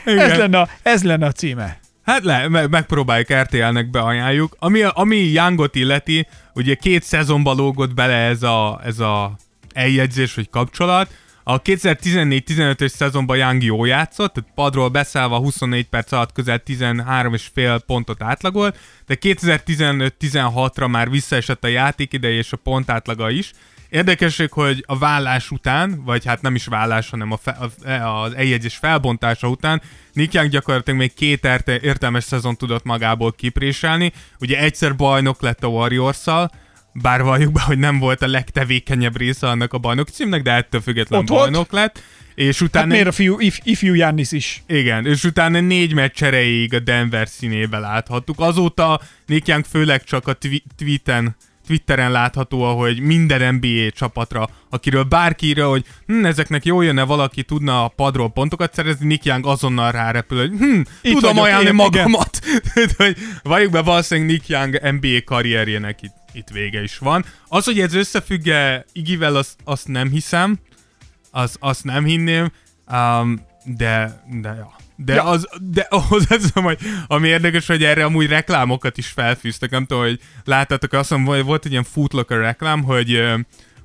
ez 0.04 0.36
lenne 0.36 0.58
a, 0.60 0.68
ez 0.82 1.02
lenne 1.02 1.26
a 1.26 1.32
címe. 1.32 1.78
Hát 2.04 2.24
le, 2.24 2.48
me- 2.48 2.68
megpróbáljuk, 2.68 3.32
RTL-nek 3.32 3.90
beajánljuk. 3.90 4.56
Ami, 4.58 4.82
ami 4.82 5.16
Youngot 5.16 5.74
illeti, 5.74 6.26
ugye 6.54 6.74
két 6.74 7.02
szezonba 7.02 7.52
lógott 7.52 7.94
bele 7.94 8.14
ez 8.14 8.42
a, 8.42 8.80
ez 8.84 8.98
a 8.98 9.36
eljegyzés, 9.72 10.34
vagy 10.34 10.50
kapcsolat. 10.50 11.10
A 11.48 11.62
2014-15-ös 11.62 12.88
szezonban 12.88 13.36
Young 13.36 13.62
jó 13.62 13.84
játszott, 13.84 14.32
tehát 14.32 14.50
padról 14.54 14.88
beszállva 14.88 15.38
24 15.38 15.88
perc 15.88 16.12
alatt 16.12 16.32
közel 16.32 16.62
13,5 16.66 17.80
pontot 17.86 18.22
átlagolt, 18.22 18.78
de 19.06 19.16
2015-16-ra 19.20 20.90
már 20.90 21.10
visszaesett 21.10 21.64
a 21.64 21.68
játékidei 21.68 22.36
és 22.36 22.52
a 22.52 22.56
pont 22.56 22.90
átlaga 22.90 23.30
is. 23.30 23.50
Érdekesség, 23.88 24.52
hogy 24.52 24.84
a 24.86 24.98
vállás 24.98 25.50
után, 25.50 26.02
vagy 26.04 26.24
hát 26.24 26.42
nem 26.42 26.54
is 26.54 26.66
vállás, 26.66 27.10
hanem 27.10 27.32
a 27.32 27.36
fe, 27.36 27.50
a, 27.50 28.22
az 28.22 28.34
eljegyzés 28.34 28.76
felbontása 28.76 29.48
után 29.48 29.82
Nick 30.12 30.34
Young 30.34 30.50
gyakorlatilag 30.50 30.98
még 30.98 31.14
két 31.14 31.48
értelmes 31.82 32.24
szezon 32.24 32.56
tudott 32.56 32.84
magából 32.84 33.32
kipréselni. 33.32 34.12
Ugye 34.40 34.58
egyszer 34.58 34.96
bajnok 34.96 35.42
lett 35.42 35.64
a 35.64 35.68
warriors 35.68 36.16
bár 37.02 37.22
valljuk 37.22 37.52
be, 37.52 37.60
hogy 37.60 37.78
nem 37.78 37.98
volt 37.98 38.22
a 38.22 38.26
legtevékenyebb 38.26 39.16
része 39.16 39.48
annak 39.48 39.72
a 39.72 39.78
bajnok 39.78 40.08
címnek, 40.08 40.42
de 40.42 40.52
ettől 40.52 40.80
függetlenül 40.80 41.26
Ott 41.26 41.32
bajnok 41.32 41.72
lett. 41.72 42.02
És 42.34 42.60
utána 42.60 42.84
Hát 42.84 42.94
miért 42.94 43.08
a 43.08 43.12
fiú, 43.12 43.40
if, 43.40 43.58
ifjú 43.62 43.94
Jannis 43.94 44.32
is? 44.32 44.62
igen, 44.66 45.06
és 45.06 45.24
utána 45.24 45.60
négy 45.60 45.94
meccs 45.94 46.22
erejéig 46.22 46.74
a 46.74 46.78
Denver 46.78 47.28
színébe 47.28 47.78
láthattuk. 47.78 48.40
Azóta 48.40 49.00
Nick 49.26 49.48
Young 49.48 49.64
főleg 49.64 50.04
csak 50.04 50.28
a 50.28 50.32
twi- 50.32 50.64
tweeten, 50.76 51.36
Twitteren 51.66 52.10
látható, 52.10 52.62
ahogy 52.62 53.00
minden 53.00 53.54
NBA 53.54 53.90
csapatra, 53.90 54.48
akiről 54.70 55.02
bárki 55.02 55.46
írja, 55.46 55.68
hogy 55.68 55.84
hm, 56.06 56.24
ezeknek 56.24 56.64
jó 56.64 56.82
jönne 56.82 57.02
valaki 57.02 57.42
tudna 57.42 57.84
a 57.84 57.88
padról 57.88 58.30
pontokat 58.30 58.74
szerezni, 58.74 59.06
Nick 59.06 59.24
Young 59.24 59.46
azonnal 59.46 59.92
rárepül, 59.92 60.38
hogy 60.38 60.58
hm, 60.58 60.80
Itt 61.02 61.12
tudom 61.12 61.38
ajánlani 61.38 61.76
magamat. 61.76 62.40
Hogy 62.96 63.16
valljuk 63.42 63.70
be, 63.72 63.82
valószínűleg 63.82 64.30
Nick 64.30 64.48
Young 64.48 64.80
NBA 65.00 65.24
karrierjének 65.24 66.02
itt, 66.02 66.14
itt 66.36 66.48
vége 66.48 66.82
is 66.82 66.98
van. 66.98 67.24
Az, 67.48 67.64
hogy 67.64 67.80
ez 67.80 67.94
összefügg-e 67.94 68.84
Igivel, 68.92 69.36
azt, 69.36 69.56
azt 69.64 69.88
nem 69.88 70.10
hiszem, 70.10 70.58
az, 71.30 71.56
azt 71.60 71.84
nem 71.84 72.04
hinném, 72.04 72.52
um, 72.92 73.40
de, 73.64 74.22
de, 74.40 74.54
ja. 74.54 74.74
De, 74.96 75.14
Ja. 75.14 75.24
az, 75.24 75.48
de 75.60 75.86
hozzáteszem, 75.90 76.62
hogy 76.70 76.78
ami 77.06 77.28
érdekes, 77.28 77.66
hogy 77.66 77.84
erre 77.84 78.04
amúgy 78.04 78.26
reklámokat 78.26 78.98
is 78.98 79.06
felfűztek, 79.06 79.70
nem 79.70 79.86
tudom, 79.86 80.02
hogy 80.02 80.20
láttátok, 80.44 80.92
azt 80.92 81.10
mondom, 81.10 81.34
hogy 81.34 81.44
volt 81.44 81.64
egy 81.64 81.70
ilyen 81.70 81.84
Footlocker 81.84 82.38
reklám, 82.38 82.82
hogy 82.82 83.22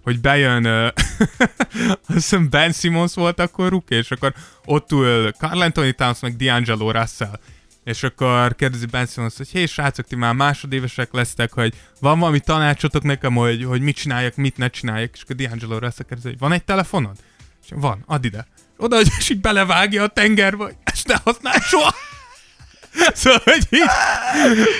hogy 0.04 0.20
bejön, 0.20 0.66
azt 2.08 2.14
hiszem 2.14 2.50
Ben 2.50 2.72
Simmons 2.72 3.14
volt 3.14 3.40
akkor 3.40 3.70
rookie, 3.70 3.98
és 3.98 4.12
akkor 4.12 4.34
ott 4.66 4.92
ül 4.92 5.32
Carl 5.32 5.62
Anthony 5.62 5.96
Towns, 5.96 6.20
meg 6.20 6.36
D'Angelo 6.40 6.90
Russell. 7.00 7.40
És 7.84 8.04
akkor 8.04 8.56
kérdezi 8.56 8.86
Ben 8.86 9.06
Simmons, 9.06 9.38
hogy 9.38 9.50
hé 9.50 9.66
srácok, 9.66 10.08
ti 10.08 10.16
már 10.16 10.34
másodévesek 10.34 11.14
lesztek, 11.14 11.54
hogy 11.54 11.74
van 12.00 12.20
valami 12.20 12.40
tanácsotok 12.40 13.04
nekem, 13.04 13.34
hogy, 13.34 13.64
hogy 13.64 13.82
mit 13.82 13.96
csináljak, 13.96 14.36
mit 14.36 14.58
ne 14.58 14.68
csináljak, 14.68 15.10
és 15.14 15.22
akkor 15.22 15.36
D'Angelo 15.40 15.78
Russell 15.80 16.06
kérdezi, 16.08 16.28
hogy 16.28 16.40
van 16.40 16.52
egy 16.52 16.64
telefonod? 16.64 17.16
És 17.64 17.70
van, 17.76 18.04
add 18.06 18.26
ide. 18.26 18.48
Oda, 18.78 18.96
hogy 18.96 19.08
és 19.18 19.30
így 19.30 19.42
belevágja 19.42 20.04
a 20.04 20.08
tengerbe, 20.08 20.64
hogy 20.64 20.76
ezt 20.84 21.08
ne 21.08 21.16
használd 21.24 21.62
soha. 21.62 21.94
Szóval, 23.14 23.42
hogy 23.44 23.68
így, 23.70 23.90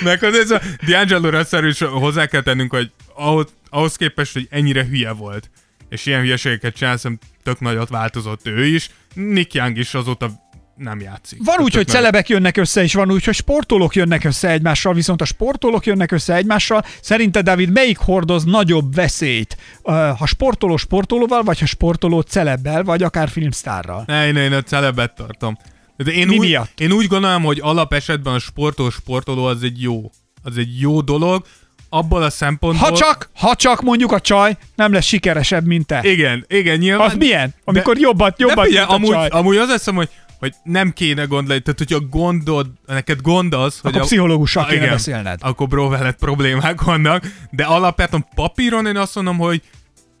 meg 0.02 0.22
az 0.22 0.34
ez 0.34 0.50
a 0.50 0.60
D'Angelo 0.60 1.66
is 1.68 1.78
hozzá 1.78 2.26
kell 2.26 2.42
tennünk, 2.42 2.70
hogy 2.70 2.90
ahhoz, 3.14 3.46
ahhoz 3.70 3.96
képest, 3.96 4.32
hogy 4.32 4.46
ennyire 4.50 4.84
hülye 4.84 5.10
volt, 5.10 5.50
és 5.88 6.06
ilyen 6.06 6.20
hülyeségeket 6.20 6.74
csinál, 6.74 6.96
szerintem 6.96 7.28
tök 7.42 7.60
nagyot 7.60 7.88
változott 7.88 8.46
ő 8.46 8.64
is. 8.64 8.90
Nick 9.14 9.54
Young 9.54 9.78
is 9.78 9.94
azóta 9.94 10.30
nem 10.76 11.00
játszik. 11.00 11.38
Van 11.44 11.58
úgy, 11.58 11.74
hogy 11.74 11.88
celebek 11.88 12.28
jönnek 12.28 12.56
össze, 12.56 12.82
és 12.82 12.94
van 12.94 13.12
úgy, 13.12 13.24
hogy 13.24 13.34
sportolók 13.34 13.94
jönnek 13.94 14.24
össze 14.24 14.50
egymással, 14.50 14.94
viszont 14.94 15.20
a 15.20 15.24
sportolók 15.24 15.86
jönnek 15.86 16.12
össze 16.12 16.34
egymással. 16.34 16.84
Szerinted, 17.00 17.44
David, 17.44 17.72
melyik 17.72 17.98
hordoz 17.98 18.44
nagyobb 18.44 18.94
veszélyt? 18.94 19.56
Ha 19.82 20.26
sportoló 20.26 20.76
sportolóval, 20.76 21.42
vagy 21.42 21.60
ha 21.60 21.66
sportoló 21.66 22.20
celebbel, 22.20 22.82
vagy 22.82 23.02
akár 23.02 23.28
filmsztárral? 23.28 24.04
Ne, 24.06 24.26
én, 24.26 24.36
én 24.36 24.52
a 24.52 24.62
celebet 24.62 25.14
tartom. 25.14 25.56
De 25.96 26.10
én 26.10 26.26
Mi 26.26 26.38
úgy, 26.38 26.46
miatt? 26.46 26.80
Én 26.80 26.92
úgy 26.92 27.06
gondolom, 27.06 27.42
hogy 27.42 27.58
alapesetben 27.62 28.34
a 28.34 28.38
sportoló 28.38 28.90
sportoló 28.90 29.44
az 29.44 29.62
egy 29.62 29.82
jó. 29.82 30.10
Az 30.42 30.56
egy 30.56 30.80
jó 30.80 31.00
dolog. 31.00 31.44
Abból 31.88 32.22
a 32.22 32.30
szempontból... 32.30 32.88
Ha 32.88 32.96
csak, 32.96 33.30
ha 33.34 33.54
csak 33.54 33.82
mondjuk 33.82 34.12
a 34.12 34.20
csaj 34.20 34.56
nem 34.74 34.92
lesz 34.92 35.04
sikeresebb, 35.04 35.66
mint 35.66 35.86
te. 35.86 36.00
Igen, 36.02 36.44
igen, 36.48 36.78
nyilván. 36.78 37.06
Az 37.06 37.14
milyen? 37.14 37.54
Amikor 37.64 37.98
jobban, 37.98 38.34
jobban 38.36 38.56
de 38.56 38.62
figyelj, 38.62 38.86
mint 38.86 38.90
a 38.90 38.94
amúgy, 38.94 39.14
csaj. 39.14 39.28
amúgy 39.28 39.56
az 39.56 39.70
eszem, 39.70 39.94
hogy, 39.94 40.08
hogy 40.42 40.54
nem 40.62 40.92
kéne 40.92 41.24
gondolni, 41.24 41.62
tehát 41.62 41.78
hogyha 41.78 42.00
gondod, 42.00 42.66
neked 42.86 43.20
gond 43.20 43.54
az, 43.54 43.78
hogy 43.78 43.90
Akkor 43.90 44.00
a, 44.02 44.04
pszichológussal 44.04 44.62
Ah, 44.62 44.68
kéne 44.68 44.80
igen, 44.80 44.92
beszélned. 44.94 45.38
Akkor 45.42 45.68
bro, 45.68 45.88
veled 45.88 46.14
problémák 46.14 46.82
vannak, 46.82 47.26
de 47.50 47.64
alapvetően 47.64 48.26
papíron 48.34 48.86
én 48.86 48.96
azt 48.96 49.14
mondom, 49.14 49.38
hogy 49.38 49.62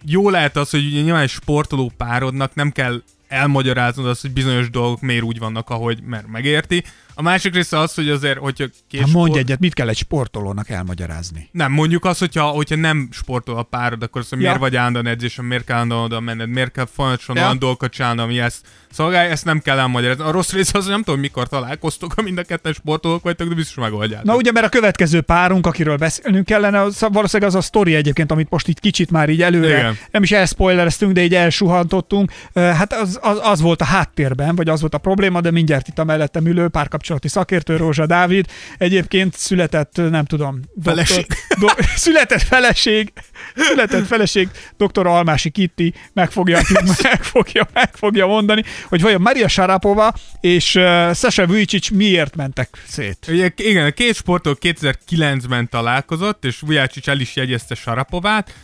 jó 0.04 0.30
lehet 0.30 0.56
az, 0.56 0.70
hogy 0.70 0.86
ugye 0.86 1.00
nyilván 1.00 1.22
egy 1.22 1.28
sportoló 1.28 1.92
párodnak 1.96 2.54
nem 2.54 2.70
kell 2.70 3.02
elmagyaráznod 3.28 4.06
azt, 4.06 4.20
hogy 4.20 4.32
bizonyos 4.32 4.70
dolgok 4.70 5.00
miért 5.00 5.22
úgy 5.22 5.38
vannak, 5.38 5.70
ahogy 5.70 6.02
mert 6.02 6.26
megérti, 6.26 6.84
A 7.14 7.22
másik 7.22 7.54
része 7.54 7.78
az, 7.78 7.94
hogy 7.94 8.08
azért, 8.08 8.38
hogyha 8.38 8.64
két 8.88 9.00
Hát 9.00 9.10
mondj 9.10 9.30
sport- 9.30 9.44
egyet, 9.44 9.58
mit 9.60 9.74
kell 9.74 9.88
egy 9.88 9.96
sportolónak 9.96 10.68
elmagyarázni? 10.68 11.48
Nem, 11.52 11.72
mondjuk 11.72 12.04
azt, 12.04 12.18
hogyha, 12.18 12.42
hogyha 12.44 12.76
nem 12.76 13.08
sportol 13.12 13.56
a 13.58 13.62
párod, 13.62 14.02
akkor 14.02 14.20
azt, 14.20 14.30
hogy 14.30 14.38
Ja. 14.40 14.44
miért 14.44 14.60
vagy 14.60 14.76
állandóan 14.76 15.06
edzésen, 15.06 15.44
miért 15.44 15.64
kell 15.64 15.74
állandóan 15.74 16.02
oda 16.04 16.20
menned, 16.20 16.48
miért 16.48 16.72
kell 16.72 16.86
folyamatosan 16.94 17.36
Ja. 17.36 17.42
olyan 17.42 17.58
dolgokat 17.58 17.90
csinálni, 17.92 18.20
ami 18.20 18.38
ezt 18.40 18.66
szolgálja, 18.90 19.30
ezt 19.30 19.44
nem 19.44 19.58
kell 19.60 19.78
elmagyarázni. 19.78 20.24
A 20.24 20.30
rossz 20.30 20.52
rész 20.52 20.74
az, 20.74 20.82
hogy 20.82 20.92
nem 20.92 21.02
tudom, 21.02 21.20
mikor 21.20 21.48
találkoztok, 21.48 22.12
ha 22.12 22.22
mind 22.22 22.38
a 22.38 22.42
ketten 22.42 22.72
sportolók 22.72 23.22
vagytok, 23.22 23.48
de 23.48 23.54
biztos 23.54 23.76
megoldjátok. 23.76 24.26
Na 24.26 24.34
ugye, 24.36 24.52
mert 24.52 24.66
a 24.66 24.68
következő 24.68 25.20
párunk, 25.20 25.66
akiről 25.66 25.96
beszélnünk 25.96 26.44
kellene, 26.46 26.80
az, 26.80 27.06
valószínűleg 27.12 27.52
az 27.52 27.56
a 27.56 27.60
sztori 27.60 27.94
egyébként, 27.94 28.30
amit 28.32 28.50
most 28.50 28.68
itt 28.68 28.80
kicsit 28.80 29.10
már 29.10 29.28
így 29.28 29.42
előre, 29.42 29.78
Igen. 29.78 29.98
nem 30.10 30.22
is 30.22 30.32
elspoilereztünk, 30.32 31.12
de 31.12 31.22
így 31.22 31.34
elsuhantottunk. 31.34 32.32
Hát 32.54 32.92
az, 32.92 33.18
az, 33.22 33.38
az, 33.42 33.60
volt 33.60 33.80
a 33.80 33.84
háttérben, 33.84 34.54
vagy 34.56 34.68
az 34.68 34.80
volt 34.80 34.94
a 34.94 34.98
probléma, 34.98 35.40
de 35.40 35.50
mindjárt 35.50 35.88
itt 35.88 35.98
a 35.98 36.04
mellettem 36.04 36.46
ülő 36.46 36.68
párkapcsolati 37.02 37.28
szakértő 37.28 37.76
Rózsa 37.76 38.06
Dávid. 38.06 38.46
Egyébként 38.78 39.36
született, 39.36 39.96
nem 39.96 40.24
tudom, 40.24 40.60
Feleség. 40.82 41.26
do, 41.58 41.66
született 41.96 42.42
feleség, 42.42 43.12
született 43.54 44.06
feleség, 44.06 44.48
dr. 44.76 45.06
Almási 45.06 45.50
Kitti 45.50 45.94
meg 46.12 46.30
fogja, 46.30 46.60
meg 47.02 47.22
fogja, 47.22 47.68
meg 47.72 47.90
fogja 47.94 48.26
mondani, 48.26 48.64
hogy 48.88 49.02
vajon 49.02 49.20
Maria 49.20 49.48
Sharapova 49.48 50.14
és 50.40 50.74
uh, 50.74 51.14
Sasha 51.14 51.46
Vujicic 51.46 51.90
miért 51.90 52.36
mentek 52.36 52.68
szét. 52.86 53.26
Ugye, 53.28 53.50
igen, 53.56 53.86
a 53.86 53.90
két 53.90 54.14
sportoló 54.14 54.56
2009-ben 54.60 55.68
találkozott, 55.68 56.44
és 56.44 56.60
Vujácsics 56.60 57.08
el 57.08 57.20
is 57.20 57.36
jegyezte 57.36 57.74
Sarapovát, 57.74 58.54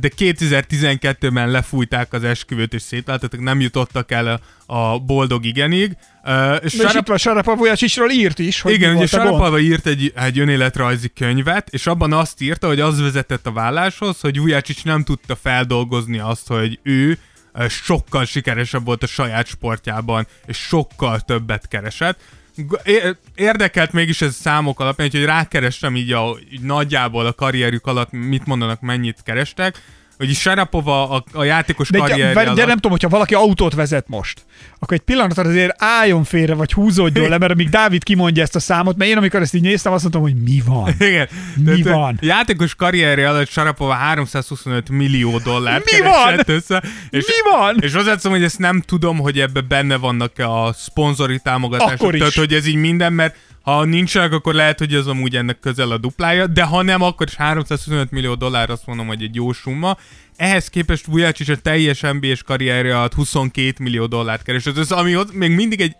de 0.00 0.10
2012-ben 0.18 1.50
lefújták 1.50 2.12
az 2.12 2.24
esküvőt 2.24 2.74
és 2.74 2.82
szétváltattak, 2.82 3.40
nem 3.40 3.60
jutottak 3.60 4.10
el 4.10 4.40
a 4.66 4.98
boldog 4.98 5.44
igenig. 5.44 5.96
Ö, 6.26 6.54
És 6.54 6.74
És 6.74 6.80
itt 6.94 7.16
Sarap- 7.16 7.44
van 7.44 7.56
Vujacicsról 7.56 8.10
írt 8.10 8.38
is, 8.38 8.60
hogy 8.60 8.72
igen, 8.72 8.88
ugye 8.90 8.98
volt 8.98 9.12
a 9.12 9.16
gond. 9.16 9.26
Sarapova 9.28 9.58
írt 9.58 9.86
egy, 9.86 10.12
egy 10.16 10.38
önéletrajzi 10.38 11.08
könyvet, 11.08 11.68
és 11.70 11.86
abban 11.86 12.12
azt 12.12 12.40
írta, 12.40 12.66
hogy 12.66 12.80
az 12.80 13.00
vezetett 13.00 13.46
a 13.46 13.52
válláshoz, 13.52 14.20
hogy 14.20 14.38
Vujácsics 14.38 14.84
nem 14.84 15.04
tudta 15.04 15.36
feldolgozni 15.36 16.18
azt, 16.18 16.46
hogy 16.46 16.78
ő 16.82 17.18
sokkal 17.68 18.24
sikeresebb 18.24 18.84
volt 18.84 19.02
a 19.02 19.06
saját 19.06 19.46
sportjában, 19.46 20.26
és 20.46 20.56
sokkal 20.56 21.20
többet 21.20 21.68
keresett. 21.68 22.20
Érdekelt 23.34 23.92
mégis 23.92 24.20
ez 24.22 24.34
számok 24.34 24.80
alapján, 24.80 25.08
hogy 25.10 25.24
rákerestem 25.24 25.96
így, 25.96 26.12
a, 26.12 26.36
így 26.52 26.60
nagyjából 26.60 27.26
a 27.26 27.32
karrierjük 27.32 27.86
alatt 27.86 28.10
mit 28.10 28.46
mondanak, 28.46 28.80
mennyit 28.80 29.18
kerestek, 29.24 29.82
hogy 30.16 30.34
Sarapova 30.34 31.10
a, 31.10 31.24
a 31.32 31.44
játékos 31.44 31.88
De, 31.88 31.98
karrierje 31.98 32.26
de, 32.26 32.32
de 32.44 32.50
alatt... 32.50 32.66
nem 32.66 32.74
tudom, 32.74 32.90
hogyha 32.90 33.08
valaki 33.08 33.34
autót 33.34 33.74
vezet 33.74 34.08
most, 34.08 34.44
akkor 34.78 34.96
egy 34.96 35.02
pillanatra 35.02 35.42
azért 35.42 35.74
álljon 35.82 36.24
félre, 36.24 36.54
vagy 36.54 36.72
húzódjon 36.72 37.28
le, 37.28 37.38
mert 37.38 37.52
amíg 37.52 37.68
Dávid 37.68 38.02
kimondja 38.04 38.42
ezt 38.42 38.56
a 38.56 38.60
számot, 38.60 38.96
mert 38.96 39.10
én 39.10 39.16
amikor 39.16 39.40
ezt 39.40 39.54
így 39.54 39.62
néztem, 39.62 39.92
azt 39.92 40.02
mondtam, 40.02 40.22
hogy 40.22 40.42
mi 40.42 40.62
van. 40.66 40.94
Igen. 41.08 41.28
Mi 41.56 41.80
Tehát, 41.82 41.98
van? 41.98 42.18
a 42.20 42.24
Játékos 42.26 42.74
karrierje 42.74 43.28
alatt 43.28 43.48
Sarapova 43.48 43.92
325 43.92 44.88
millió 44.90 45.38
dollárt 45.38 45.90
Mi 45.90 46.00
van? 46.00 46.40
össze. 46.46 46.82
És, 47.10 47.26
Mi 47.26 47.50
van? 47.50 47.76
És 47.80 47.94
hozzáteszem, 47.94 48.30
hogy 48.30 48.42
ezt 48.42 48.58
nem 48.58 48.80
tudom, 48.80 49.18
hogy 49.18 49.40
ebbe 49.40 49.60
benne 49.60 49.96
vannak 49.96 50.38
a 50.38 50.72
szponzori 50.76 51.38
támogatások. 51.42 52.00
Akkor 52.00 52.12
is. 52.14 52.18
Tehát, 52.18 52.34
hogy 52.34 52.52
ez 52.52 52.66
így 52.66 52.74
minden, 52.74 53.12
mert 53.12 53.36
ha 53.64 53.84
nincsenek, 53.84 54.32
akkor 54.32 54.54
lehet, 54.54 54.78
hogy 54.78 54.94
ez 54.94 55.06
amúgy 55.06 55.36
ennek 55.36 55.60
közel 55.60 55.90
a 55.90 55.98
duplája, 55.98 56.46
de 56.46 56.62
ha 56.62 56.82
nem, 56.82 57.02
akkor 57.02 57.26
is 57.26 57.34
325 57.34 58.10
millió 58.10 58.34
dollár, 58.34 58.70
azt 58.70 58.86
mondom, 58.86 59.06
hogy 59.06 59.22
egy 59.22 59.34
jó 59.34 59.52
summa. 59.52 59.96
Ehhez 60.36 60.68
képest 60.68 61.06
Vujacic 61.06 61.48
a 61.48 61.56
teljes 61.56 62.00
NBA-s 62.00 62.42
karrierje 62.42 62.96
alatt 62.96 63.14
22 63.14 63.72
millió 63.78 64.06
dollárt 64.06 64.42
keresett, 64.42 64.78
ez 64.78 64.90
ami 64.90 65.16
ott 65.16 65.32
még 65.32 65.50
mindig 65.50 65.80
egy 65.80 65.96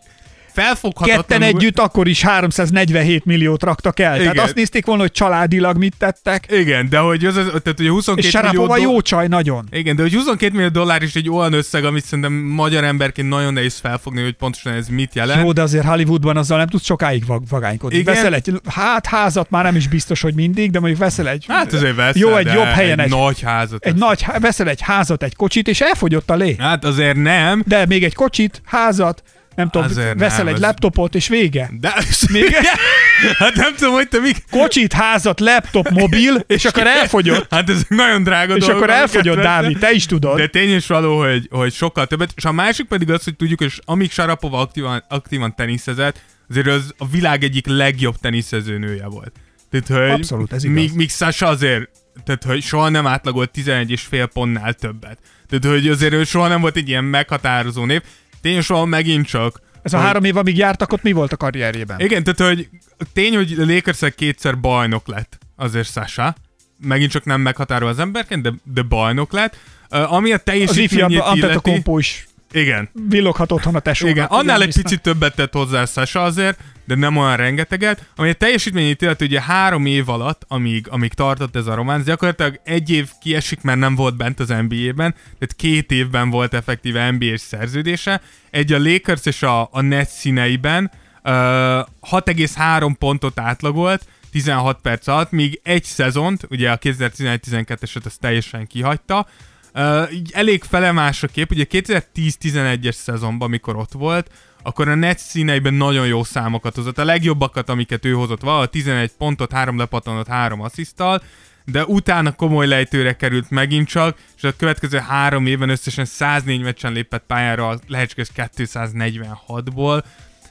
felfoghatatlan... 0.55 1.25
Ketten 1.25 1.43
együtt 1.43 1.79
akkor 1.79 2.09
is 2.09 2.23
347 2.23 3.25
milliót 3.25 3.63
raktak 3.63 4.01
el. 4.01 4.17
Tehát 4.17 4.33
Igen. 4.33 4.45
azt 4.45 4.55
nézték 4.55 4.87
volna, 4.87 5.03
hogy 5.03 5.13
családilag 5.13 5.77
mit 5.77 5.95
tettek, 5.99 6.47
Igen, 6.51 6.89
de 6.89 6.99
hogy, 6.99 7.25
az, 7.25 7.37
az, 7.37 7.45
tehát, 7.47 7.79
hogy 7.79 7.89
22 7.89 8.27
és 8.27 8.41
millió 8.43 8.67
do- 8.67 8.81
jó 8.81 9.01
csaj 9.01 9.27
nagyon. 9.29 9.69
Igen, 9.71 9.97
de 9.97 10.03
hogy 10.03 10.15
22 10.15 10.53
millió 10.55 10.69
dollár 10.69 11.03
is 11.03 11.15
egy 11.15 11.31
olyan 11.31 11.53
összeg, 11.53 11.85
amit 11.85 12.05
szerintem 12.05 12.33
magyar 12.33 12.85
emberként 12.85 13.29
nagyon 13.29 13.53
nehéz 13.53 13.79
felfogni, 13.79 14.23
hogy 14.23 14.33
pontosan 14.33 14.73
ez 14.73 14.89
mit 14.89 15.15
jelent. 15.15 15.43
Jó, 15.43 15.53
de 15.53 15.63
azért 15.63 15.85
Hollywoodban 15.85 16.37
azzal 16.37 16.59
nem 16.59 16.67
tudsz 16.67 16.85
sokáig 16.85 17.27
vag- 17.27 17.49
vagánykodni. 17.49 17.99
Igen. 17.99 18.15
Veszel 18.15 18.35
egy, 18.35 18.53
hát 18.69 19.07
házat 19.07 19.51
már 19.51 19.65
nem 19.65 19.77
is 19.77 19.89
biztos, 19.89 20.21
hogy 20.21 20.35
mindig, 20.35 20.71
de 20.71 20.79
mondjuk 20.79 21.01
veszel 21.01 21.29
egy, 21.29 21.45
Hát 21.49 21.73
azért 21.73 21.97
veszel, 21.97 22.21
jó, 22.29 22.37
egy 22.37 22.53
jobb 22.53 22.65
helyen 22.65 22.99
egy, 22.99 23.05
egy, 23.05 23.11
nagy 23.19 23.41
házat. 23.41 23.85
egy 23.85 23.95
nagy, 23.95 24.25
veszel 24.41 24.69
egy 24.69 24.81
házat, 24.81 25.23
egy 25.23 25.37
kocsit, 25.37 25.69
és 25.69 25.81
elfogyott 25.81 26.31
a 26.31 26.35
lé. 26.35 26.57
Hát 26.59 26.85
azért 26.85 27.17
nem, 27.17 27.63
De 27.67 27.87
még 27.87 28.05
egy 28.05 28.15
kocsit, 28.15 28.63
házat, 28.65 29.23
nem 29.57 29.71
tudom, 29.71 29.87
Azért 29.87 30.19
veszel 30.19 30.39
nem, 30.39 30.47
egy 30.47 30.55
ez- 30.55 30.61
laptopot, 30.61 31.15
és 31.15 31.29
vége. 31.29 31.71
de... 31.81 31.95
Még- 32.33 32.55
hát 33.39 33.55
nem 33.55 33.75
tudom, 33.75 33.93
hogy 33.93 34.09
te 34.09 34.19
mik... 34.19 34.37
Kocsit, 34.51 34.93
házat, 34.93 35.41
laptop, 35.41 35.89
mobil, 35.89 36.35
és 36.47 36.65
akkor 36.65 36.87
elfogyott. 36.87 37.53
Hát 37.53 37.71
ezek 37.71 37.89
nagyon 37.89 38.23
drága 38.23 38.55
És 38.57 38.67
akkor 38.67 38.91
elfogyott. 38.91 39.41
Dávid, 39.41 39.79
te 39.79 39.91
is 39.93 40.07
tudod. 40.07 40.37
De 40.37 40.47
tény 40.47 40.75
is 40.75 40.87
való, 40.87 41.19
hogy, 41.19 41.49
hogy 41.51 41.73
sokkal 41.73 42.07
többet. 42.07 42.33
És 42.37 42.45
a 42.45 42.53
másik 42.53 42.87
pedig 42.87 43.11
az, 43.11 43.25
hogy 43.25 43.37
tudjuk, 43.37 43.61
és 43.61 43.79
amíg 43.85 44.11
Sarapova 44.11 44.61
aktívan, 44.61 45.05
aktívan 45.09 45.55
teniszezett, 45.55 46.21
azért 46.51 46.67
az 46.67 46.95
a 46.99 47.07
világ 47.07 47.43
egyik 47.45 47.67
legjobb 47.67 48.17
teniszező 48.17 48.79
nője 48.79 49.07
volt. 49.07 49.33
Tehát, 49.71 50.03
hogy 50.11 50.21
Abszolút, 50.21 50.53
ez 50.53 50.65
igaz. 50.65 50.77
Míg, 50.77 50.93
míg 50.95 51.11
Sasha 51.11 51.47
azért, 51.47 51.89
tehát, 52.25 52.45
hogy 52.45 52.63
soha 52.63 52.89
nem 52.89 53.07
átlagolt 53.07 53.51
11 53.51 53.91
és 53.91 54.01
fél 54.03 54.27
pontnál 54.27 54.73
többet. 54.73 55.19
Tehát, 55.49 55.77
hogy 55.77 55.89
azért 55.89 56.13
ő 56.13 56.25
soha 56.25 56.49
nem 56.49 56.61
volt 56.61 56.77
egy 56.77 56.89
ilyen 56.89 57.05
meghatározó 57.05 57.85
név. 57.85 58.03
Tény, 58.45 58.61
soha 58.61 58.85
megint 58.85 59.27
csak. 59.27 59.61
Ez 59.83 59.93
a 59.93 59.97
hogy- 59.97 60.07
három 60.07 60.25
év, 60.25 60.37
amíg 60.37 60.57
jártak, 60.57 60.93
ott 60.93 61.03
mi 61.03 61.13
volt 61.13 61.33
a 61.33 61.37
karrierjében? 61.37 62.01
Igen, 62.01 62.25
tehát, 62.25 62.55
hogy 62.55 62.69
tény, 63.13 63.35
hogy 63.35 63.55
lakers 63.57 64.15
kétszer 64.17 64.61
bajnok 64.61 65.07
lett 65.07 65.39
azért 65.57 65.91
Sasha. 65.91 66.35
Megint 66.81 67.11
csak 67.11 67.25
nem 67.25 67.41
meghatárol 67.41 67.89
az 67.89 67.99
emberként, 67.99 68.43
de, 68.43 68.53
de 68.63 68.83
bajnok 68.83 69.33
lett. 69.33 69.57
Uh, 69.91 70.13
ami 70.13 70.31
a 70.31 70.35
Az 70.35 70.41
teljesítményét 70.45 70.93
ifjabb 70.93 71.11
illeti... 71.11 71.29
Antetokounmpo 71.29 71.99
is 71.99 72.27
Igen, 72.55 72.91
villoghat 73.09 73.53
otthon 73.53 73.75
a 73.75 73.81
tesónak. 73.81 74.17
igen, 74.17 74.27
annál 74.31 74.63
egy 74.63 74.75
picit 74.75 75.01
többet 75.01 75.35
tett 75.35 75.53
hozzá 75.53 75.85
Sasha 75.85 76.23
azért, 76.23 76.59
de 76.85 76.95
nem 76.95 77.17
olyan 77.17 77.37
rengeteget. 77.37 78.09
Ami 78.17 78.29
a 78.29 78.33
teljesítményét 78.33 79.03
illeti, 79.03 79.25
ugye 79.25 79.41
három 79.41 79.87
év 79.87 80.09
alatt, 80.09 80.45
amíg, 80.49 80.87
amíg 80.89 81.13
tartott 81.13 81.57
ez 81.57 81.67
a 81.67 81.75
románc, 81.75 82.05
gyakorlatilag 82.05 82.61
egy 82.65 82.91
év 82.91 83.09
kiesik, 83.21 83.63
mert 83.63 83.79
nem 83.79 83.95
volt 83.95 84.17
bent 84.17 84.41
az 84.41 84.49
NBA-ben, 84.49 85.15
tehát 85.15 85.55
két 85.57 85.91
évben 85.93 86.31
volt 86.31 86.55
effektíve 86.55 87.11
NBA-s 87.11 87.41
szerződése. 87.41 88.21
Egy 88.51 88.73
a 88.73 88.79
Lakers 88.79 89.27
és 89.27 89.43
a, 89.43 89.69
a 89.73 89.81
Nets 89.81 90.09
színeiben 90.09 90.91
uh, 91.25 91.31
6,3 91.31 92.95
pontot 92.99 93.41
átlagolt, 93.41 94.07
16 94.31 94.79
perc 94.83 95.07
alatt, 95.07 95.31
míg 95.31 95.61
egy 95.63 95.85
szezont, 95.85 96.47
ugye 96.51 96.71
a 96.71 96.79
2011-12-eset 96.79 98.07
ezt 98.07 98.21
teljesen 98.21 98.67
kihagyta, 98.67 99.27
Uh, 99.75 100.13
így 100.13 100.31
elég 100.35 100.63
felemás 100.63 101.23
a 101.23 101.27
kép, 101.27 101.51
ugye 101.51 101.65
2010-11-es 101.71 102.93
szezonban, 102.95 103.49
amikor 103.49 103.77
ott 103.77 103.93
volt, 103.93 104.31
akkor 104.63 104.89
a 104.89 104.95
Nets 104.95 105.19
színeiben 105.21 105.75
nagyon 105.75 106.07
jó 106.07 106.25
számokat 106.25 106.75
hozott. 106.75 106.99
A 106.99 107.05
legjobbakat, 107.05 107.69
amiket 107.69 108.05
ő 108.05 108.13
hozott 108.13 108.41
valaha, 108.41 108.67
11 108.67 109.11
pontot, 109.19 109.53
3 109.53 109.79
lepatonot, 109.79 110.27
3 110.27 110.61
asszisztal, 110.61 111.23
de 111.65 111.85
utána 111.85 112.33
komoly 112.33 112.67
lejtőre 112.67 113.17
került 113.17 113.51
megint 113.51 113.89
csak, 113.89 114.19
és 114.37 114.45
a 114.45 114.57
következő 114.57 114.99
három 114.99 115.47
évben 115.47 115.69
összesen 115.69 116.05
104 116.05 116.63
meccsen 116.63 116.93
lépett 116.93 117.25
pályára 117.27 117.69
a 117.69 117.79
lehetséges 117.89 118.29
246-ból. 118.37 120.03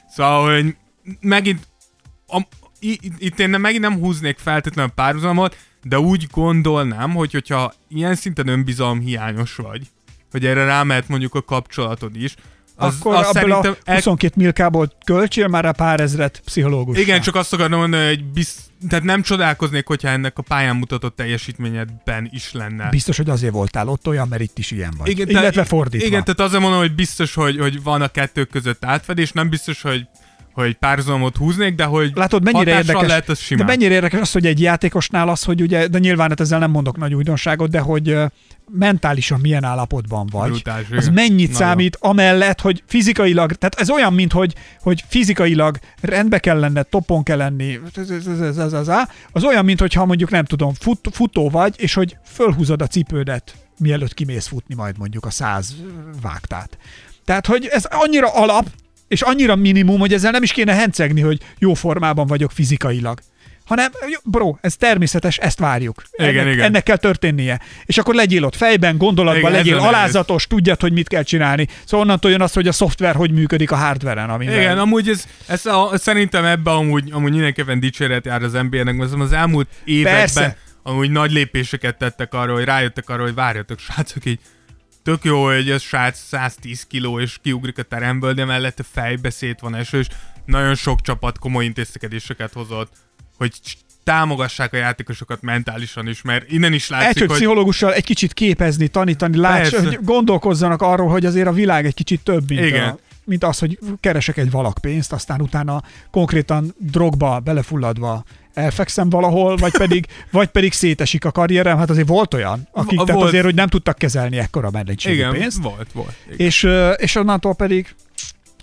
Szóval, 0.08 0.54
hogy 0.54 0.76
megint 1.20 1.68
a, 2.26 2.40
i- 2.80 2.98
i- 3.02 3.12
itt 3.18 3.38
én 3.40 3.50
nem, 3.50 3.60
megint 3.60 3.82
nem 3.82 3.98
húznék 3.98 4.38
feltétlenül 4.38 4.90
párhuzamot, 4.92 5.56
de 5.84 5.98
úgy 5.98 6.26
gondolnám, 6.30 7.10
hogy 7.10 7.32
hogyha 7.32 7.72
ilyen 7.88 8.14
szinten 8.14 8.48
önbizalom 8.48 9.00
hiányos 9.00 9.54
vagy, 9.56 9.82
hogy 10.30 10.46
erre 10.46 10.64
rámehet 10.64 11.08
mondjuk 11.08 11.34
a 11.34 11.42
kapcsolatod 11.42 12.16
is, 12.16 12.34
az, 12.76 12.94
Akkor 13.00 13.14
az 13.14 13.20
abból 13.20 13.32
szerintem 13.32 13.76
a 13.84 13.92
22 13.92 14.34
milkából 14.36 14.92
költsél 15.04 15.48
már 15.48 15.64
a 15.64 15.72
pár 15.72 16.00
ezret 16.00 16.42
pszichológus. 16.44 16.98
Igen, 16.98 17.20
csak 17.20 17.34
azt 17.34 17.52
akarom 17.52 17.78
mondani, 17.78 18.06
hogy 18.06 18.24
biz... 18.24 18.56
tehát 18.88 19.04
nem 19.04 19.22
csodálkoznék, 19.22 19.86
hogyha 19.86 20.08
ennek 20.08 20.38
a 20.38 20.42
pályán 20.42 20.76
mutatott 20.76 21.16
teljesítményedben 21.16 22.28
is 22.32 22.52
lenne. 22.52 22.88
Biztos, 22.88 23.16
hogy 23.16 23.30
azért 23.30 23.52
voltál 23.52 23.88
ott 23.88 24.08
olyan, 24.08 24.28
mert 24.28 24.42
itt 24.42 24.58
is 24.58 24.70
ilyen 24.70 24.94
vagy. 24.98 25.08
Igen, 25.08 25.28
Illetve 25.28 25.50
tehát- 25.50 25.68
fordítva. 25.68 26.06
Igen, 26.06 26.24
tehát 26.24 26.40
azért 26.40 26.62
mondom, 26.62 26.80
hogy 26.80 26.94
biztos, 26.94 27.34
hogy, 27.34 27.58
hogy 27.58 27.82
van 27.82 28.02
a 28.02 28.08
kettő 28.08 28.44
között 28.44 28.84
átfedés, 28.84 29.32
nem 29.32 29.48
biztos, 29.48 29.82
hogy 29.82 30.06
hogy 30.54 30.74
párhuzamot 30.74 31.36
húznék, 31.36 31.74
de 31.74 31.84
hogy 31.84 32.12
Látod, 32.14 32.44
mennyire 32.44 32.70
érdekes, 32.76 33.08
lehet, 33.08 33.28
az 33.28 33.38
de 33.38 33.44
simán. 33.44 33.66
mennyire 33.66 33.94
érdekes 33.94 34.20
az, 34.20 34.32
hogy 34.32 34.46
egy 34.46 34.60
játékosnál 34.60 35.28
az, 35.28 35.42
hogy 35.42 35.62
ugye, 35.62 35.86
de 35.86 35.98
nyilván 35.98 36.28
hát 36.28 36.40
ezzel 36.40 36.58
nem 36.58 36.70
mondok 36.70 36.96
nagy 36.96 37.14
újdonságot, 37.14 37.70
de 37.70 37.78
hogy 37.78 38.16
mentálisan 38.72 39.40
milyen 39.40 39.64
állapotban 39.64 40.26
vagy. 40.32 40.50
Brutális, 40.50 40.90
az 40.90 41.08
mennyit 41.08 41.52
Nagyon. 41.52 41.68
számít, 41.68 41.96
amellett, 42.00 42.60
hogy 42.60 42.82
fizikailag, 42.86 43.52
tehát 43.52 43.74
ez 43.80 43.90
olyan, 43.90 44.12
mint 44.12 44.32
hogy, 44.32 44.54
hogy 44.80 45.04
fizikailag 45.08 45.78
rendbe 46.00 46.38
kell 46.38 46.58
lenned, 46.58 46.86
topon 46.86 47.22
kell 47.22 47.36
lenni, 47.36 47.80
az 49.32 49.44
olyan, 49.44 49.64
mint 49.64 49.80
hogyha 49.80 50.04
mondjuk 50.04 50.30
nem 50.30 50.44
tudom, 50.44 50.74
fut, 50.74 51.08
futó 51.12 51.50
vagy, 51.50 51.74
és 51.76 51.94
hogy 51.94 52.16
fölhúzod 52.24 52.82
a 52.82 52.86
cipődet, 52.86 53.54
mielőtt 53.78 54.14
kimész 54.14 54.46
futni 54.46 54.74
majd 54.74 54.98
mondjuk 54.98 55.24
a 55.24 55.30
száz 55.30 55.74
vágtát. 56.22 56.78
Tehát, 57.24 57.46
hogy 57.46 57.66
ez 57.70 57.84
annyira 57.90 58.34
alap, 58.34 58.66
és 59.14 59.22
annyira 59.22 59.56
minimum, 59.56 59.98
hogy 59.98 60.12
ezzel 60.12 60.30
nem 60.30 60.42
is 60.42 60.52
kéne 60.52 60.74
hencegni, 60.74 61.20
hogy 61.20 61.40
jó 61.58 61.74
formában 61.74 62.26
vagyok 62.26 62.50
fizikailag. 62.50 63.18
Hanem, 63.64 63.90
bro, 64.24 64.56
ez 64.60 64.76
természetes, 64.76 65.38
ezt 65.38 65.58
várjuk. 65.58 66.02
Igen, 66.12 66.38
ennek, 66.38 66.52
igen. 66.52 66.64
ennek 66.64 66.82
kell 66.82 66.96
történnie. 66.96 67.60
És 67.84 67.98
akkor 67.98 68.14
legyél 68.14 68.44
ott 68.44 68.56
fejben, 68.56 68.96
gondolatban, 68.96 69.50
Igen, 69.50 69.52
legyél 69.52 69.76
ez 69.76 69.82
alázatos, 69.82 70.46
tudjad, 70.46 70.80
hogy 70.80 70.92
mit 70.92 71.08
kell 71.08 71.22
csinálni. 71.22 71.68
Szóval 71.84 72.06
onnantól 72.06 72.30
jön 72.30 72.40
az, 72.40 72.52
hogy 72.52 72.68
a 72.68 72.72
szoftver 72.72 73.14
hogy 73.14 73.30
működik 73.30 73.70
a 73.70 73.76
hardveren. 73.76 74.30
Amivel... 74.30 74.60
Igen, 74.60 74.78
amúgy 74.78 75.08
ez, 75.08 75.24
ez 75.46 75.66
a, 75.66 75.90
szerintem 75.94 76.44
ebben 76.44 76.74
amúgy, 76.74 77.08
amúgy 77.12 77.32
mindenképpen 77.32 77.80
dicséret 77.80 78.24
jár 78.24 78.42
az 78.42 78.52
NBA-nek, 78.52 78.96
mert 78.96 79.12
az 79.12 79.32
elmúlt 79.32 79.68
években 79.84 80.14
Persze. 80.14 80.56
amúgy 80.82 81.10
nagy 81.10 81.32
lépéseket 81.32 81.98
tettek 81.98 82.34
arra, 82.34 82.52
hogy 82.52 82.64
rájöttek 82.64 83.08
arra, 83.08 83.22
hogy 83.22 83.34
várjatok, 83.34 83.78
srácok, 83.78 84.24
így 84.24 84.38
tök 85.04 85.24
jó, 85.24 85.44
hogy 85.44 85.70
ez 85.70 85.82
srác 85.82 86.18
110 86.18 86.86
kiló 86.86 87.20
és 87.20 87.38
kiugrik 87.42 87.78
a 87.78 87.82
teremből, 87.82 88.32
de 88.32 88.44
mellette 88.44 88.82
fejbe 88.92 89.30
szét 89.30 89.60
van 89.60 89.74
eső, 89.74 89.98
és 89.98 90.06
nagyon 90.44 90.74
sok 90.74 91.00
csapat 91.00 91.38
komoly 91.38 91.64
intézkedéseket 91.64 92.52
hozott, 92.52 92.92
hogy 93.36 93.52
támogassák 94.04 94.72
a 94.72 94.76
játékosokat 94.76 95.42
mentálisan 95.42 96.08
is, 96.08 96.22
mert 96.22 96.50
innen 96.50 96.72
is 96.72 96.88
látszik, 96.88 97.22
Egy, 97.22 97.28
hogy 97.28 97.36
pszichológussal 97.36 97.94
egy 97.94 98.04
kicsit 98.04 98.32
képezni, 98.32 98.88
tanítani, 98.88 99.36
láts, 99.36 99.74
hogy 99.74 99.98
gondolkozzanak 100.02 100.82
arról, 100.82 101.08
hogy 101.08 101.26
azért 101.26 101.46
a 101.46 101.52
világ 101.52 101.86
egy 101.86 101.94
kicsit 101.94 102.20
több, 102.20 102.48
mint, 102.48 102.64
Igen. 102.64 102.88
a, 102.88 102.98
mint 103.24 103.44
az, 103.44 103.58
hogy 103.58 103.78
keresek 104.00 104.36
egy 104.36 104.50
valakpénzt, 104.50 105.12
aztán 105.12 105.40
utána 105.40 105.82
konkrétan 106.10 106.74
drogba 106.78 107.40
belefulladva 107.40 108.24
elfekszem 108.54 109.10
valahol, 109.10 109.56
vagy 109.56 109.72
pedig, 109.76 110.06
vagy 110.30 110.48
pedig 110.48 110.72
szétesik 110.72 111.24
a 111.24 111.30
karrierem. 111.30 111.78
Hát 111.78 111.90
azért 111.90 112.08
volt 112.08 112.34
olyan, 112.34 112.68
akik 112.72 113.00
V- 113.00 113.04
tehát 113.04 113.20
volt. 113.20 113.28
azért, 113.28 113.44
hogy 113.44 113.54
nem 113.54 113.68
tudtak 113.68 113.98
kezelni 113.98 114.38
ekkora 114.38 114.70
mennyiségű 114.70 115.14
igen, 115.14 115.30
pénzt. 115.32 115.62
volt, 115.62 115.92
volt. 115.92 116.14
Igen. 116.26 116.46
És, 116.46 116.68
és 116.96 117.14
onnantól 117.16 117.54
pedig 117.54 117.94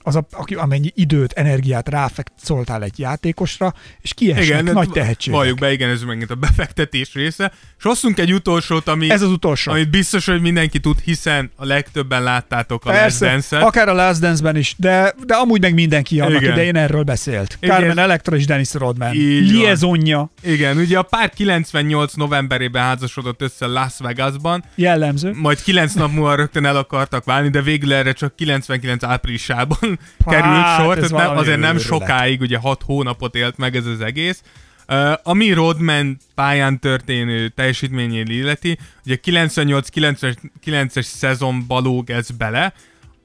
az, 0.04 0.16
a, 0.16 0.28
aki, 0.32 0.56
amennyi 0.56 0.92
időt, 0.96 1.32
energiát 1.34 1.90
ráfektoltál 1.90 2.84
egy 2.84 3.00
játékosra, 3.00 3.74
és 4.02 4.14
kiesnek 4.14 4.46
Igen, 4.62 4.64
nagy 4.74 4.90
tehetségek. 4.90 5.40
Valljuk 5.40 5.60
be, 5.60 5.72
igen, 5.72 5.90
ez 5.90 6.04
megint 6.04 6.32
a 6.32 6.36
befektetés 6.36 7.14
része. 7.14 7.52
És 7.78 7.84
hoztunk 7.84 8.20
egy 8.20 8.34
utolsót, 8.34 8.88
ami, 8.88 9.10
Ez 9.12 9.22
az 9.22 9.30
utolsó. 9.30 9.72
amit 9.72 9.90
biztos, 9.90 10.26
hogy 10.26 10.42
mindenki 10.42 10.80
tud, 10.80 11.00
hiszen 11.04 11.52
a 11.56 11.66
legtöbben 11.66 12.24
láttátok 12.24 12.86
a 12.86 12.90
Last 12.90 13.02
Persze, 13.02 13.26
Dance-et. 13.26 13.64
akár 13.64 13.90
a 13.90 13.94
Last 13.94 14.20
Dance-ben 14.20 14.56
is, 14.56 14.76
de, 14.78 15.14
de 15.26 15.34
amúgy 15.36 15.62
meg 15.62 15.74
mindenki 15.74 16.20
annak 16.20 16.42
Igen. 16.42 16.52
idején 16.54 16.76
erről 16.76 17.04
beszélt. 17.04 17.58
Igen. 17.62 17.76
Carmen 17.76 17.98
Electra 17.98 18.36
és 18.36 18.46
Dennis 18.46 18.74
Rodman. 18.74 19.12
Liaisonja 19.12 20.30
Igen, 20.44 20.78
ugye 20.78 20.98
a 20.98 21.02
pár 21.02 21.30
98 21.30 22.14
novemberében 22.14 22.84
házasodott 22.84 23.42
össze 23.42 23.66
Las 23.66 23.94
Vegasban, 23.98 24.64
jellemző. 24.76 25.34
majd 25.36 25.62
9 25.64 25.94
nap 25.94 26.12
múlva 26.12 26.36
rögtön 26.36 26.66
el 26.66 26.76
akartak 26.76 27.24
válni, 27.24 27.50
de 27.50 27.62
végül 27.62 27.94
erre 27.94 28.12
csak 28.14 28.36
99 28.36 29.04
áprilisában 29.04 29.91
Hát, 30.26 30.34
került 30.34 30.66
sor, 30.78 30.96
tehát 30.96 31.28
nem, 31.28 31.38
azért 31.38 31.60
nem 31.60 31.78
sokáig, 31.78 32.42
ugye 32.42 32.58
6 32.58 32.82
hónapot 32.86 33.36
élt 33.36 33.58
meg 33.58 33.76
ez 33.76 33.86
az 33.86 34.02
egész. 34.02 34.42
Uh, 34.88 35.14
ami 35.24 35.52
Rodman 35.52 36.18
pályán 36.36 36.80
történő 36.80 37.48
teljesítményén 37.48 38.26
illeti, 38.26 38.78
ugye 39.06 39.18
98-99-es 39.24 41.02
szezonba 41.02 41.80
lóg 41.80 42.10
ez 42.10 42.30
bele, 42.32 42.74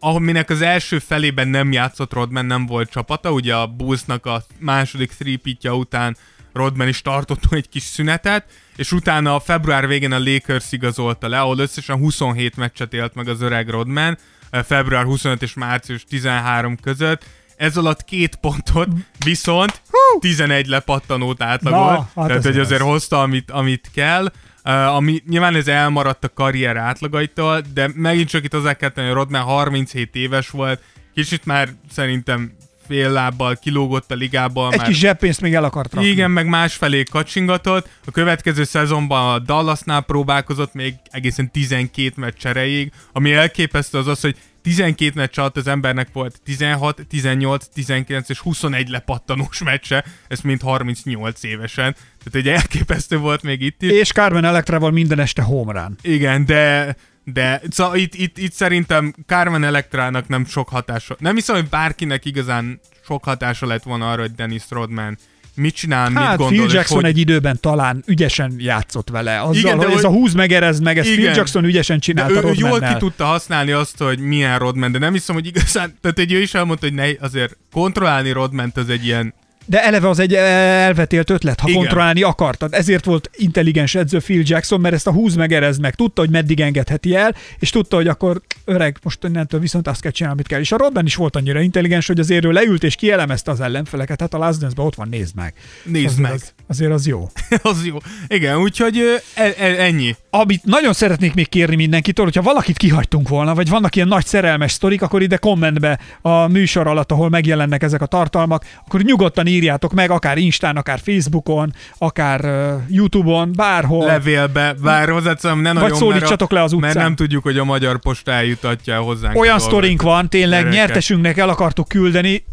aminek 0.01 0.51
az 0.51 0.61
első 0.61 0.99
felében 0.99 1.49
nem 1.49 1.73
játszott 1.73 2.13
Rodman, 2.13 2.47
nem 2.47 2.67
volt 2.67 2.91
csapata, 2.91 3.33
ugye 3.33 3.55
a 3.55 3.67
Bullsnak 3.67 4.27
a 4.27 4.43
második 4.59 5.13
three 5.19 5.73
után 5.73 6.17
Rodman 6.53 6.89
is 6.89 7.03
tartott 7.03 7.43
egy 7.51 7.69
kis 7.69 7.83
szünetet, 7.83 8.45
és 8.77 8.93
utána 8.93 9.35
a 9.35 9.41
február 9.41 9.87
végén 9.87 10.13
a 10.13 10.19
Lakers 10.19 10.73
igazolta 10.73 11.29
le, 11.29 11.41
ahol 11.41 11.59
összesen 11.59 11.97
27 11.97 12.57
meccset 12.57 12.93
élt 12.93 13.15
meg 13.15 13.29
az 13.29 13.41
öreg 13.41 13.69
Rodman, 13.69 14.19
február 14.51 15.05
25 15.05 15.43
és 15.43 15.55
március 15.55 16.05
13 16.05 16.77
között. 16.77 17.25
Ez 17.57 17.77
alatt 17.77 18.05
két 18.05 18.37
pontot, 18.37 18.89
viszont 19.25 19.83
11 20.21 20.67
lepattanót 20.67 21.43
átlagolt, 21.43 21.91
Na, 21.91 22.09
hát 22.15 22.27
tehát 22.27 22.45
hogy 22.45 22.59
azért 22.59 22.83
hozta, 22.83 23.23
amit, 23.23 23.51
amit 23.51 23.91
kell. 23.95 24.33
Uh, 24.65 24.95
ami 24.95 25.23
nyilván 25.29 25.55
ez 25.55 25.69
elmaradt 25.69 26.25
a 26.25 26.33
karrier 26.33 26.77
átlagaitól, 26.77 27.63
de 27.75 27.91
megint 27.95 28.29
csak 28.29 28.45
itt 28.45 28.53
hozzá 28.53 28.75
kell 28.75 28.89
tenni, 28.89 29.07
hogy 29.07 29.17
Rodman 29.17 29.43
37 29.43 30.15
éves 30.15 30.51
volt, 30.51 30.83
kicsit 31.15 31.45
már 31.45 31.69
szerintem 31.91 32.56
fél 32.87 33.11
lábbal 33.11 33.57
kilógott 33.57 34.11
a 34.11 34.15
ligából. 34.15 34.73
Egy 34.73 34.79
már 34.79 34.87
kis 34.87 34.99
zseppénzt 34.99 35.41
még 35.41 35.55
el 35.55 35.65
akart 35.65 35.95
rakni. 35.95 36.09
igen, 36.09 36.31
meg 36.31 36.47
másfelé 36.47 37.03
kacsingatott. 37.03 37.89
A 38.07 38.11
következő 38.11 38.65
szezonban 38.65 39.35
a 39.35 39.39
Dallasnál 39.39 40.01
próbálkozott 40.01 40.75
még 40.75 40.95
egészen 41.11 41.51
12 41.51 42.13
meccs 42.17 42.47
erejéig, 42.47 42.93
ami 43.13 43.33
elképesztő 43.33 43.99
az 43.99 44.07
az, 44.07 44.21
hogy 44.21 44.37
12 44.63 45.13
meccs 45.15 45.39
alatt 45.39 45.57
az 45.57 45.67
embernek 45.67 46.09
volt 46.13 46.41
16, 46.45 47.07
18, 47.09 47.67
19 47.75 48.29
és 48.29 48.39
21 48.39 48.89
lepattanós 48.89 49.63
meccse, 49.63 50.05
ez 50.29 50.41
mind 50.41 50.61
38 50.61 51.43
évesen. 51.43 51.95
Tehát 52.25 52.47
egy 52.47 52.49
elképesztő 52.49 53.19
volt 53.19 53.43
még 53.43 53.61
itt 53.61 53.83
is. 53.83 53.91
És 53.91 54.13
Carmen 54.13 54.45
Electrával 54.45 54.91
minden 54.91 55.19
este 55.19 55.43
home 55.43 55.73
run. 55.73 55.97
Igen, 56.03 56.45
de 56.45 56.97
de 57.33 57.63
szóval 57.71 57.97
itt, 57.97 58.15
itt, 58.15 58.39
itt 58.39 58.53
szerintem 58.53 59.15
Carmen 59.27 59.65
Electrának 59.65 60.29
nem 60.29 60.45
sok 60.45 60.69
hatása. 60.69 61.17
Nem 61.19 61.35
hiszem, 61.35 61.55
hogy 61.55 61.69
bárkinek 61.69 62.25
igazán 62.25 62.81
sok 63.05 63.25
hatása 63.25 63.67
lett 63.67 63.83
volna 63.83 64.11
arra, 64.11 64.21
hogy 64.21 64.35
Dennis 64.35 64.63
Rodman 64.69 65.19
mit 65.55 65.75
csinál, 65.75 66.09
mit 66.09 66.19
Hát 66.19 66.37
gondol, 66.37 66.59
Phil 66.59 66.77
Jackson 66.77 66.97
hogy... 67.01 67.11
egy 67.11 67.19
időben 67.19 67.59
talán 67.61 68.03
ügyesen 68.07 68.55
játszott 68.59 69.11
vele. 69.11 69.41
Azzal, 69.41 69.55
Igen, 69.55 69.79
de 69.79 69.85
hogy 69.87 69.97
ez 69.97 70.05
a 70.05 70.09
húz 70.09 70.35
meg 70.35 70.53
erezd 70.53 70.83
meg, 70.83 70.99
ezt 70.99 71.09
Phil 71.09 71.19
Igen. 71.19 71.35
Jackson 71.35 71.65
ügyesen 71.65 71.97
De 71.97 72.03
csinálta 72.03 72.43
ő, 72.43 72.49
ő 72.49 72.53
jól 72.57 72.81
ki 72.81 72.95
tudta 72.99 73.25
használni 73.25 73.71
azt, 73.71 73.99
hogy 73.99 74.19
milyen 74.19 74.59
Rodman, 74.59 74.93
de 74.93 74.99
nem 74.99 75.13
hiszem, 75.13 75.35
hogy 75.35 75.47
igazán, 75.47 75.99
tehát 76.01 76.19
egy 76.19 76.33
ő 76.33 76.41
is 76.41 76.55
elmondta, 76.55 76.87
hogy 76.87 76.95
ne, 76.95 77.09
azért 77.21 77.57
kontrollálni 77.73 78.33
Rodment 78.33 78.77
az 78.77 78.89
egy 78.89 79.05
ilyen, 79.05 79.35
De 79.67 79.85
eleve 79.85 80.09
az 80.09 80.19
egy 80.19 80.35
elvetélt 80.35 81.31
ötlet, 81.31 81.61
ha 81.61 81.69
Igen. 81.69 81.81
kontrollálni 81.81 82.23
akartad. 82.23 82.75
Ezért 82.75 83.05
volt 83.05 83.31
intelligens 83.37 83.95
edző 83.95 84.19
Phil 84.19 84.43
Jackson, 84.45 84.81
mert 84.81 84.95
ezt 84.95 85.07
a 85.07 85.13
húz 85.13 85.35
meg 85.35 85.53
meg. 85.81 85.95
Tudta, 85.95 86.21
hogy 86.21 86.31
meddig 86.31 86.61
engedheti 86.61 87.15
el, 87.15 87.35
és 87.59 87.71
tudta, 87.71 87.97
hogy 87.97 88.09
akkor 88.09 88.41
öreg, 88.65 88.97
most 89.03 89.25
innentől 89.25 89.61
viszont 89.61 89.89
azt 89.89 90.01
kell 90.01 90.11
csinálni, 90.11 90.39
amit 90.39 90.49
kell. 90.51 90.61
És 90.61 90.73
a 90.73 90.77
Rodman 90.77 91.07
is 91.07 91.15
volt 91.15 91.37
annyira 91.37 91.61
intelligens, 91.61 92.07
hogy 92.07 92.19
azért 92.19 92.45
ő 92.45 92.51
leült 92.51 92.85
és 92.85 92.95
kielemezte 92.95 93.51
az 93.51 93.61
ellenfeleket. 93.61 94.21
Hát 94.21 94.35
a 94.35 94.39
Last 94.39 94.59
Dance-ben 94.59 94.87
ott 94.87 94.95
van, 94.95 95.09
nézd 95.09 95.35
meg. 95.35 95.55
nézd 95.85 96.07
azért 96.07 96.21
meg, 96.21 96.33
Az, 96.33 96.53
azért 96.67 96.93
az 96.93 97.07
jó. 97.07 97.31
az 97.63 97.87
jó. 97.87 97.99
Igen, 98.29 98.57
úgyhogy 98.57 98.99
e, 99.35 99.55
e, 99.59 99.65
ennyi. 99.65 100.17
Amit 100.31 100.65
nagyon 100.65 100.93
szeretnék 100.93 101.35
még 101.35 101.49
kérni 101.49 101.77
mindenkitől, 101.77 102.25
hogyha 102.25 102.43
valakit 102.43 102.77
kihagytunk 102.77 103.29
volna, 103.29 103.55
vagy 103.55 103.69
vannak 103.69 103.97
ilyen 103.97 104.09
nagy 104.09 104.27
szerelmes 104.27 104.73
sztorik, 104.73 105.03
akkor 105.03 105.23
ide 105.23 105.37
kommentbe 105.37 105.99
a 106.23 106.47
műsor 106.47 106.87
alatt, 106.87 107.13
ahol 107.13 107.29
megjelennek 107.29 107.83
ezek 107.83 108.03
a 108.03 108.07
tartalmak, 108.07 108.65
akkor 108.87 109.03
nyugodtan 109.03 109.47
írjátok 109.57 109.93
meg, 109.93 110.11
akár 110.11 110.39
Instán, 110.39 110.77
akár 110.77 111.01
Facebookon, 111.05 111.73
akár 111.99 112.45
uh, 112.45 112.73
YouTube-on, 112.89 113.53
bárhol. 113.57 114.07
Levélbe, 114.07 114.75
bár 114.83 115.09
hozzáteszem, 115.09 115.61
ne 115.61 115.73
nagyon, 115.73 115.97
szólítsatok 115.97 116.39
mert, 116.39 116.53
a, 116.53 116.55
le 116.55 116.63
az 116.63 116.73
utcán. 116.73 116.91
mert 116.93 117.07
nem 117.07 117.15
tudjuk, 117.15 117.43
hogy 117.43 117.59
a 117.59 117.65
magyar 117.65 117.99
posta 117.99 118.31
eljutatja 118.31 118.95
el 118.95 119.01
hozzánk. 119.01 119.39
Olyan 119.39 119.59
sztorink 119.59 120.03
van, 120.03 120.29
tényleg 120.29 120.61
Gyerekek. 120.63 120.79
nyertesünknek 120.79 121.39
el 121.39 121.49
akartuk 121.49 121.89
küldeni. 121.89 122.45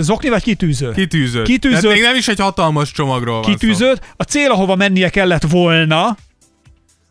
Zokni 0.00 0.28
vagy 0.28 0.42
kitűző? 0.42 0.92
Kitűzött. 0.92 1.44
Tehát 1.60 1.82
még 1.82 2.02
nem 2.02 2.16
is 2.16 2.28
egy 2.28 2.40
hatalmas 2.40 2.90
csomagról 2.92 3.34
van 3.34 3.44
szó. 3.44 3.50
Kitűzőt. 3.50 4.14
A 4.16 4.22
cél, 4.22 4.50
ahova 4.50 4.76
mennie 4.76 5.08
kellett 5.08 5.42
volna, 5.50 6.16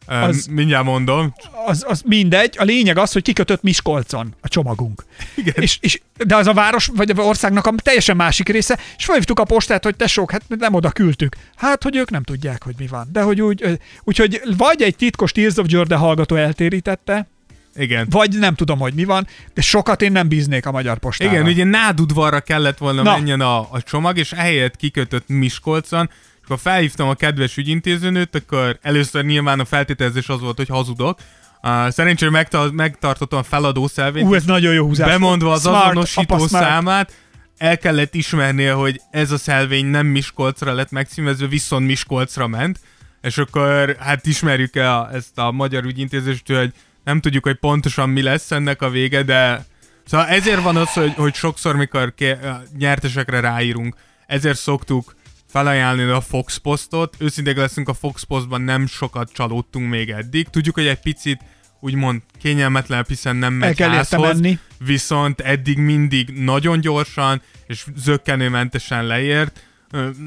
az- 0.05 0.45
Mindjárt 0.45 0.85
mondom. 0.85 1.33
az, 1.65 1.85
az 1.87 2.01
mindegy. 2.05 2.55
A 2.57 2.63
lényeg 2.63 2.97
az, 2.97 3.11
hogy 3.11 3.21
kikötött 3.21 3.61
Miskolcon 3.61 4.35
a 4.41 4.47
csomagunk. 4.47 5.05
Igen. 5.35 5.53
És, 5.57 5.77
és, 5.81 6.01
de 6.25 6.35
az 6.35 6.47
a 6.47 6.53
város, 6.53 6.89
vagy 6.95 7.09
a 7.09 7.21
országnak 7.21 7.65
a 7.65 7.73
teljesen 7.83 8.15
másik 8.15 8.49
része, 8.49 8.79
és 8.97 9.05
felhívtuk 9.05 9.39
a 9.39 9.43
postát, 9.43 9.83
hogy 9.83 9.95
tesók, 9.95 10.31
hát 10.31 10.41
nem 10.47 10.73
oda 10.73 10.89
küldtük. 10.91 11.35
Hát, 11.55 11.83
hogy 11.83 11.95
ők 11.95 12.09
nem 12.09 12.23
tudják, 12.23 12.63
hogy 12.63 12.75
mi 12.77 12.87
van. 12.87 13.07
De 13.11 13.21
hogy 13.21 13.41
úgy, 13.41 13.79
úgyhogy 14.03 14.41
vagy 14.57 14.81
egy 14.81 14.95
titkos 14.95 15.31
Tears 15.31 15.55
of 15.57 15.65
Jordan 15.69 15.99
hallgató 15.99 16.35
eltérítette, 16.35 17.27
Igen. 17.75 18.07
vagy 18.09 18.37
nem 18.39 18.55
tudom, 18.55 18.79
hogy 18.79 18.93
mi 18.93 19.03
van, 19.03 19.27
de 19.53 19.61
sokat 19.61 20.01
én 20.01 20.11
nem 20.11 20.27
bíznék 20.27 20.65
a 20.65 20.71
magyar 20.71 20.97
postára. 20.97 21.31
Igen, 21.31 21.45
ugye 21.45 21.63
nádudvarra 21.63 22.39
kellett 22.39 22.77
volna 22.77 23.01
Na. 23.01 23.11
menjen 23.11 23.41
a, 23.41 23.59
a 23.59 23.81
csomag, 23.85 24.17
és 24.17 24.31
ehelyett 24.31 24.75
kikötött 24.75 25.27
Miskolcon, 25.27 26.09
akkor 26.45 26.59
felhívtam 26.59 27.09
a 27.09 27.13
kedves 27.13 27.57
ügyintézőnőt, 27.57 28.35
akkor 28.35 28.77
először 28.81 29.25
nyilván 29.25 29.59
a 29.59 29.65
feltételezés 29.65 30.29
az 30.29 30.39
volt, 30.39 30.57
hogy 30.57 30.67
hazudok. 30.67 31.19
Uh, 31.61 31.89
szerencsére 31.89 32.31
megta- 32.31 32.71
megtartottam 32.71 33.39
a 33.39 33.43
feladó 33.43 33.87
szelvényt, 33.87 34.27
Ú, 34.27 34.33
ez 34.33 34.43
nagyon 34.43 34.73
jó 34.73 34.85
húzás. 34.85 35.07
bemondva 35.07 35.51
az 35.51 35.61
Smart, 35.61 35.85
azonosító 35.85 36.47
számát, 36.47 37.13
el 37.57 37.77
kellett 37.77 38.15
ismernie, 38.15 38.71
hogy 38.73 39.01
ez 39.11 39.31
a 39.31 39.37
szelvény 39.37 39.85
nem 39.85 40.05
Miskolcra 40.05 40.73
lett 40.73 40.91
megcímezve, 40.91 41.47
viszont 41.47 41.85
Miskolcra 41.85 42.47
ment, 42.47 42.79
és 43.21 43.37
akkor 43.37 43.95
hát 43.99 44.25
ismerjük 44.25 44.75
el 44.75 45.09
ezt 45.13 45.37
a 45.37 45.51
magyar 45.51 45.83
ügyintézést, 45.83 46.47
hogy 46.47 46.73
nem 47.03 47.21
tudjuk, 47.21 47.43
hogy 47.43 47.55
pontosan 47.55 48.09
mi 48.09 48.21
lesz 48.21 48.51
ennek 48.51 48.81
a 48.81 48.89
vége, 48.89 49.23
de 49.23 49.65
szóval 50.05 50.27
ezért 50.27 50.61
van 50.61 50.75
az, 50.75 50.93
hogy, 50.93 51.13
hogy 51.13 51.33
sokszor, 51.33 51.75
mikor 51.75 52.13
ké- 52.13 52.37
nyertesekre 52.77 53.39
ráírunk, 53.39 53.95
ezért 54.27 54.57
szoktuk 54.57 55.15
felajánlani 55.55 56.09
a 56.11 56.21
Fox 56.21 56.57
Postot. 56.57 57.15
Őszintén 57.19 57.55
leszünk 57.55 57.89
a 57.89 57.93
Fox 57.93 58.23
Postban 58.23 58.61
nem 58.61 58.87
sokat 58.87 59.31
csalódtunk 59.31 59.89
még 59.89 60.09
eddig. 60.09 60.47
Tudjuk, 60.47 60.75
hogy 60.75 60.87
egy 60.87 60.99
picit 60.99 61.39
úgymond 61.79 62.21
kényelmetlen, 62.41 63.05
hiszen 63.07 63.35
nem 63.35 63.53
megy 63.53 63.81
El 63.81 63.89
házhoz, 63.89 64.39
viszont 64.79 65.39
eddig 65.41 65.77
mindig 65.77 66.29
nagyon 66.29 66.79
gyorsan 66.79 67.41
és 67.67 67.85
zöggenőmentesen 67.95 69.05
leért. 69.05 69.63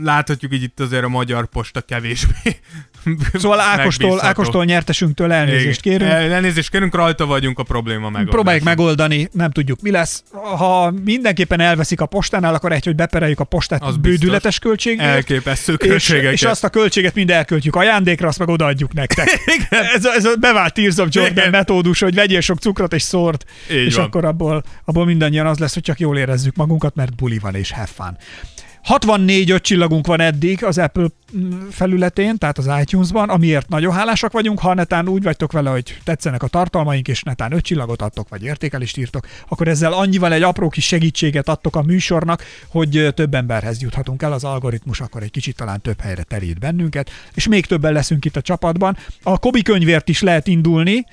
Láthatjuk 0.03 0.53
így 0.55 0.63
itt 0.63 0.81
azért 0.81 1.05
a 1.05 1.09
magyar 1.09 1.47
posta 1.47 1.81
kevésbé. 1.81 2.35
Szóval 3.33 3.61
Ákostól. 3.61 4.25
Ákostól 4.25 4.65
nyertesünktől 4.65 5.33
elnézést 5.33 5.87
Igen. 5.87 5.99
kérünk. 5.99 6.17
El- 6.19 6.33
Elnézést 6.33 6.71
kérünk, 6.71 6.95
rajta 6.95 7.27
vagyunk 7.27 7.59
a 7.59 7.63
probléma 7.63 8.01
megoldása. 8.05 8.31
Próbáljuk 8.31 8.65
megoldani, 8.65 9.29
nem 9.33 9.51
tudjuk 9.51 9.81
mi 9.81 9.91
lesz. 9.91 10.23
Ha 10.33 10.91
mindenképpen 11.05 11.61
elveszik 11.61 12.01
a 12.01 12.07
postánál, 12.07 12.55
akkor 12.55 12.73
egy, 12.73 12.85
hogy 12.85 12.95
bepereljük 12.95 13.41
a 13.41 13.45
postát 13.45 13.83
Az 13.83 13.97
bődületes 13.97 14.59
költségért. 14.59 15.07
Elképesztő 15.09 15.73
és, 15.73 15.89
költségeket. 15.89 16.33
és 16.33 16.43
azt 16.43 16.65
a 16.65 16.69
költséget 16.69 17.15
mind 17.15 17.31
elköltjük 17.31 17.77
ajándékra, 17.77 18.29
azt 18.29 18.39
meg 18.39 18.49
odaadjuk 18.49 18.93
nektek. 18.93 19.29
ez, 19.95 20.05
a, 20.05 20.13
ez 20.15 20.25
a 20.25 20.37
bevált 20.41 20.75
Tears 20.75 20.97
of 20.97 21.09
Jordan 21.11 21.37
Igen. 21.37 21.51
metódus, 21.51 22.01
hogy 22.01 22.15
vegyél 22.15 22.41
sok 22.41 22.59
cukrot 22.59 22.93
és 22.93 23.03
szort, 23.03 23.45
Így 23.71 23.77
és 23.77 23.95
van. 23.95 24.05
akkor 24.05 24.25
abból, 24.25 24.63
abból 24.85 25.05
mindannyian 25.05 25.47
az 25.47 25.59
lesz, 25.59 25.75
hogy 25.75 25.83
csak 25.83 25.99
jól 25.99 26.19
érezzük 26.19 26.57
magunkat, 26.57 26.95
mert 26.95 27.15
buli 27.15 27.39
van 27.39 27.55
és 27.55 27.71
have 27.73 27.89
fun. 27.95 28.17
64 28.89 29.51
öt 29.51 29.63
csillagunk 29.63 30.07
van 30.07 30.21
eddig 30.21 30.65
az 30.65 30.79
Apple 30.79 31.07
felületén, 31.71 32.39
tehát 32.39 32.59
az 32.59 32.71
iTunes-ban, 32.81 33.29
amiért 33.29 33.69
nagyon 33.69 33.93
hálásak 33.95 34.33
vagyunk. 34.33 34.59
Ha 34.59 34.75
netán 34.75 35.09
úgy 35.09 35.23
vagytok 35.23 35.53
vele, 35.53 35.71
hogy 35.71 35.99
tetszenek 36.05 36.43
a 36.43 36.47
tartalmaink, 36.47 37.09
és 37.09 37.23
netán 37.23 37.53
öt 37.53 37.65
csillagot 37.65 38.03
adtok, 38.03 38.29
vagy 38.29 38.43
értékelést 38.43 38.97
írtok, 38.97 39.27
akkor 39.49 39.69
ezzel 39.69 39.93
annyival 39.93 40.33
egy 40.33 40.43
apró 40.43 40.69
kis 40.69 40.87
segítséget 40.87 41.49
adtok 41.49 41.77
a 41.77 41.83
műsornak, 41.83 42.43
hogy 42.69 43.09
több 43.15 43.35
emberhez 43.35 43.81
juthatunk 43.83 44.23
el, 44.23 44.33
az 44.33 44.45
algoritmus 44.45 45.01
akkor 45.01 45.23
egy 45.23 45.31
kicsit 45.31 45.57
talán 45.57 45.81
több 45.81 46.01
helyre 46.01 46.23
terít 46.23 46.59
bennünket, 46.59 47.11
és 47.35 47.49
még 47.49 47.67
többen 47.67 47.93
leszünk 47.93 48.25
itt 48.25 48.37
a 48.37 48.41
csapatban. 48.41 48.97
A 49.23 49.39
Kobi 49.39 49.63
könyvért 49.63 50.09
is 50.09 50.21
lehet 50.23 50.47
indulni, 50.47 51.05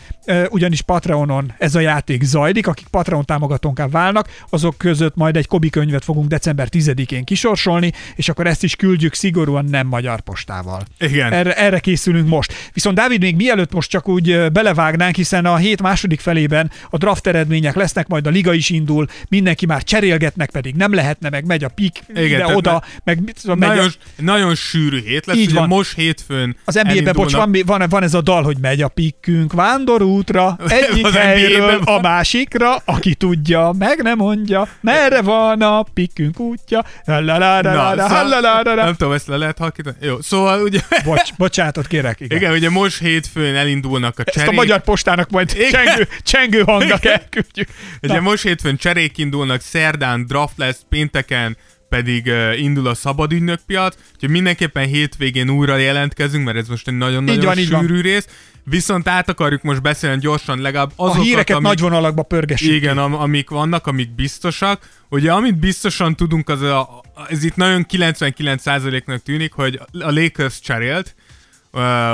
ugyanis 0.50 0.82
Patreonon 0.82 1.54
ez 1.58 1.76
a 1.76 1.80
játék 1.80 2.24
zajlik, 2.24 2.68
akik 2.68 2.88
Patreon 2.88 3.26
támogatónká 3.26 3.88
válnak, 3.88 4.30
azok 4.50 4.78
között 4.78 5.16
majd 5.16 5.36
egy 5.36 5.48
Kobi 5.48 5.70
könyvet 5.70 6.04
fogunk 6.04 6.28
december 6.28 6.68
10-én 6.72 7.24
kisorsolni, 7.24 7.92
és 8.16 8.30
akkor 8.30 8.48
ezt 8.48 8.64
is 8.64 8.76
küldjük 8.76 9.14
szigorúan 9.14 9.66
nem 9.66 9.88
magyar 9.88 10.04
postával. 10.14 10.82
Igen. 11.00 11.34
Erre, 11.34 11.54
erre 11.58 11.80
készülünk 11.80 12.28
most. 12.28 12.54
Viszont 12.74 12.96
Dávid, 12.96 13.22
még 13.22 13.36
mielőtt 13.36 13.74
most 13.74 13.90
csak 13.90 14.08
úgy 14.08 14.52
belevágnánk, 14.52 15.16
hiszen 15.16 15.46
a 15.46 15.56
hét 15.56 15.82
második 15.82 16.20
felében 16.20 16.72
a 16.90 16.98
draft 16.98 17.28
eredmények 17.28 17.76
lesznek, 17.76 18.08
majd 18.08 18.28
a 18.28 18.30
liga 18.30 18.54
is 18.54 18.70
indul, 18.70 19.08
mindenki 19.30 19.66
már 19.66 19.84
cserélgetnek, 19.84 20.50
pedig 20.50 20.76
nem 20.76 20.94
lehetne, 20.94 21.30
meg 21.30 21.46
megy 21.46 21.64
a 21.64 21.68
pik 21.70 22.04
Igen, 22.10 22.24
ide, 22.26 22.38
tehát 22.38 22.56
oda, 22.56 22.84
meg 23.04 23.20
tudom, 23.42 23.58
megy 23.58 23.70
Nagyon, 23.70 23.86
a, 23.86 24.22
nagyon 24.22 24.56
sűrű 24.56 25.02
hét 25.02 25.26
lesz, 25.26 25.38
Így 25.38 25.50
ugye 25.50 25.60
van. 25.60 25.68
most 25.68 25.96
hétfőn 25.96 26.56
az 26.66 26.76
NBA-ben, 26.76 27.14
bocs, 27.14 27.34
van, 27.34 27.56
van, 27.66 27.84
van 27.90 28.04
ez 28.04 28.14
a 28.14 28.22
dal, 28.22 28.44
hogy 28.44 28.58
megy 28.62 28.82
a 28.82 28.88
pikkünk 28.88 29.54
vándorútra, 29.54 30.58
egyik 30.68 31.06
Az 31.06 31.14
helyről 31.16 31.82
a 31.84 32.02
másikra, 32.02 32.76
aki 32.86 33.16
tudja, 33.16 33.74
meg 33.78 34.02
nem 34.02 34.18
mondja, 34.18 34.68
merre 34.82 35.22
van 35.22 35.62
a 35.62 35.84
pikkünk 35.94 36.40
útja, 36.40 36.84
Na, 37.06 37.20
Lalalala, 37.20 37.92
szóval, 37.92 38.08
hallalalala. 38.08 38.84
nem 38.84 38.96
tudom, 38.96 39.14
ezt 39.14 39.28
le 39.28 39.38
lehet 39.38 39.58
Jó, 40.02 40.22
szóval 40.22 40.62
ugye, 40.62 40.80
Bocs, 41.04 41.34
bocsánatot 41.38 41.88
kérek, 41.88 42.20
igen. 42.20 42.38
igen, 42.38 42.52
ugye 42.52 42.70
most 42.70 43.00
hétfőn 43.00 43.56
elindulnak 43.56 44.20
a 44.20 44.24
Ezt 44.26 44.36
cserék. 44.38 44.52
a 44.52 44.54
magyar 44.54 44.82
postának 44.82 45.30
majd 45.30 45.52
Igen. 45.56 45.70
csengő, 45.72 46.08
csengő 46.24 46.62
hangnak 46.62 47.06
elküldjük. 47.06 47.68
Ugye 48.02 48.14
Na. 48.14 48.20
most 48.20 48.44
hétfőn 48.44 48.78
cserék 48.78 49.18
indulnak, 49.18 49.62
szerdán 49.62 50.26
draft 50.26 50.58
lesz, 50.58 50.80
pénteken 50.90 51.58
pedig 51.90 52.26
uh, 52.26 52.62
indul 52.62 52.88
a 52.88 52.94
szabadügynök 52.94 53.60
piac, 53.68 53.96
úgyhogy 54.14 54.30
mindenképpen 54.30 54.86
hétvégén 54.88 55.50
újra 55.50 55.78
jelentkezünk, 55.78 56.46
mert 56.46 56.58
ez 56.58 56.68
most 56.68 56.88
egy 56.88 56.98
nagyon-nagyon 56.98 57.58
így 57.58 57.70
van. 57.70 57.82
sűrű 57.82 58.02
rész. 58.02 58.28
Viszont 58.68 59.08
át 59.08 59.30
akarjuk 59.30 59.62
most 59.62 59.82
beszélni 59.82 60.20
gyorsan 60.20 60.62
legalább 60.62 60.92
A 60.96 61.04
azokat, 61.04 61.24
híreket 61.24 61.56
amik, 61.56 61.68
nagy 61.68 61.80
vonalakba 61.80 62.24
pörgessük. 62.24 62.72
Igen, 62.72 62.98
am- 62.98 63.14
amik 63.14 63.50
vannak, 63.50 63.88
amik 63.88 64.16
biztosak. 64.16 64.90
Ugye 65.10 65.32
amit 65.32 65.60
biztosan 65.60 66.16
tudunk, 66.16 66.50
az 66.50 66.62
a, 66.62 67.02
ez 67.30 67.44
itt 67.44 67.56
nagyon 67.56 67.86
99%-nak 67.90 69.24
tűnik, 69.24 69.54
hogy 69.54 69.80
a 69.92 70.12
Lakers 70.12 70.60
cserélt, 70.60 71.16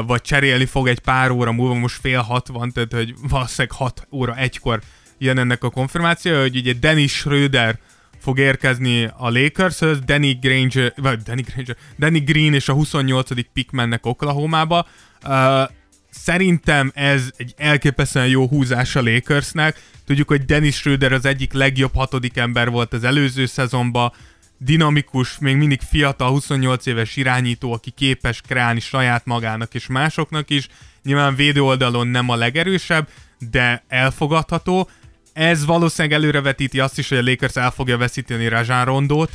vagy 0.06 0.22
cserélni 0.22 0.66
fog 0.66 0.88
egy 0.88 1.00
pár 1.00 1.32
óra 1.32 1.52
múlva, 1.52 1.74
most 1.74 2.00
fél 2.02 2.22
hat 2.22 2.48
van, 2.48 2.72
tehát 2.72 2.94
hogy 2.94 3.14
valószínűleg 3.30 3.78
6 3.78 4.08
óra 4.12 4.36
egykor 4.36 4.82
jön 5.18 5.38
ennek 5.38 5.64
a 5.64 5.70
konfirmáció, 5.70 6.40
hogy 6.40 6.56
ugye 6.56 6.74
Dennis 6.74 7.12
Schröder 7.12 7.80
fog 8.20 8.40
érkezni 8.40 9.04
a 9.18 9.30
Lakershöz, 9.30 10.00
Danny 10.00 10.38
Granger, 10.42 10.94
vagy 10.96 11.22
Danny 11.22 11.44
Granger, 11.54 11.76
Danny 12.00 12.24
Green 12.24 12.54
és 12.54 12.70
a 12.70 12.74
28. 12.74 13.30
pick 13.54 13.72
mennek 13.72 14.06
Oklahomába. 14.06 14.88
Uh, 15.26 15.70
szerintem 16.12 16.92
ez 16.96 17.30
egy 17.38 17.54
elképesztően 17.58 18.28
jó 18.28 18.48
húzás 18.48 18.96
a 18.96 19.02
Lakersnek. 19.02 19.82
Tudjuk, 20.06 20.28
hogy 20.28 20.46
Dennis 20.46 20.76
Schröder 20.76 21.12
az 21.14 21.26
egyik 21.26 21.54
legjobb 21.54 21.96
hatodik 21.96 22.38
ember 22.38 22.70
volt 22.70 22.94
az 22.94 23.04
előző 23.04 23.46
szezonban, 23.46 24.14
dinamikus, 24.58 25.38
még 25.40 25.56
mindig 25.56 25.82
fiatal, 25.90 26.30
28 26.30 26.86
éves 26.86 27.16
irányító, 27.16 27.74
aki 27.74 27.92
képes 27.92 28.42
kreálni 28.42 28.80
saját 28.80 29.26
magának 29.26 29.74
és 29.74 29.88
másoknak 29.88 30.50
is. 30.50 30.68
Nyilván 31.04 31.36
védő 31.36 31.62
oldalon 31.62 32.08
nem 32.08 32.30
a 32.30 32.36
legerősebb, 32.36 33.08
de 33.52 33.84
elfogadható. 33.88 34.90
Ez 35.34 35.66
valószínűleg 35.66 36.18
előrevetíti 36.18 36.80
azt 36.80 36.98
is, 36.98 37.10
hogy 37.10 37.18
a 37.18 37.24
Lakers 37.24 37.56
el 37.56 37.72
fogja 37.72 37.98
veszíteni 37.98 38.48
Raján 38.48 38.86
Rondót. 38.86 39.32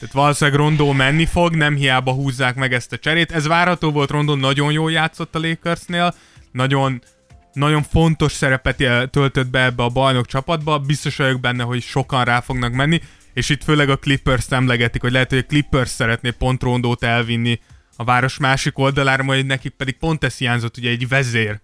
Tehát 0.00 0.14
valószínűleg 0.14 0.60
Rondó 0.60 0.92
menni 0.92 1.26
fog, 1.26 1.54
nem 1.54 1.76
hiába 1.76 2.12
húzzák 2.12 2.54
meg 2.54 2.72
ezt 2.72 2.92
a 2.92 2.98
cserét. 2.98 3.32
Ez 3.32 3.46
várható 3.46 3.90
volt, 3.90 4.10
Rondó 4.10 4.34
nagyon 4.34 4.72
jól 4.72 4.92
játszott 4.92 5.34
a 5.34 5.38
Lakersnél, 5.38 6.14
nagyon, 6.52 7.02
nagyon 7.52 7.82
fontos 7.82 8.32
szerepet 8.32 9.10
töltött 9.10 9.48
be 9.48 9.64
ebbe 9.64 9.82
a 9.82 9.88
bajnok 9.88 10.26
csapatba, 10.26 10.78
biztos 10.78 11.16
vagyok 11.16 11.40
benne, 11.40 11.62
hogy 11.62 11.82
sokan 11.82 12.24
rá 12.24 12.40
fognak 12.40 12.72
menni, 12.72 13.00
és 13.34 13.48
itt 13.48 13.64
főleg 13.64 13.90
a 13.90 13.98
Clippers 13.98 14.46
emlegetik, 14.48 15.00
hogy 15.00 15.12
lehet, 15.12 15.30
hogy 15.30 15.38
a 15.38 15.46
Clippers 15.46 15.88
szeretné 15.88 16.30
pont 16.30 16.62
Rondót 16.62 17.02
elvinni 17.02 17.60
a 17.96 18.04
város 18.04 18.38
másik 18.38 18.78
oldalára, 18.78 19.22
majd 19.22 19.46
nekik 19.46 19.72
pedig 19.72 19.96
pont 19.98 20.24
ez 20.24 20.36
hiányzott, 20.36 20.76
ugye 20.76 20.90
egy 20.90 21.08
vezér 21.08 21.60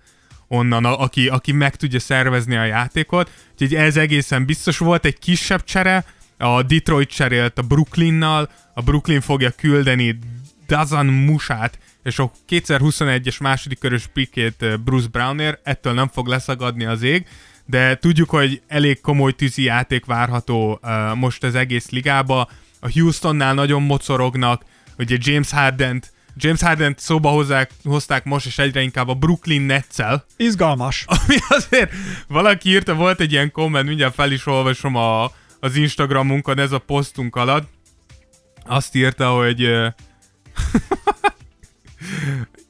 onnan, 0.48 0.84
a, 0.84 1.00
aki, 1.00 1.28
aki 1.28 1.52
meg 1.52 1.76
tudja 1.76 2.00
szervezni 2.00 2.56
a 2.56 2.64
játékot. 2.64 3.30
Úgyhogy 3.52 3.74
ez 3.74 3.96
egészen 3.96 4.44
biztos 4.44 4.78
volt 4.78 5.04
egy 5.04 5.18
kisebb 5.18 5.64
csere, 5.64 6.04
a 6.38 6.62
Detroit 6.62 7.08
cserélt 7.08 7.58
a 7.58 7.62
Brooklynnal, 7.62 8.50
a 8.74 8.82
Brooklyn 8.82 9.20
fogja 9.20 9.50
küldeni 9.50 10.18
Dazan 10.66 11.06
Musát, 11.06 11.78
és 12.02 12.18
a 12.18 12.30
2021-es 12.48 13.40
második 13.40 13.78
körös 13.78 14.06
pickét 14.06 14.62
eh, 14.62 14.76
Bruce 14.76 15.08
Brownért, 15.08 15.60
ettől 15.62 15.92
nem 15.92 16.08
fog 16.08 16.26
leszagadni 16.26 16.84
az 16.84 17.02
ég, 17.02 17.26
de 17.66 17.96
tudjuk, 17.96 18.30
hogy 18.30 18.62
elég 18.66 19.00
komoly 19.00 19.32
tűzi 19.32 19.62
játék 19.62 20.04
várható 20.04 20.80
uh, 20.82 21.14
most 21.14 21.44
az 21.44 21.54
egész 21.54 21.90
ligába. 21.90 22.48
A 22.80 22.90
Houstonnál 22.92 23.54
nagyon 23.54 23.82
mocorognak, 23.82 24.64
ugye 24.98 25.16
James 25.20 25.50
Harden 25.50 26.02
James 26.38 26.60
Harden 26.60 26.94
szóba 26.98 27.28
hozzák, 27.28 27.70
hozták 27.84 28.24
most, 28.24 28.46
és 28.46 28.58
egyre 28.58 28.82
inkább 28.82 29.08
a 29.08 29.14
Brooklyn 29.14 29.62
Nets-el, 29.62 30.24
Izgalmas. 30.36 31.04
ami 31.06 31.36
azért 31.48 31.92
valaki 32.28 32.68
írta, 32.68 32.94
volt 32.94 33.20
egy 33.20 33.32
ilyen 33.32 33.50
komment, 33.50 33.86
mindjárt 33.86 34.14
fel 34.14 34.32
is 34.32 34.46
olvasom 34.46 34.94
a, 34.94 35.24
az 35.60 35.76
Instagramunkon, 35.76 36.58
ez 36.58 36.72
a 36.72 36.78
posztunk 36.78 37.36
alatt. 37.36 37.68
Azt 38.64 38.94
írta, 38.94 39.30
hogy 39.30 39.60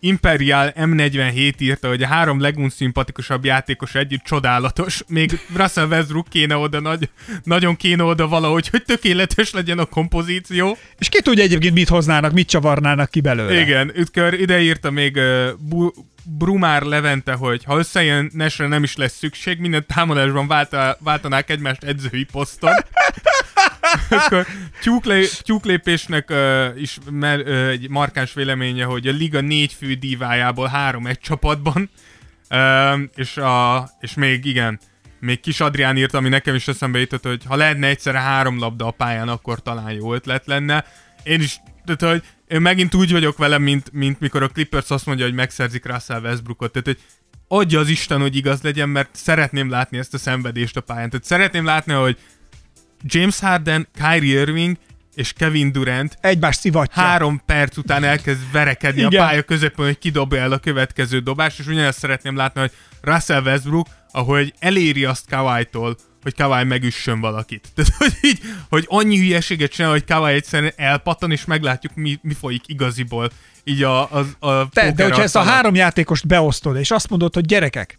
Imperial 0.00 0.72
M47 0.76 1.54
írta, 1.58 1.88
hogy 1.88 2.02
a 2.02 2.06
három 2.06 2.40
legunszimpatikusabb 2.40 3.44
játékos 3.44 3.94
együtt 3.94 4.22
csodálatos. 4.22 5.02
Még 5.08 5.40
Russell 5.56 5.86
Westbrook 5.86 6.28
kéne 6.28 6.56
oda, 6.56 6.80
nagy, 6.80 7.08
nagyon 7.44 7.76
kéne 7.76 8.02
oda 8.02 8.28
valahogy, 8.28 8.68
hogy 8.68 8.82
tökéletes 8.84 9.50
legyen 9.52 9.78
a 9.78 9.84
kompozíció. 9.84 10.76
És 10.98 11.08
ki 11.08 11.22
tudja 11.22 11.42
egyébként 11.42 11.74
mit 11.74 11.88
hoznának, 11.88 12.32
mit 12.32 12.48
csavarnának 12.48 13.10
ki 13.10 13.20
belőle. 13.20 13.60
Igen, 13.60 13.92
Ütkör 13.96 14.40
ide 14.40 14.60
írta 14.60 14.90
még 14.90 15.16
uh, 15.16 15.48
Bu- 15.58 15.94
Brumár 16.38 16.82
Levente, 16.82 17.32
hogy 17.32 17.64
ha 17.64 17.78
összejön 17.78 18.30
Nesre 18.32 18.66
nem 18.66 18.82
is 18.82 18.96
lesz 18.96 19.16
szükség, 19.16 19.58
minden 19.58 19.84
támadásban 19.94 20.46
válta, 20.46 20.96
váltanák 21.00 21.50
egymást 21.50 21.84
edzői 21.84 22.24
poszton. 22.24 22.70
Akkor 24.10 24.46
tyúklé, 24.80 25.26
tyúklépésnek 25.40 26.30
uh, 26.30 26.80
is 26.80 26.98
mer, 27.10 27.40
uh, 27.40 27.68
egy 27.68 27.88
markáns 27.88 28.34
véleménye, 28.34 28.84
hogy 28.84 29.06
a 29.06 29.12
liga 29.12 29.40
négy 29.40 29.72
fő 29.72 29.94
dívájából 29.94 30.66
három 30.66 31.06
egy 31.06 31.18
csapatban. 31.18 31.90
Uh, 32.50 33.00
és, 33.14 33.36
a, 33.36 33.88
és 34.00 34.14
még 34.14 34.44
igen, 34.44 34.80
még 35.20 35.40
Kis 35.40 35.60
Adrián 35.60 35.96
írt, 35.96 36.14
ami 36.14 36.28
nekem 36.28 36.54
is 36.54 36.68
eszembe 36.68 36.98
jutott, 36.98 37.24
hogy 37.24 37.42
ha 37.46 37.56
lehetne 37.56 37.86
egyszerre 37.86 38.20
három 38.20 38.58
labda 38.58 38.86
a 38.86 38.90
pályán, 38.90 39.28
akkor 39.28 39.62
talán 39.62 39.92
jó 39.92 40.14
ötlet 40.14 40.46
lenne. 40.46 40.84
Én 41.22 41.40
is, 41.40 41.60
tehát, 41.84 42.14
hogy 42.14 42.28
én 42.48 42.60
megint 42.60 42.94
úgy 42.94 43.12
vagyok 43.12 43.36
vele, 43.36 43.58
mint, 43.58 43.92
mint 43.92 44.20
mikor 44.20 44.42
a 44.42 44.48
Clippers 44.48 44.90
azt 44.90 45.06
mondja, 45.06 45.24
hogy 45.24 45.34
megszerzik 45.34 45.86
Russell 45.86 46.20
Westbrookot. 46.20 46.72
Tehát, 46.72 46.86
hogy 46.86 46.98
adja 47.48 47.78
az 47.80 47.88
Isten, 47.88 48.20
hogy 48.20 48.36
igaz 48.36 48.62
legyen, 48.62 48.88
mert 48.88 49.08
szeretném 49.12 49.70
látni 49.70 49.98
ezt 49.98 50.14
a 50.14 50.18
szenvedést 50.18 50.76
a 50.76 50.80
pályán. 50.80 51.10
Tehát 51.10 51.26
szeretném 51.26 51.64
látni, 51.64 51.92
hogy 51.92 52.18
James 53.02 53.38
Harden, 53.38 53.88
Kyrie 53.94 54.40
Irving 54.40 54.76
és 55.14 55.32
Kevin 55.32 55.72
Durant 55.72 56.18
Egymás 56.20 56.56
szivatja. 56.56 57.02
három 57.02 57.42
perc 57.46 57.76
után 57.76 58.04
elkezd 58.04 58.52
verekedni 58.52 59.00
Igen. 59.00 59.22
a 59.22 59.26
pálya 59.26 59.42
közepén, 59.42 59.84
hogy 59.84 59.98
kidobja 59.98 60.40
el 60.40 60.52
a 60.52 60.58
következő 60.58 61.18
dobást, 61.18 61.58
és 61.58 61.66
ugyanezt 61.66 61.98
szeretném 61.98 62.36
látni, 62.36 62.60
hogy 62.60 62.72
Russell 63.00 63.42
Westbrook, 63.42 63.86
ahogy 64.10 64.54
eléri 64.58 65.04
azt 65.04 65.28
Kawhi-tól, 65.28 65.96
hogy 66.22 66.34
Kawhi 66.34 66.64
megüssön 66.64 67.20
valakit. 67.20 67.68
Tehát, 67.74 67.92
hogy 67.96 68.12
így, 68.22 68.40
hogy 68.68 68.84
annyi 68.88 69.18
hülyeséget 69.18 69.70
csinál, 69.70 69.90
hogy 69.90 70.04
Kawhi 70.04 70.34
egyszerűen 70.34 70.72
elpattan, 70.76 71.32
és 71.32 71.44
meglátjuk, 71.44 71.94
mi, 71.94 72.18
mi 72.22 72.34
folyik 72.34 72.62
igaziból. 72.66 73.30
Így 73.64 73.82
a, 73.82 74.18
a, 74.18 74.26
a 74.38 74.68
Te, 74.68 74.92
de 74.92 75.04
hogyha 75.04 75.22
ezt 75.22 75.36
a 75.36 75.42
három 75.42 75.74
játékost 75.74 76.26
beosztod, 76.26 76.76
és 76.76 76.90
azt 76.90 77.08
mondod, 77.08 77.34
hogy 77.34 77.44
gyerekek, 77.44 77.98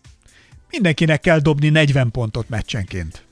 mindenkinek 0.72 1.22
kell 1.22 1.40
dobni 1.40 1.70
40 1.70 2.12
pontot 2.12 2.50
meccsenként. 2.50 3.27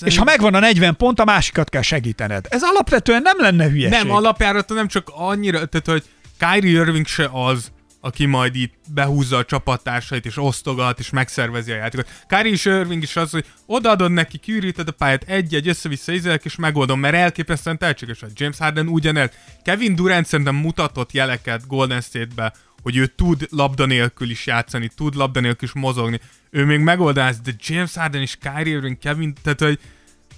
És 0.00 0.16
ha 0.16 0.24
megvan 0.24 0.54
a 0.54 0.58
40 0.58 0.96
pont, 0.96 1.20
a 1.20 1.24
másikat 1.24 1.68
kell 1.68 1.82
segítened. 1.82 2.46
Ez 2.48 2.62
alapvetően 2.62 3.22
nem 3.22 3.36
lenne 3.38 3.68
hülyeség. 3.68 3.98
Nem, 3.98 4.10
alapjáraton 4.10 4.76
nem 4.76 4.88
csak 4.88 5.10
annyira, 5.14 5.66
tehát 5.66 5.86
hogy 5.86 6.04
Kyrie 6.38 6.80
Irving 6.80 7.06
se 7.06 7.28
az, 7.32 7.70
aki 8.00 8.26
majd 8.26 8.56
itt 8.56 8.74
behúzza 8.94 9.36
a 9.36 9.44
csapattársait, 9.44 10.26
és 10.26 10.36
osztogat, 10.36 10.98
és 10.98 11.10
megszervezi 11.10 11.72
a 11.72 11.74
játékot. 11.74 12.08
Kyrie 12.28 12.52
és 12.52 12.64
Irving 12.64 13.02
is 13.02 13.16
az, 13.16 13.30
hogy 13.30 13.44
odaadod 13.66 14.12
neki, 14.12 14.38
kiüríted 14.38 14.88
a 14.88 14.92
pályát, 14.92 15.22
egy-egy 15.26 15.68
össze-vissza 15.68 16.12
ízelek, 16.12 16.44
és 16.44 16.56
megoldom, 16.56 17.00
mert 17.00 17.14
elképesztően 17.14 17.78
tehetséges 17.78 18.20
vagy. 18.20 18.30
James 18.34 18.58
Harden 18.58 18.88
ugyanez. 18.88 19.30
Kevin 19.64 19.94
Durant 19.94 20.26
szerintem 20.26 20.54
mutatott 20.54 21.12
jeleket 21.12 21.66
Golden 21.66 22.00
State-be, 22.00 22.52
hogy 22.82 22.96
ő 22.96 23.06
tud 23.06 23.46
labda 23.50 23.86
nélkül 23.86 24.30
is 24.30 24.46
játszani, 24.46 24.90
tud 24.94 25.14
labda 25.14 25.40
nélkül 25.40 25.68
is 25.68 25.74
mozogni. 25.74 26.20
Ő 26.50 26.64
még 26.64 26.80
megoldás, 26.80 27.36
de 27.40 27.52
James 27.58 27.94
Harden 27.94 28.20
és 28.20 28.36
Kyrie 28.36 28.74
Irving, 28.74 28.98
Kevin, 28.98 29.34
tehát 29.42 29.60
hogy 29.60 29.78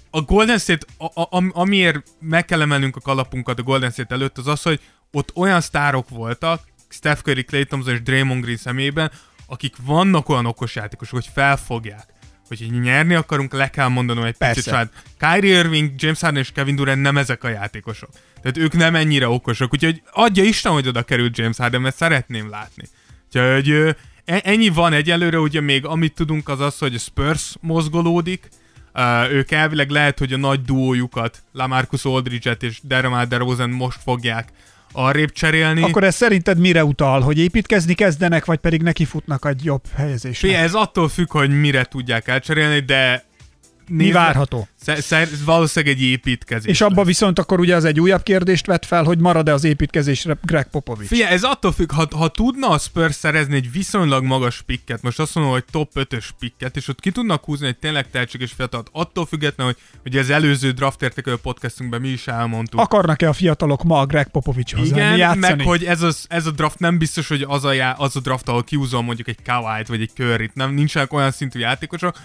a 0.09 0.21
Golden 0.21 0.57
State, 0.57 0.85
a, 0.97 1.21
a, 1.21 1.27
am- 1.29 1.51
amiért 1.53 2.03
meg 2.19 2.45
kell 2.45 2.61
emelnünk 2.61 2.95
a 2.95 2.99
kalapunkat 2.99 3.59
a 3.59 3.63
Golden 3.63 3.91
State 3.91 4.13
előtt, 4.13 4.37
az 4.37 4.47
az, 4.47 4.61
hogy 4.61 4.79
ott 5.11 5.35
olyan 5.35 5.61
sztárok 5.61 6.09
voltak, 6.09 6.61
Steph 6.89 7.21
Curry, 7.21 7.43
Clay 7.43 7.63
Thompson 7.63 7.93
és 7.93 8.01
Draymond 8.01 8.43
Green 8.43 8.57
szemében, 8.57 9.11
akik 9.45 9.75
vannak 9.85 10.29
olyan 10.29 10.45
okos 10.45 10.75
játékosok, 10.75 11.13
hogy 11.13 11.29
felfogják, 11.33 12.10
hogy 12.57 12.61
így 12.61 12.79
nyerni 12.79 13.13
akarunk, 13.13 13.53
le 13.53 13.69
kell 13.69 13.87
mondanom 13.87 14.23
egy 14.23 14.37
picit 14.37 14.53
Persze. 14.53 14.69
saját. 14.69 15.03
Kyrie 15.17 15.57
Irving, 15.57 15.91
James 15.97 16.19
Harden 16.19 16.41
és 16.41 16.51
Kevin 16.51 16.75
Durant 16.75 17.01
nem 17.01 17.17
ezek 17.17 17.43
a 17.43 17.49
játékosok. 17.49 18.09
Tehát 18.41 18.57
ők 18.57 18.73
nem 18.73 18.95
ennyire 18.95 19.27
okosak, 19.27 19.73
úgyhogy 19.73 20.01
adja 20.11 20.43
Isten, 20.43 20.71
hogy 20.71 20.87
oda 20.87 21.03
került 21.03 21.37
James 21.37 21.57
Harden, 21.57 21.81
mert 21.81 21.95
szeretném 21.95 22.49
látni. 22.49 22.83
Úgyhogy 23.25 23.69
e- 24.25 24.41
ennyi 24.43 24.69
van 24.69 24.93
egyelőre, 24.93 25.39
ugye 25.39 25.61
még 25.61 25.85
amit 25.85 26.13
tudunk 26.13 26.49
az 26.49 26.59
az, 26.59 26.77
hogy 26.77 26.95
a 26.95 26.99
Spurs 26.99 27.55
mozgolódik, 27.59 28.49
Uh, 28.93 29.31
ők 29.31 29.51
elvileg 29.51 29.89
lehet, 29.89 30.19
hogy 30.19 30.33
a 30.33 30.37
nagy 30.37 30.61
duójukat, 30.61 31.43
Lamarcus 31.51 32.05
Aldridge-et 32.05 32.63
és 32.63 32.79
DeRozan 32.83 33.29
DeRozan 33.29 33.69
most 33.69 33.99
fogják 34.03 34.49
arrébb 34.91 35.31
cserélni. 35.31 35.81
Akkor 35.83 36.03
ez 36.03 36.15
szerinted 36.15 36.57
mire 36.57 36.85
utal? 36.85 37.21
Hogy 37.21 37.37
építkezni 37.37 37.93
kezdenek, 37.93 38.45
vagy 38.45 38.59
pedig 38.59 38.81
nekifutnak 38.81 39.45
egy 39.45 39.63
jobb 39.63 39.81
helyezésnek? 39.95 40.51
Fé, 40.51 40.57
ez 40.57 40.73
attól 40.73 41.09
függ, 41.09 41.31
hogy 41.31 41.59
mire 41.59 41.83
tudják 41.83 42.27
elcserélni, 42.27 42.79
de 42.79 43.23
Mi 43.91 44.03
nézve- 44.03 44.23
várható? 44.23 44.67
Sze- 44.81 45.01
sze- 45.01 45.29
valószínűleg 45.45 45.95
egy 45.95 46.01
építkezés. 46.03 46.71
És 46.71 46.81
abba 46.81 47.03
viszont 47.03 47.39
akkor 47.39 47.59
ugye 47.59 47.75
az 47.75 47.85
egy 47.85 47.99
újabb 47.99 48.23
kérdést 48.23 48.65
vet 48.65 48.85
fel, 48.85 49.03
hogy 49.03 49.17
marad-e 49.19 49.53
az 49.53 49.63
építkezésre 49.63 50.37
Greg 50.43 50.67
Popovich. 50.69 51.09
Figyelj, 51.09 51.33
ez 51.33 51.43
attól 51.43 51.71
függ, 51.71 51.91
ha, 51.91 52.07
ha 52.15 52.27
tudna 52.27 52.69
a 52.69 52.77
Spurs 52.77 53.15
szerezni 53.15 53.55
egy 53.55 53.71
viszonylag 53.71 54.23
magas 54.23 54.61
pikket, 54.61 55.01
most 55.01 55.19
azt 55.19 55.35
mondom, 55.35 55.53
hogy 55.53 55.63
top 55.71 55.91
5-ös 55.95 56.25
pikket, 56.39 56.75
és 56.75 56.87
ott 56.87 56.99
ki 56.99 57.11
tudnak 57.11 57.45
húzni 57.45 57.67
egy 57.67 57.77
tényleg 57.77 58.09
tehetséges 58.09 58.51
fiatalt, 58.51 58.89
attól 58.91 59.25
függetlenül, 59.25 59.73
hogy 60.01 60.11
ugye 60.11 60.19
az 60.19 60.29
előző 60.29 60.71
draft 60.71 61.01
értékelő 61.01 61.35
podcastunkban 61.37 62.01
mi 62.01 62.07
is 62.09 62.27
elmondtuk. 62.27 62.79
Akarnak-e 62.79 63.27
a 63.29 63.33
fiatalok 63.33 63.83
ma 63.83 63.99
a 63.99 64.05
Greg 64.05 64.27
Popovichhoz 64.27 64.89
menni 64.89 65.01
Igen, 65.01 65.17
játszani? 65.17 65.55
meg 65.55 65.65
hogy 65.65 65.83
ez, 65.83 66.01
az, 66.01 66.25
ez 66.29 66.45
a 66.45 66.51
draft 66.51 66.79
nem 66.79 66.97
biztos, 66.97 67.27
hogy 67.27 67.45
az 67.47 67.65
a, 67.65 67.71
já, 67.71 67.91
az 67.91 68.15
a 68.15 68.19
draft, 68.19 68.47
ahol 68.47 68.63
kiúzol 68.63 69.01
mondjuk 69.01 69.27
egy 69.27 69.37
Kawhi-t 69.43 69.87
vagy 69.87 70.01
egy 70.01 70.11
Curry-t, 70.15 70.53
nem, 70.55 70.73
nincsenek 70.73 71.13
olyan 71.13 71.31
szintű 71.31 71.59
játékosok. 71.59 72.15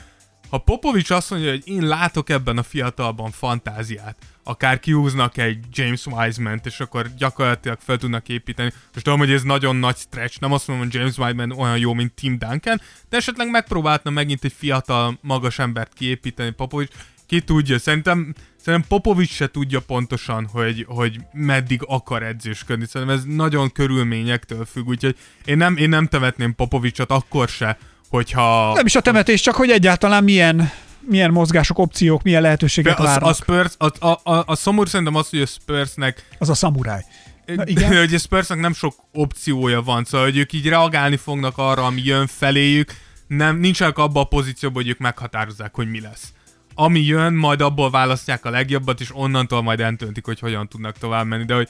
Ha 0.51 0.59
Popovics 0.59 1.11
azt 1.11 1.30
mondja, 1.30 1.51
hogy 1.51 1.68
én 1.68 1.86
látok 1.86 2.30
ebben 2.30 2.59
a 2.59 2.62
fiatalban 2.62 3.30
fantáziát, 3.30 4.16
akár 4.42 4.80
kiúznak 4.80 5.36
egy 5.36 5.59
James 5.72 6.07
Wiseman-t, 6.07 6.66
és 6.66 6.80
akkor 6.80 7.07
gyakorlatilag 7.16 7.78
fel 7.80 7.97
tudnak 7.97 8.28
építeni. 8.28 8.72
Most 8.92 9.05
tudom, 9.05 9.18
hogy 9.18 9.30
ez 9.30 9.42
nagyon 9.42 9.76
nagy 9.76 9.97
stretch, 9.97 10.40
nem 10.40 10.53
azt 10.53 10.68
mondom, 10.68 10.86
hogy 10.86 10.94
James 10.94 11.18
Wiseman 11.18 11.51
olyan 11.51 11.78
jó, 11.78 11.92
mint 11.92 12.12
Tim 12.12 12.38
Duncan, 12.38 12.80
de 13.09 13.16
esetleg 13.16 13.51
megpróbálna 13.51 14.11
megint 14.11 14.44
egy 14.44 14.53
fiatal, 14.57 15.18
magas 15.20 15.59
embert 15.59 15.92
kiépíteni 15.92 16.51
Popovics. 16.51 16.92
Ki 17.26 17.40
tudja, 17.40 17.78
szerintem, 17.78 18.34
szerintem 18.57 18.88
Popovics 18.88 19.30
se 19.30 19.51
tudja 19.51 19.80
pontosan, 19.80 20.47
hogy, 20.53 20.84
hogy 20.88 21.20
meddig 21.32 21.80
akar 21.86 22.22
edzősködni. 22.22 22.86
Szerintem 22.86 23.16
ez 23.16 23.24
nagyon 23.24 23.72
körülményektől 23.72 24.64
függ, 24.64 24.86
úgyhogy 24.86 25.16
én 25.44 25.57
nem, 25.57 25.76
én 25.76 25.88
nem 25.88 26.07
temetném 26.07 26.55
Popovicsot 26.55 27.11
akkor 27.11 27.49
se, 27.49 27.78
hogyha... 28.09 28.72
Nem 28.74 28.86
is 28.86 28.94
a 28.94 29.00
temetés, 29.00 29.40
csak 29.40 29.54
hogy 29.54 29.70
egyáltalán 29.70 30.24
milyen, 30.24 30.70
milyen 31.00 31.30
mozgások, 31.30 31.78
opciók, 31.78 32.22
milyen 32.22 32.42
lehetőségek 32.42 32.98
a, 32.98 33.02
várnak. 33.02 33.30
a 33.30 33.32
Spurs, 33.32 33.74
a, 33.78 34.07
a, 34.07 34.20
a, 34.22 34.42
a 34.46 34.54
szomorú 34.54 34.88
szerintem 34.88 35.14
az, 35.14 35.28
hogy 35.28 35.40
a 35.40 35.46
Spursnek 35.46 36.28
Az 36.38 36.48
a 36.48 36.54
szamuráj. 36.54 37.02
Na, 37.46 37.66
igen. 37.66 37.96
hogy 37.98 38.14
a 38.14 38.18
Spursnek 38.18 38.59
nem 38.59 38.74
sok 38.74 38.94
opciója 39.12 39.82
van, 39.82 40.04
szóval 40.04 40.26
hogy 40.26 40.36
ők 40.36 40.52
így 40.52 40.68
reagálni 40.68 41.16
fognak 41.16 41.59
arra, 41.59 41.84
ami 41.84 42.02
jön 42.04 42.26
feléjük, 42.26 42.94
nem, 43.26 43.57
nincsenek 43.57 43.98
abban 43.98 44.22
a 44.22 44.26
pozícióban, 44.26 44.82
hogy 44.82 44.90
ők 44.90 44.98
meghatározzák, 44.98 45.74
hogy 45.74 45.90
mi 45.90 46.00
lesz. 46.00 46.32
Ami 46.74 47.00
jön, 47.00 47.34
majd 47.34 47.61
abból 47.61 47.90
választják 47.90 48.44
a 48.44 48.50
legjobbat, 48.50 49.00
és 49.00 49.16
onnantól 49.16 49.62
majd 49.62 49.80
eltöntik, 49.80 50.24
hogy 50.24 50.38
hogyan 50.38 50.68
tudnak 50.68 50.98
tovább 50.98 51.26
menni, 51.26 51.44
de 51.44 51.54
hogy 51.54 51.68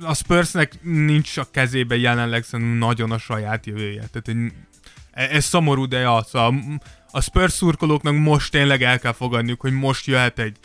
a 0.00 0.14
Spursnek 0.14 0.82
nincs 0.82 1.36
a 1.36 1.46
kezébe 1.50 1.96
jelenleg 1.96 2.44
szerintem 2.44 2.76
nagyon 2.76 3.10
a 3.10 3.18
saját 3.18 3.66
jövője. 3.66 4.04
Tehát 4.12 4.22
hogy 4.24 4.36
ez 5.16 5.44
szomorú, 5.44 5.86
de 5.86 6.10
az 6.10 6.34
a, 6.34 6.54
a 7.10 7.20
Spurs 7.20 7.52
szurkolóknak 7.52 8.14
most 8.14 8.50
tényleg 8.50 8.82
el 8.82 8.98
kell 8.98 9.12
fogadniuk, 9.12 9.60
hogy 9.60 9.72
most 9.72 10.06
jöhet 10.06 10.38
egy, 10.38 10.56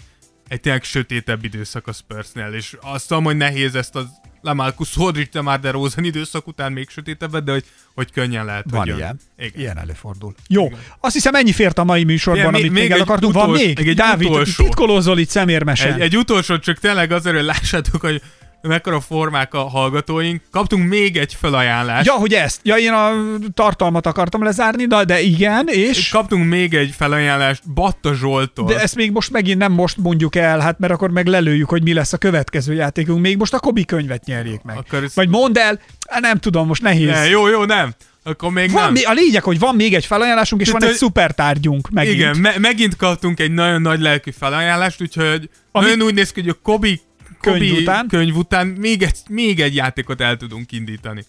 egy 0.48 0.62
tényleg 0.62 0.84
sötétebb 0.84 1.44
időszak 1.44 1.88
a 1.88 1.92
Spursnél, 1.94 2.54
és 2.54 2.78
azt 2.82 3.08
tudom, 3.08 3.24
hogy 3.24 3.38
nehéz 3.38 3.76
ezt 3.76 3.96
az 3.96 4.06
Lamarcus 4.42 4.96
Aldridge, 4.98 5.30
de 5.32 5.42
már 5.42 5.60
DeRozan 5.60 6.04
időszak 6.04 6.48
után 6.48 6.72
még 6.72 6.90
sötétebbet, 6.90 7.44
de 7.44 7.52
hogy, 7.52 7.66
hogy 7.94 8.12
könnyen 8.12 8.46
lehet, 8.46 8.66
Van 8.70 8.80
hogy 8.80 8.88
jön. 8.88 8.98
ilyen. 8.98 9.20
Igen. 9.38 9.60
Ilyen 9.60 9.78
előfordul. 9.78 10.34
Jó, 10.48 10.70
azt 11.00 11.14
hiszem 11.14 11.36
ennyi 11.36 11.52
fért 11.52 11.78
a 11.78 11.84
mai 11.84 12.04
műsorban, 12.04 12.42
Igen, 12.44 12.54
amit 12.54 12.72
még 12.72 12.82
még 12.82 12.92
el 12.92 13.00
akartunk. 13.00 13.34
Van 13.34 13.44
utolsó- 13.44 13.66
még? 13.66 13.78
még 13.78 13.88
egy 13.88 13.96
Dávid, 13.96 14.30
utolsó. 14.30 14.64
titkolózol 14.64 15.20
itt 15.20 15.30
szemérmesen. 15.30 15.94
Egy, 15.94 16.00
egy 16.02 16.18
utolsó, 16.18 16.58
csak 16.60 16.78
tényleg 16.80 17.12
azért, 17.12 17.36
hogy 17.36 17.46
lássátok, 17.46 18.02
hogy 18.02 18.22
mekkora 18.62 19.00
formák 19.00 19.54
a 19.54 19.70
hallgatóink. 19.70 20.42
Kaptunk 20.52 20.88
még 20.88 21.18
egy 21.18 21.38
felajánlást. 21.40 22.06
Ja, 22.06 22.14
hogy 22.14 22.34
ezt. 22.34 22.60
Ja, 22.64 22.76
én 22.76 22.92
a 22.92 23.12
tartalmat 23.54 24.06
akartam 24.06 24.44
lezárni, 24.44 24.86
de, 24.86 25.04
de 25.04 25.22
igen, 25.22 25.68
és... 25.68 26.10
Kaptunk 26.10 26.48
még 26.48 26.74
egy 26.74 26.94
felajánlást 26.98 27.74
Batta 27.74 28.14
Zsoltól. 28.14 28.66
De 28.66 28.80
ezt 28.80 28.96
még 28.96 29.12
most 29.12 29.32
megint 29.32 29.58
nem 29.58 29.72
most 29.72 29.98
mondjuk 29.98 30.36
el, 30.36 30.60
hát 30.60 30.80
mert 30.80 30.94
akkor 30.94 31.12
meg 31.12 31.28
lelőjük, 31.28 31.70
hogy 31.70 31.84
mi 31.84 31.94
lesz 31.94 32.14
a 32.14 32.18
következő 32.18 32.74
játékunk. 32.74 33.22
Még 33.22 33.38
most 33.38 33.54
a 33.54 33.60
Kobi 33.60 33.86
könyvet 33.86 34.26
nyerjék 34.26 34.62
meg. 34.62 34.78
Akkor 34.78 35.10
Vagy 35.14 35.30
mondd 35.30 35.58
el, 35.58 35.80
nem 36.20 36.38
tudom, 36.38 36.68
most 36.68 36.82
nehéz. 36.82 37.10
Ne, 37.10 37.30
jó, 37.30 37.48
jó, 37.48 37.64
nem. 37.66 37.94
Akkor 38.24 38.52
még 38.52 38.72
van, 38.72 38.84
nem. 38.84 38.92
mi- 38.92 39.04
a 39.04 39.12
lényeg, 39.12 39.44
hogy 39.44 39.60
van 39.60 39.76
még 39.76 39.94
egy 39.94 40.06
felajánlásunk, 40.06 40.62
és 40.62 40.68
Tehát, 40.68 40.82
van 40.82 40.92
egy 40.92 40.98
szupertárgyunk 40.98 41.90
megint. 41.90 42.16
Igen, 42.16 42.38
me- 42.38 42.58
megint 42.60 42.96
kaptunk 42.96 43.40
egy 43.40 43.52
nagyon 43.52 43.82
nagy 43.82 44.00
lelkű 44.00 44.32
felajánlást, 44.40 45.02
úgyhogy 45.02 45.50
Ami- 45.72 45.86
nagyon 45.86 46.02
úgy 46.02 46.14
néz 46.14 46.32
ki, 46.32 46.40
hogy 46.42 46.50
a 46.50 46.58
Kobi, 46.64 47.02
Kobi 47.42 47.60
Könyv 47.70 47.82
után? 47.82 48.08
könyv 48.08 48.36
után 48.36 48.68
még 48.68 49.02
egy, 49.02 49.18
még 49.30 49.60
egy 49.60 49.76
játékot 49.76 50.22
el 50.22 50.38
tudunk 50.38 50.72
indítani. 50.72 51.24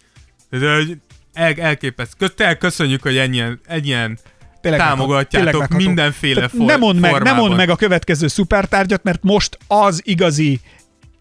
Hogy 0.50 0.62
el, 0.62 1.52
elképesztő. 1.54 2.28
Tényleg 2.28 2.58
köszönjük, 2.58 3.02
hogy 3.02 3.16
ennyien, 3.16 3.60
ennyien 3.66 4.18
Tényleg 4.60 4.80
támogatjátok. 4.80 5.30
Tényleg 5.30 5.54
megható. 5.54 5.84
mindenféle 5.84 6.34
Tehát 6.34 6.50
for- 6.50 6.66
ne 6.66 6.76
mondd 6.76 6.98
meg, 6.98 7.10
formában. 7.10 7.40
mondd 7.40 7.56
meg 7.56 7.70
a 7.70 7.76
következő 7.76 8.26
szupertárgyat, 8.28 9.02
mert 9.02 9.22
most 9.22 9.58
az 9.66 10.00
igazi 10.04 10.60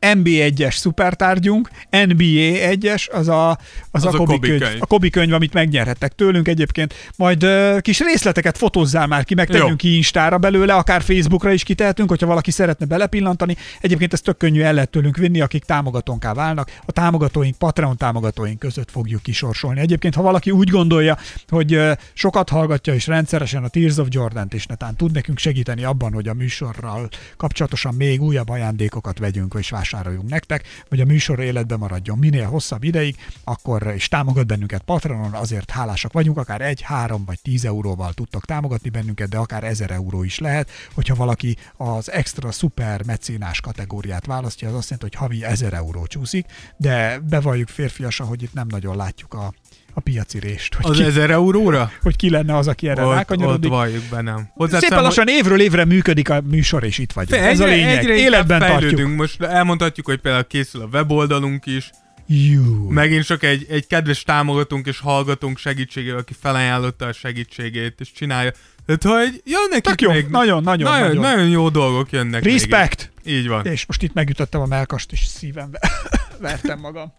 NB1-es 0.02 0.76
szupertárgyunk, 0.76 1.70
NBA 1.90 2.58
1-es, 2.74 3.12
az 3.12 3.28
a, 3.28 3.50
az, 3.50 3.58
Az 3.92 4.06
a, 4.06 4.08
a 4.08 4.12
Kobi 4.12 4.34
Kobi 4.34 4.48
könyv, 4.48 4.62
könyv. 4.62 4.82
a 4.82 4.86
Kobi 4.86 5.10
könyv, 5.10 5.34
amit 5.34 5.54
megnyerhettek 5.54 6.16
tőlünk 6.16 6.48
egyébként. 6.48 6.94
Majd 7.16 7.44
uh, 7.44 7.80
kis 7.80 8.00
részleteket 8.00 8.58
fotózzál 8.58 9.08
már 9.08 9.24
ki, 9.24 9.34
meg 9.34 9.50
Jó. 9.50 9.60
tegyünk 9.60 9.78
ki 9.78 9.96
Instára 9.96 10.38
belőle, 10.38 10.74
akár 10.74 11.02
Facebookra 11.02 11.52
is 11.52 11.64
kitehetünk, 11.64 12.10
hogyha 12.10 12.26
valaki 12.26 12.52
szeretne 12.52 12.86
belepillantani. 12.86 13.56
Egyébként 13.80 14.14
ez 14.14 14.22
tök 14.22 14.38
könnyű 14.38 14.62
el 14.62 14.74
lehet 14.74 14.90
tőlünk 14.90 15.18
vinni, 15.18 15.42
akik 15.42 15.64
támogatónká 15.64 16.34
válnak. 16.34 16.72
A 16.86 16.92
támogatóink, 16.92 17.58
Patreon 17.58 17.98
támogatóink 17.98 18.60
között 18.60 18.92
fogjuk 18.92 19.22
kisorsolni. 19.22 19.80
Egyébként, 19.80 20.16
ha 20.16 20.22
valaki 20.22 20.52
úgy 20.52 20.70
gondolja, 20.70 21.18
hogy 21.48 21.76
uh, 21.76 21.92
sokat 22.14 22.50
hallgatja 22.50 22.94
és 22.94 23.08
rendszeresen 23.08 23.64
a 23.64 23.68
Tears 23.68 23.98
of 23.98 24.08
Jordan-t, 24.10 24.54
és 24.54 24.66
netán 24.66 24.96
tud 24.96 25.12
nekünk 25.12 25.38
segíteni 25.38 25.84
abban, 25.84 26.14
hogy 26.14 26.28
a 26.28 26.34
műsorral 26.34 27.10
kapcsolatosan 27.38 27.94
még 27.94 28.22
újabb 28.22 28.50
ajándékokat 28.50 29.20
vegyünk 29.20 29.56
és 29.58 29.70
vásárolunk 29.70 29.90
vásároljunk 29.92 30.30
nektek, 30.30 30.64
hogy 30.90 31.00
a 31.00 31.06
műsor 31.06 31.40
életben 31.40 31.80
maradjon. 31.80 32.18
Minél 32.18 32.46
hosszabb 32.46 32.84
ideig, 32.84 33.16
akkor 33.44 33.94
is 33.96 34.08
támogat 34.08 34.48
bennünket 34.48 34.82
Patronon, 34.82 35.34
azért 35.34 35.72
hálásak 35.72 36.14
vagyunk, 36.14 36.38
akár 36.38 36.62
egy, 36.62 36.82
három 36.82 37.26
vagy 37.26 37.40
tíz 37.42 37.66
euróval 37.66 38.14
tudtok 38.14 38.46
támogatni 38.46 38.90
bennünket, 38.90 39.30
de 39.30 39.38
akár 39.38 39.64
ezer 39.64 39.92
euró 39.92 40.24
is 40.24 40.40
lehet, 40.40 40.70
hogyha 40.94 41.16
valaki 41.16 41.58
az 41.78 42.12
extra 42.12 42.52
szuper 42.52 43.06
mecénás 43.06 43.62
kategóriát 43.62 44.26
választja, 44.26 44.68
az 44.68 44.76
azt 44.76 44.90
jelenti, 44.90 45.18
hogy 45.18 45.28
havi 45.28 45.44
ezer 45.44 45.74
euró 45.74 46.06
csúszik, 46.06 46.46
de 46.78 47.20
bevalljuk 47.20 47.68
férfiasan, 47.68 48.28
hogy 48.28 48.44
itt 48.44 48.54
nem 48.54 48.68
nagyon 48.68 48.96
látjuk 48.96 49.34
a, 49.34 49.54
a 49.94 50.00
piaci 50.00 50.40
rést. 50.40 50.76
Hogy 50.76 50.92
Az 50.92 50.98
ki, 50.98 51.04
ezer 51.04 51.30
euróra? 51.30 51.92
hogy 52.02 52.16
ki 52.16 52.30
lenne 52.30 52.56
az, 52.58 52.68
aki 52.68 52.90
erre 52.90 53.02
Ott, 53.02 53.08
ott 53.10 53.16
rákanyarodik. 53.16 53.70
valljuk 53.70 54.04
be, 54.10 54.22
nem. 54.22 54.36
Szépen 54.36 54.52
Hozzáteszem, 54.54 55.02
lassan 55.04 55.28
évről 55.28 55.62
évre 55.62 55.86
működik 55.86 56.30
a 56.30 56.42
műsor, 56.42 56.84
és 56.84 56.98
itt 56.98 57.12
vagyunk. 57.12 57.42
Ez 57.42 57.60
a 57.60 57.64
egyre- 57.64 57.76
lényeg. 57.76 57.98
Egyre 57.98 58.16
Életben 58.16 58.60
tartjuk. 58.60 59.16
Most 59.16 59.42
elmondhatjuk, 59.42 60.06
hogy 60.06 60.20
például 60.20 60.44
készül 60.48 60.82
a 60.82 60.86
weboldalunk 60.92 61.66
is, 61.66 61.90
Jú. 62.28 62.90
megint 62.90 63.26
csak 63.26 63.44
egy, 63.44 63.66
egy 63.70 63.88
kedves 63.88 64.24
támogatónk 64.24 64.88
és 64.88 65.00
hallgatónk 65.00 65.58
segítségével, 65.58 66.18
aki 66.20 66.34
felajánlotta 66.42 67.06
a 67.06 67.12
segítségét, 67.14 67.96
és 68.00 68.12
csinálja. 68.12 68.52
Tehát, 68.86 69.04
hogy 69.28 69.42
jönnek 69.46 69.82
Tök 69.84 69.94
itt 69.94 70.02
jó, 70.02 70.12
még... 70.12 70.26
nagyon, 70.28 70.64
nagyon, 70.64 70.92
nagyon, 70.92 71.08
nagyon. 71.08 71.22
nagyon 71.22 71.48
jó 71.50 71.70
dolgok 71.70 72.12
jönnek 72.12 72.44
még 72.44 72.54
Respect! 72.54 73.12
itt. 73.24 73.32
Így 73.32 73.48
van. 73.48 73.66
És 73.66 73.86
most 73.86 74.04
itt 74.04 74.14
megütöttem 74.14 74.62
a 74.62 74.66
melkast, 74.66 75.12
és 75.12 75.26
szívembe 75.26 75.80
vertem 76.40 76.80
magam. 76.80 77.14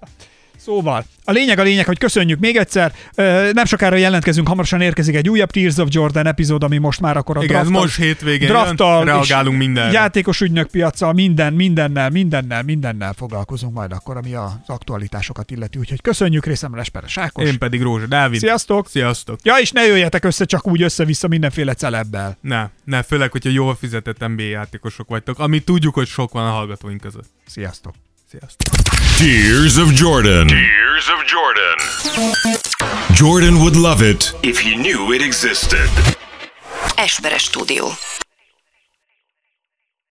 Szóval, 0.64 1.04
a 1.24 1.30
lényeg 1.30 1.58
a 1.58 1.62
lényeg, 1.62 1.86
hogy 1.86 1.98
köszönjük 1.98 2.38
még 2.38 2.56
egyszer. 2.56 2.92
Nem 3.52 3.64
sokára 3.64 3.96
jelentkezünk, 3.96 4.48
hamarosan 4.48 4.80
érkezik 4.80 5.14
egy 5.14 5.28
újabb 5.28 5.50
Tears 5.50 5.76
of 5.76 5.88
Jordan 5.90 6.26
epizód, 6.26 6.62
ami 6.62 6.78
most 6.78 7.00
már 7.00 7.16
akkor 7.16 7.36
a 7.36 7.42
Igen, 7.42 7.56
drafttal- 7.56 7.82
most 7.82 7.96
hétvégén 7.96 8.48
drafttal 8.48 8.96
jön, 8.96 9.06
reagálunk 9.06 9.52
és 9.60 9.64
mindenre. 9.66 9.92
Játékos 9.92 10.40
ügynök 10.40 10.70
piaca, 10.70 11.12
minden, 11.12 11.52
mindennel, 11.52 12.10
mindennel, 12.10 12.62
mindennel 12.62 13.12
foglalkozunk 13.12 13.74
majd 13.74 13.92
akkor, 13.92 14.16
ami 14.16 14.34
az 14.34 14.52
aktualitásokat 14.66 15.50
illeti. 15.50 15.78
Úgyhogy 15.78 16.00
köszönjük 16.00 16.46
részemre 16.46 16.80
Esperes 16.80 17.18
Ákos. 17.18 17.44
Én 17.44 17.58
pedig 17.58 17.82
Rózsa 17.82 18.06
Dávid. 18.06 18.38
Sziasztok! 18.38 18.88
Sziasztok! 18.88 19.38
Ja, 19.42 19.54
és 19.54 19.70
ne 19.70 19.86
jöjjetek 19.86 20.24
össze 20.24 20.44
csak 20.44 20.66
úgy 20.66 20.82
össze-vissza 20.82 21.28
mindenféle 21.28 21.74
celebbel. 21.74 22.38
Ne, 22.40 22.68
ne, 22.84 23.02
főleg, 23.02 23.30
hogyha 23.30 23.50
jól 23.50 23.74
fizetett 23.74 24.26
NBA 24.28 24.42
játékosok 24.42 25.08
vagytok, 25.08 25.38
ami 25.38 25.60
tudjuk, 25.60 25.94
hogy 25.94 26.06
sok 26.06 26.32
van 26.32 26.46
a 26.46 26.50
hallgatóink 26.50 27.00
között. 27.00 27.26
Sziasztok! 27.46 27.94
Sziasztok! 28.32 28.72
Tears 29.18 29.76
of 29.76 29.92
Jordan. 29.92 30.46
Tears 30.46 31.08
of 31.08 31.26
Jordan. 31.26 31.76
Jordan 33.14 33.60
would 33.60 33.76
love 33.76 34.00
it 34.00 34.32
if 34.40 34.58
he 34.58 34.74
knew 34.74 35.12
it 35.12 35.20
existed. 35.20 35.90
Esperes 36.96 37.42
stúdió. 37.42 37.92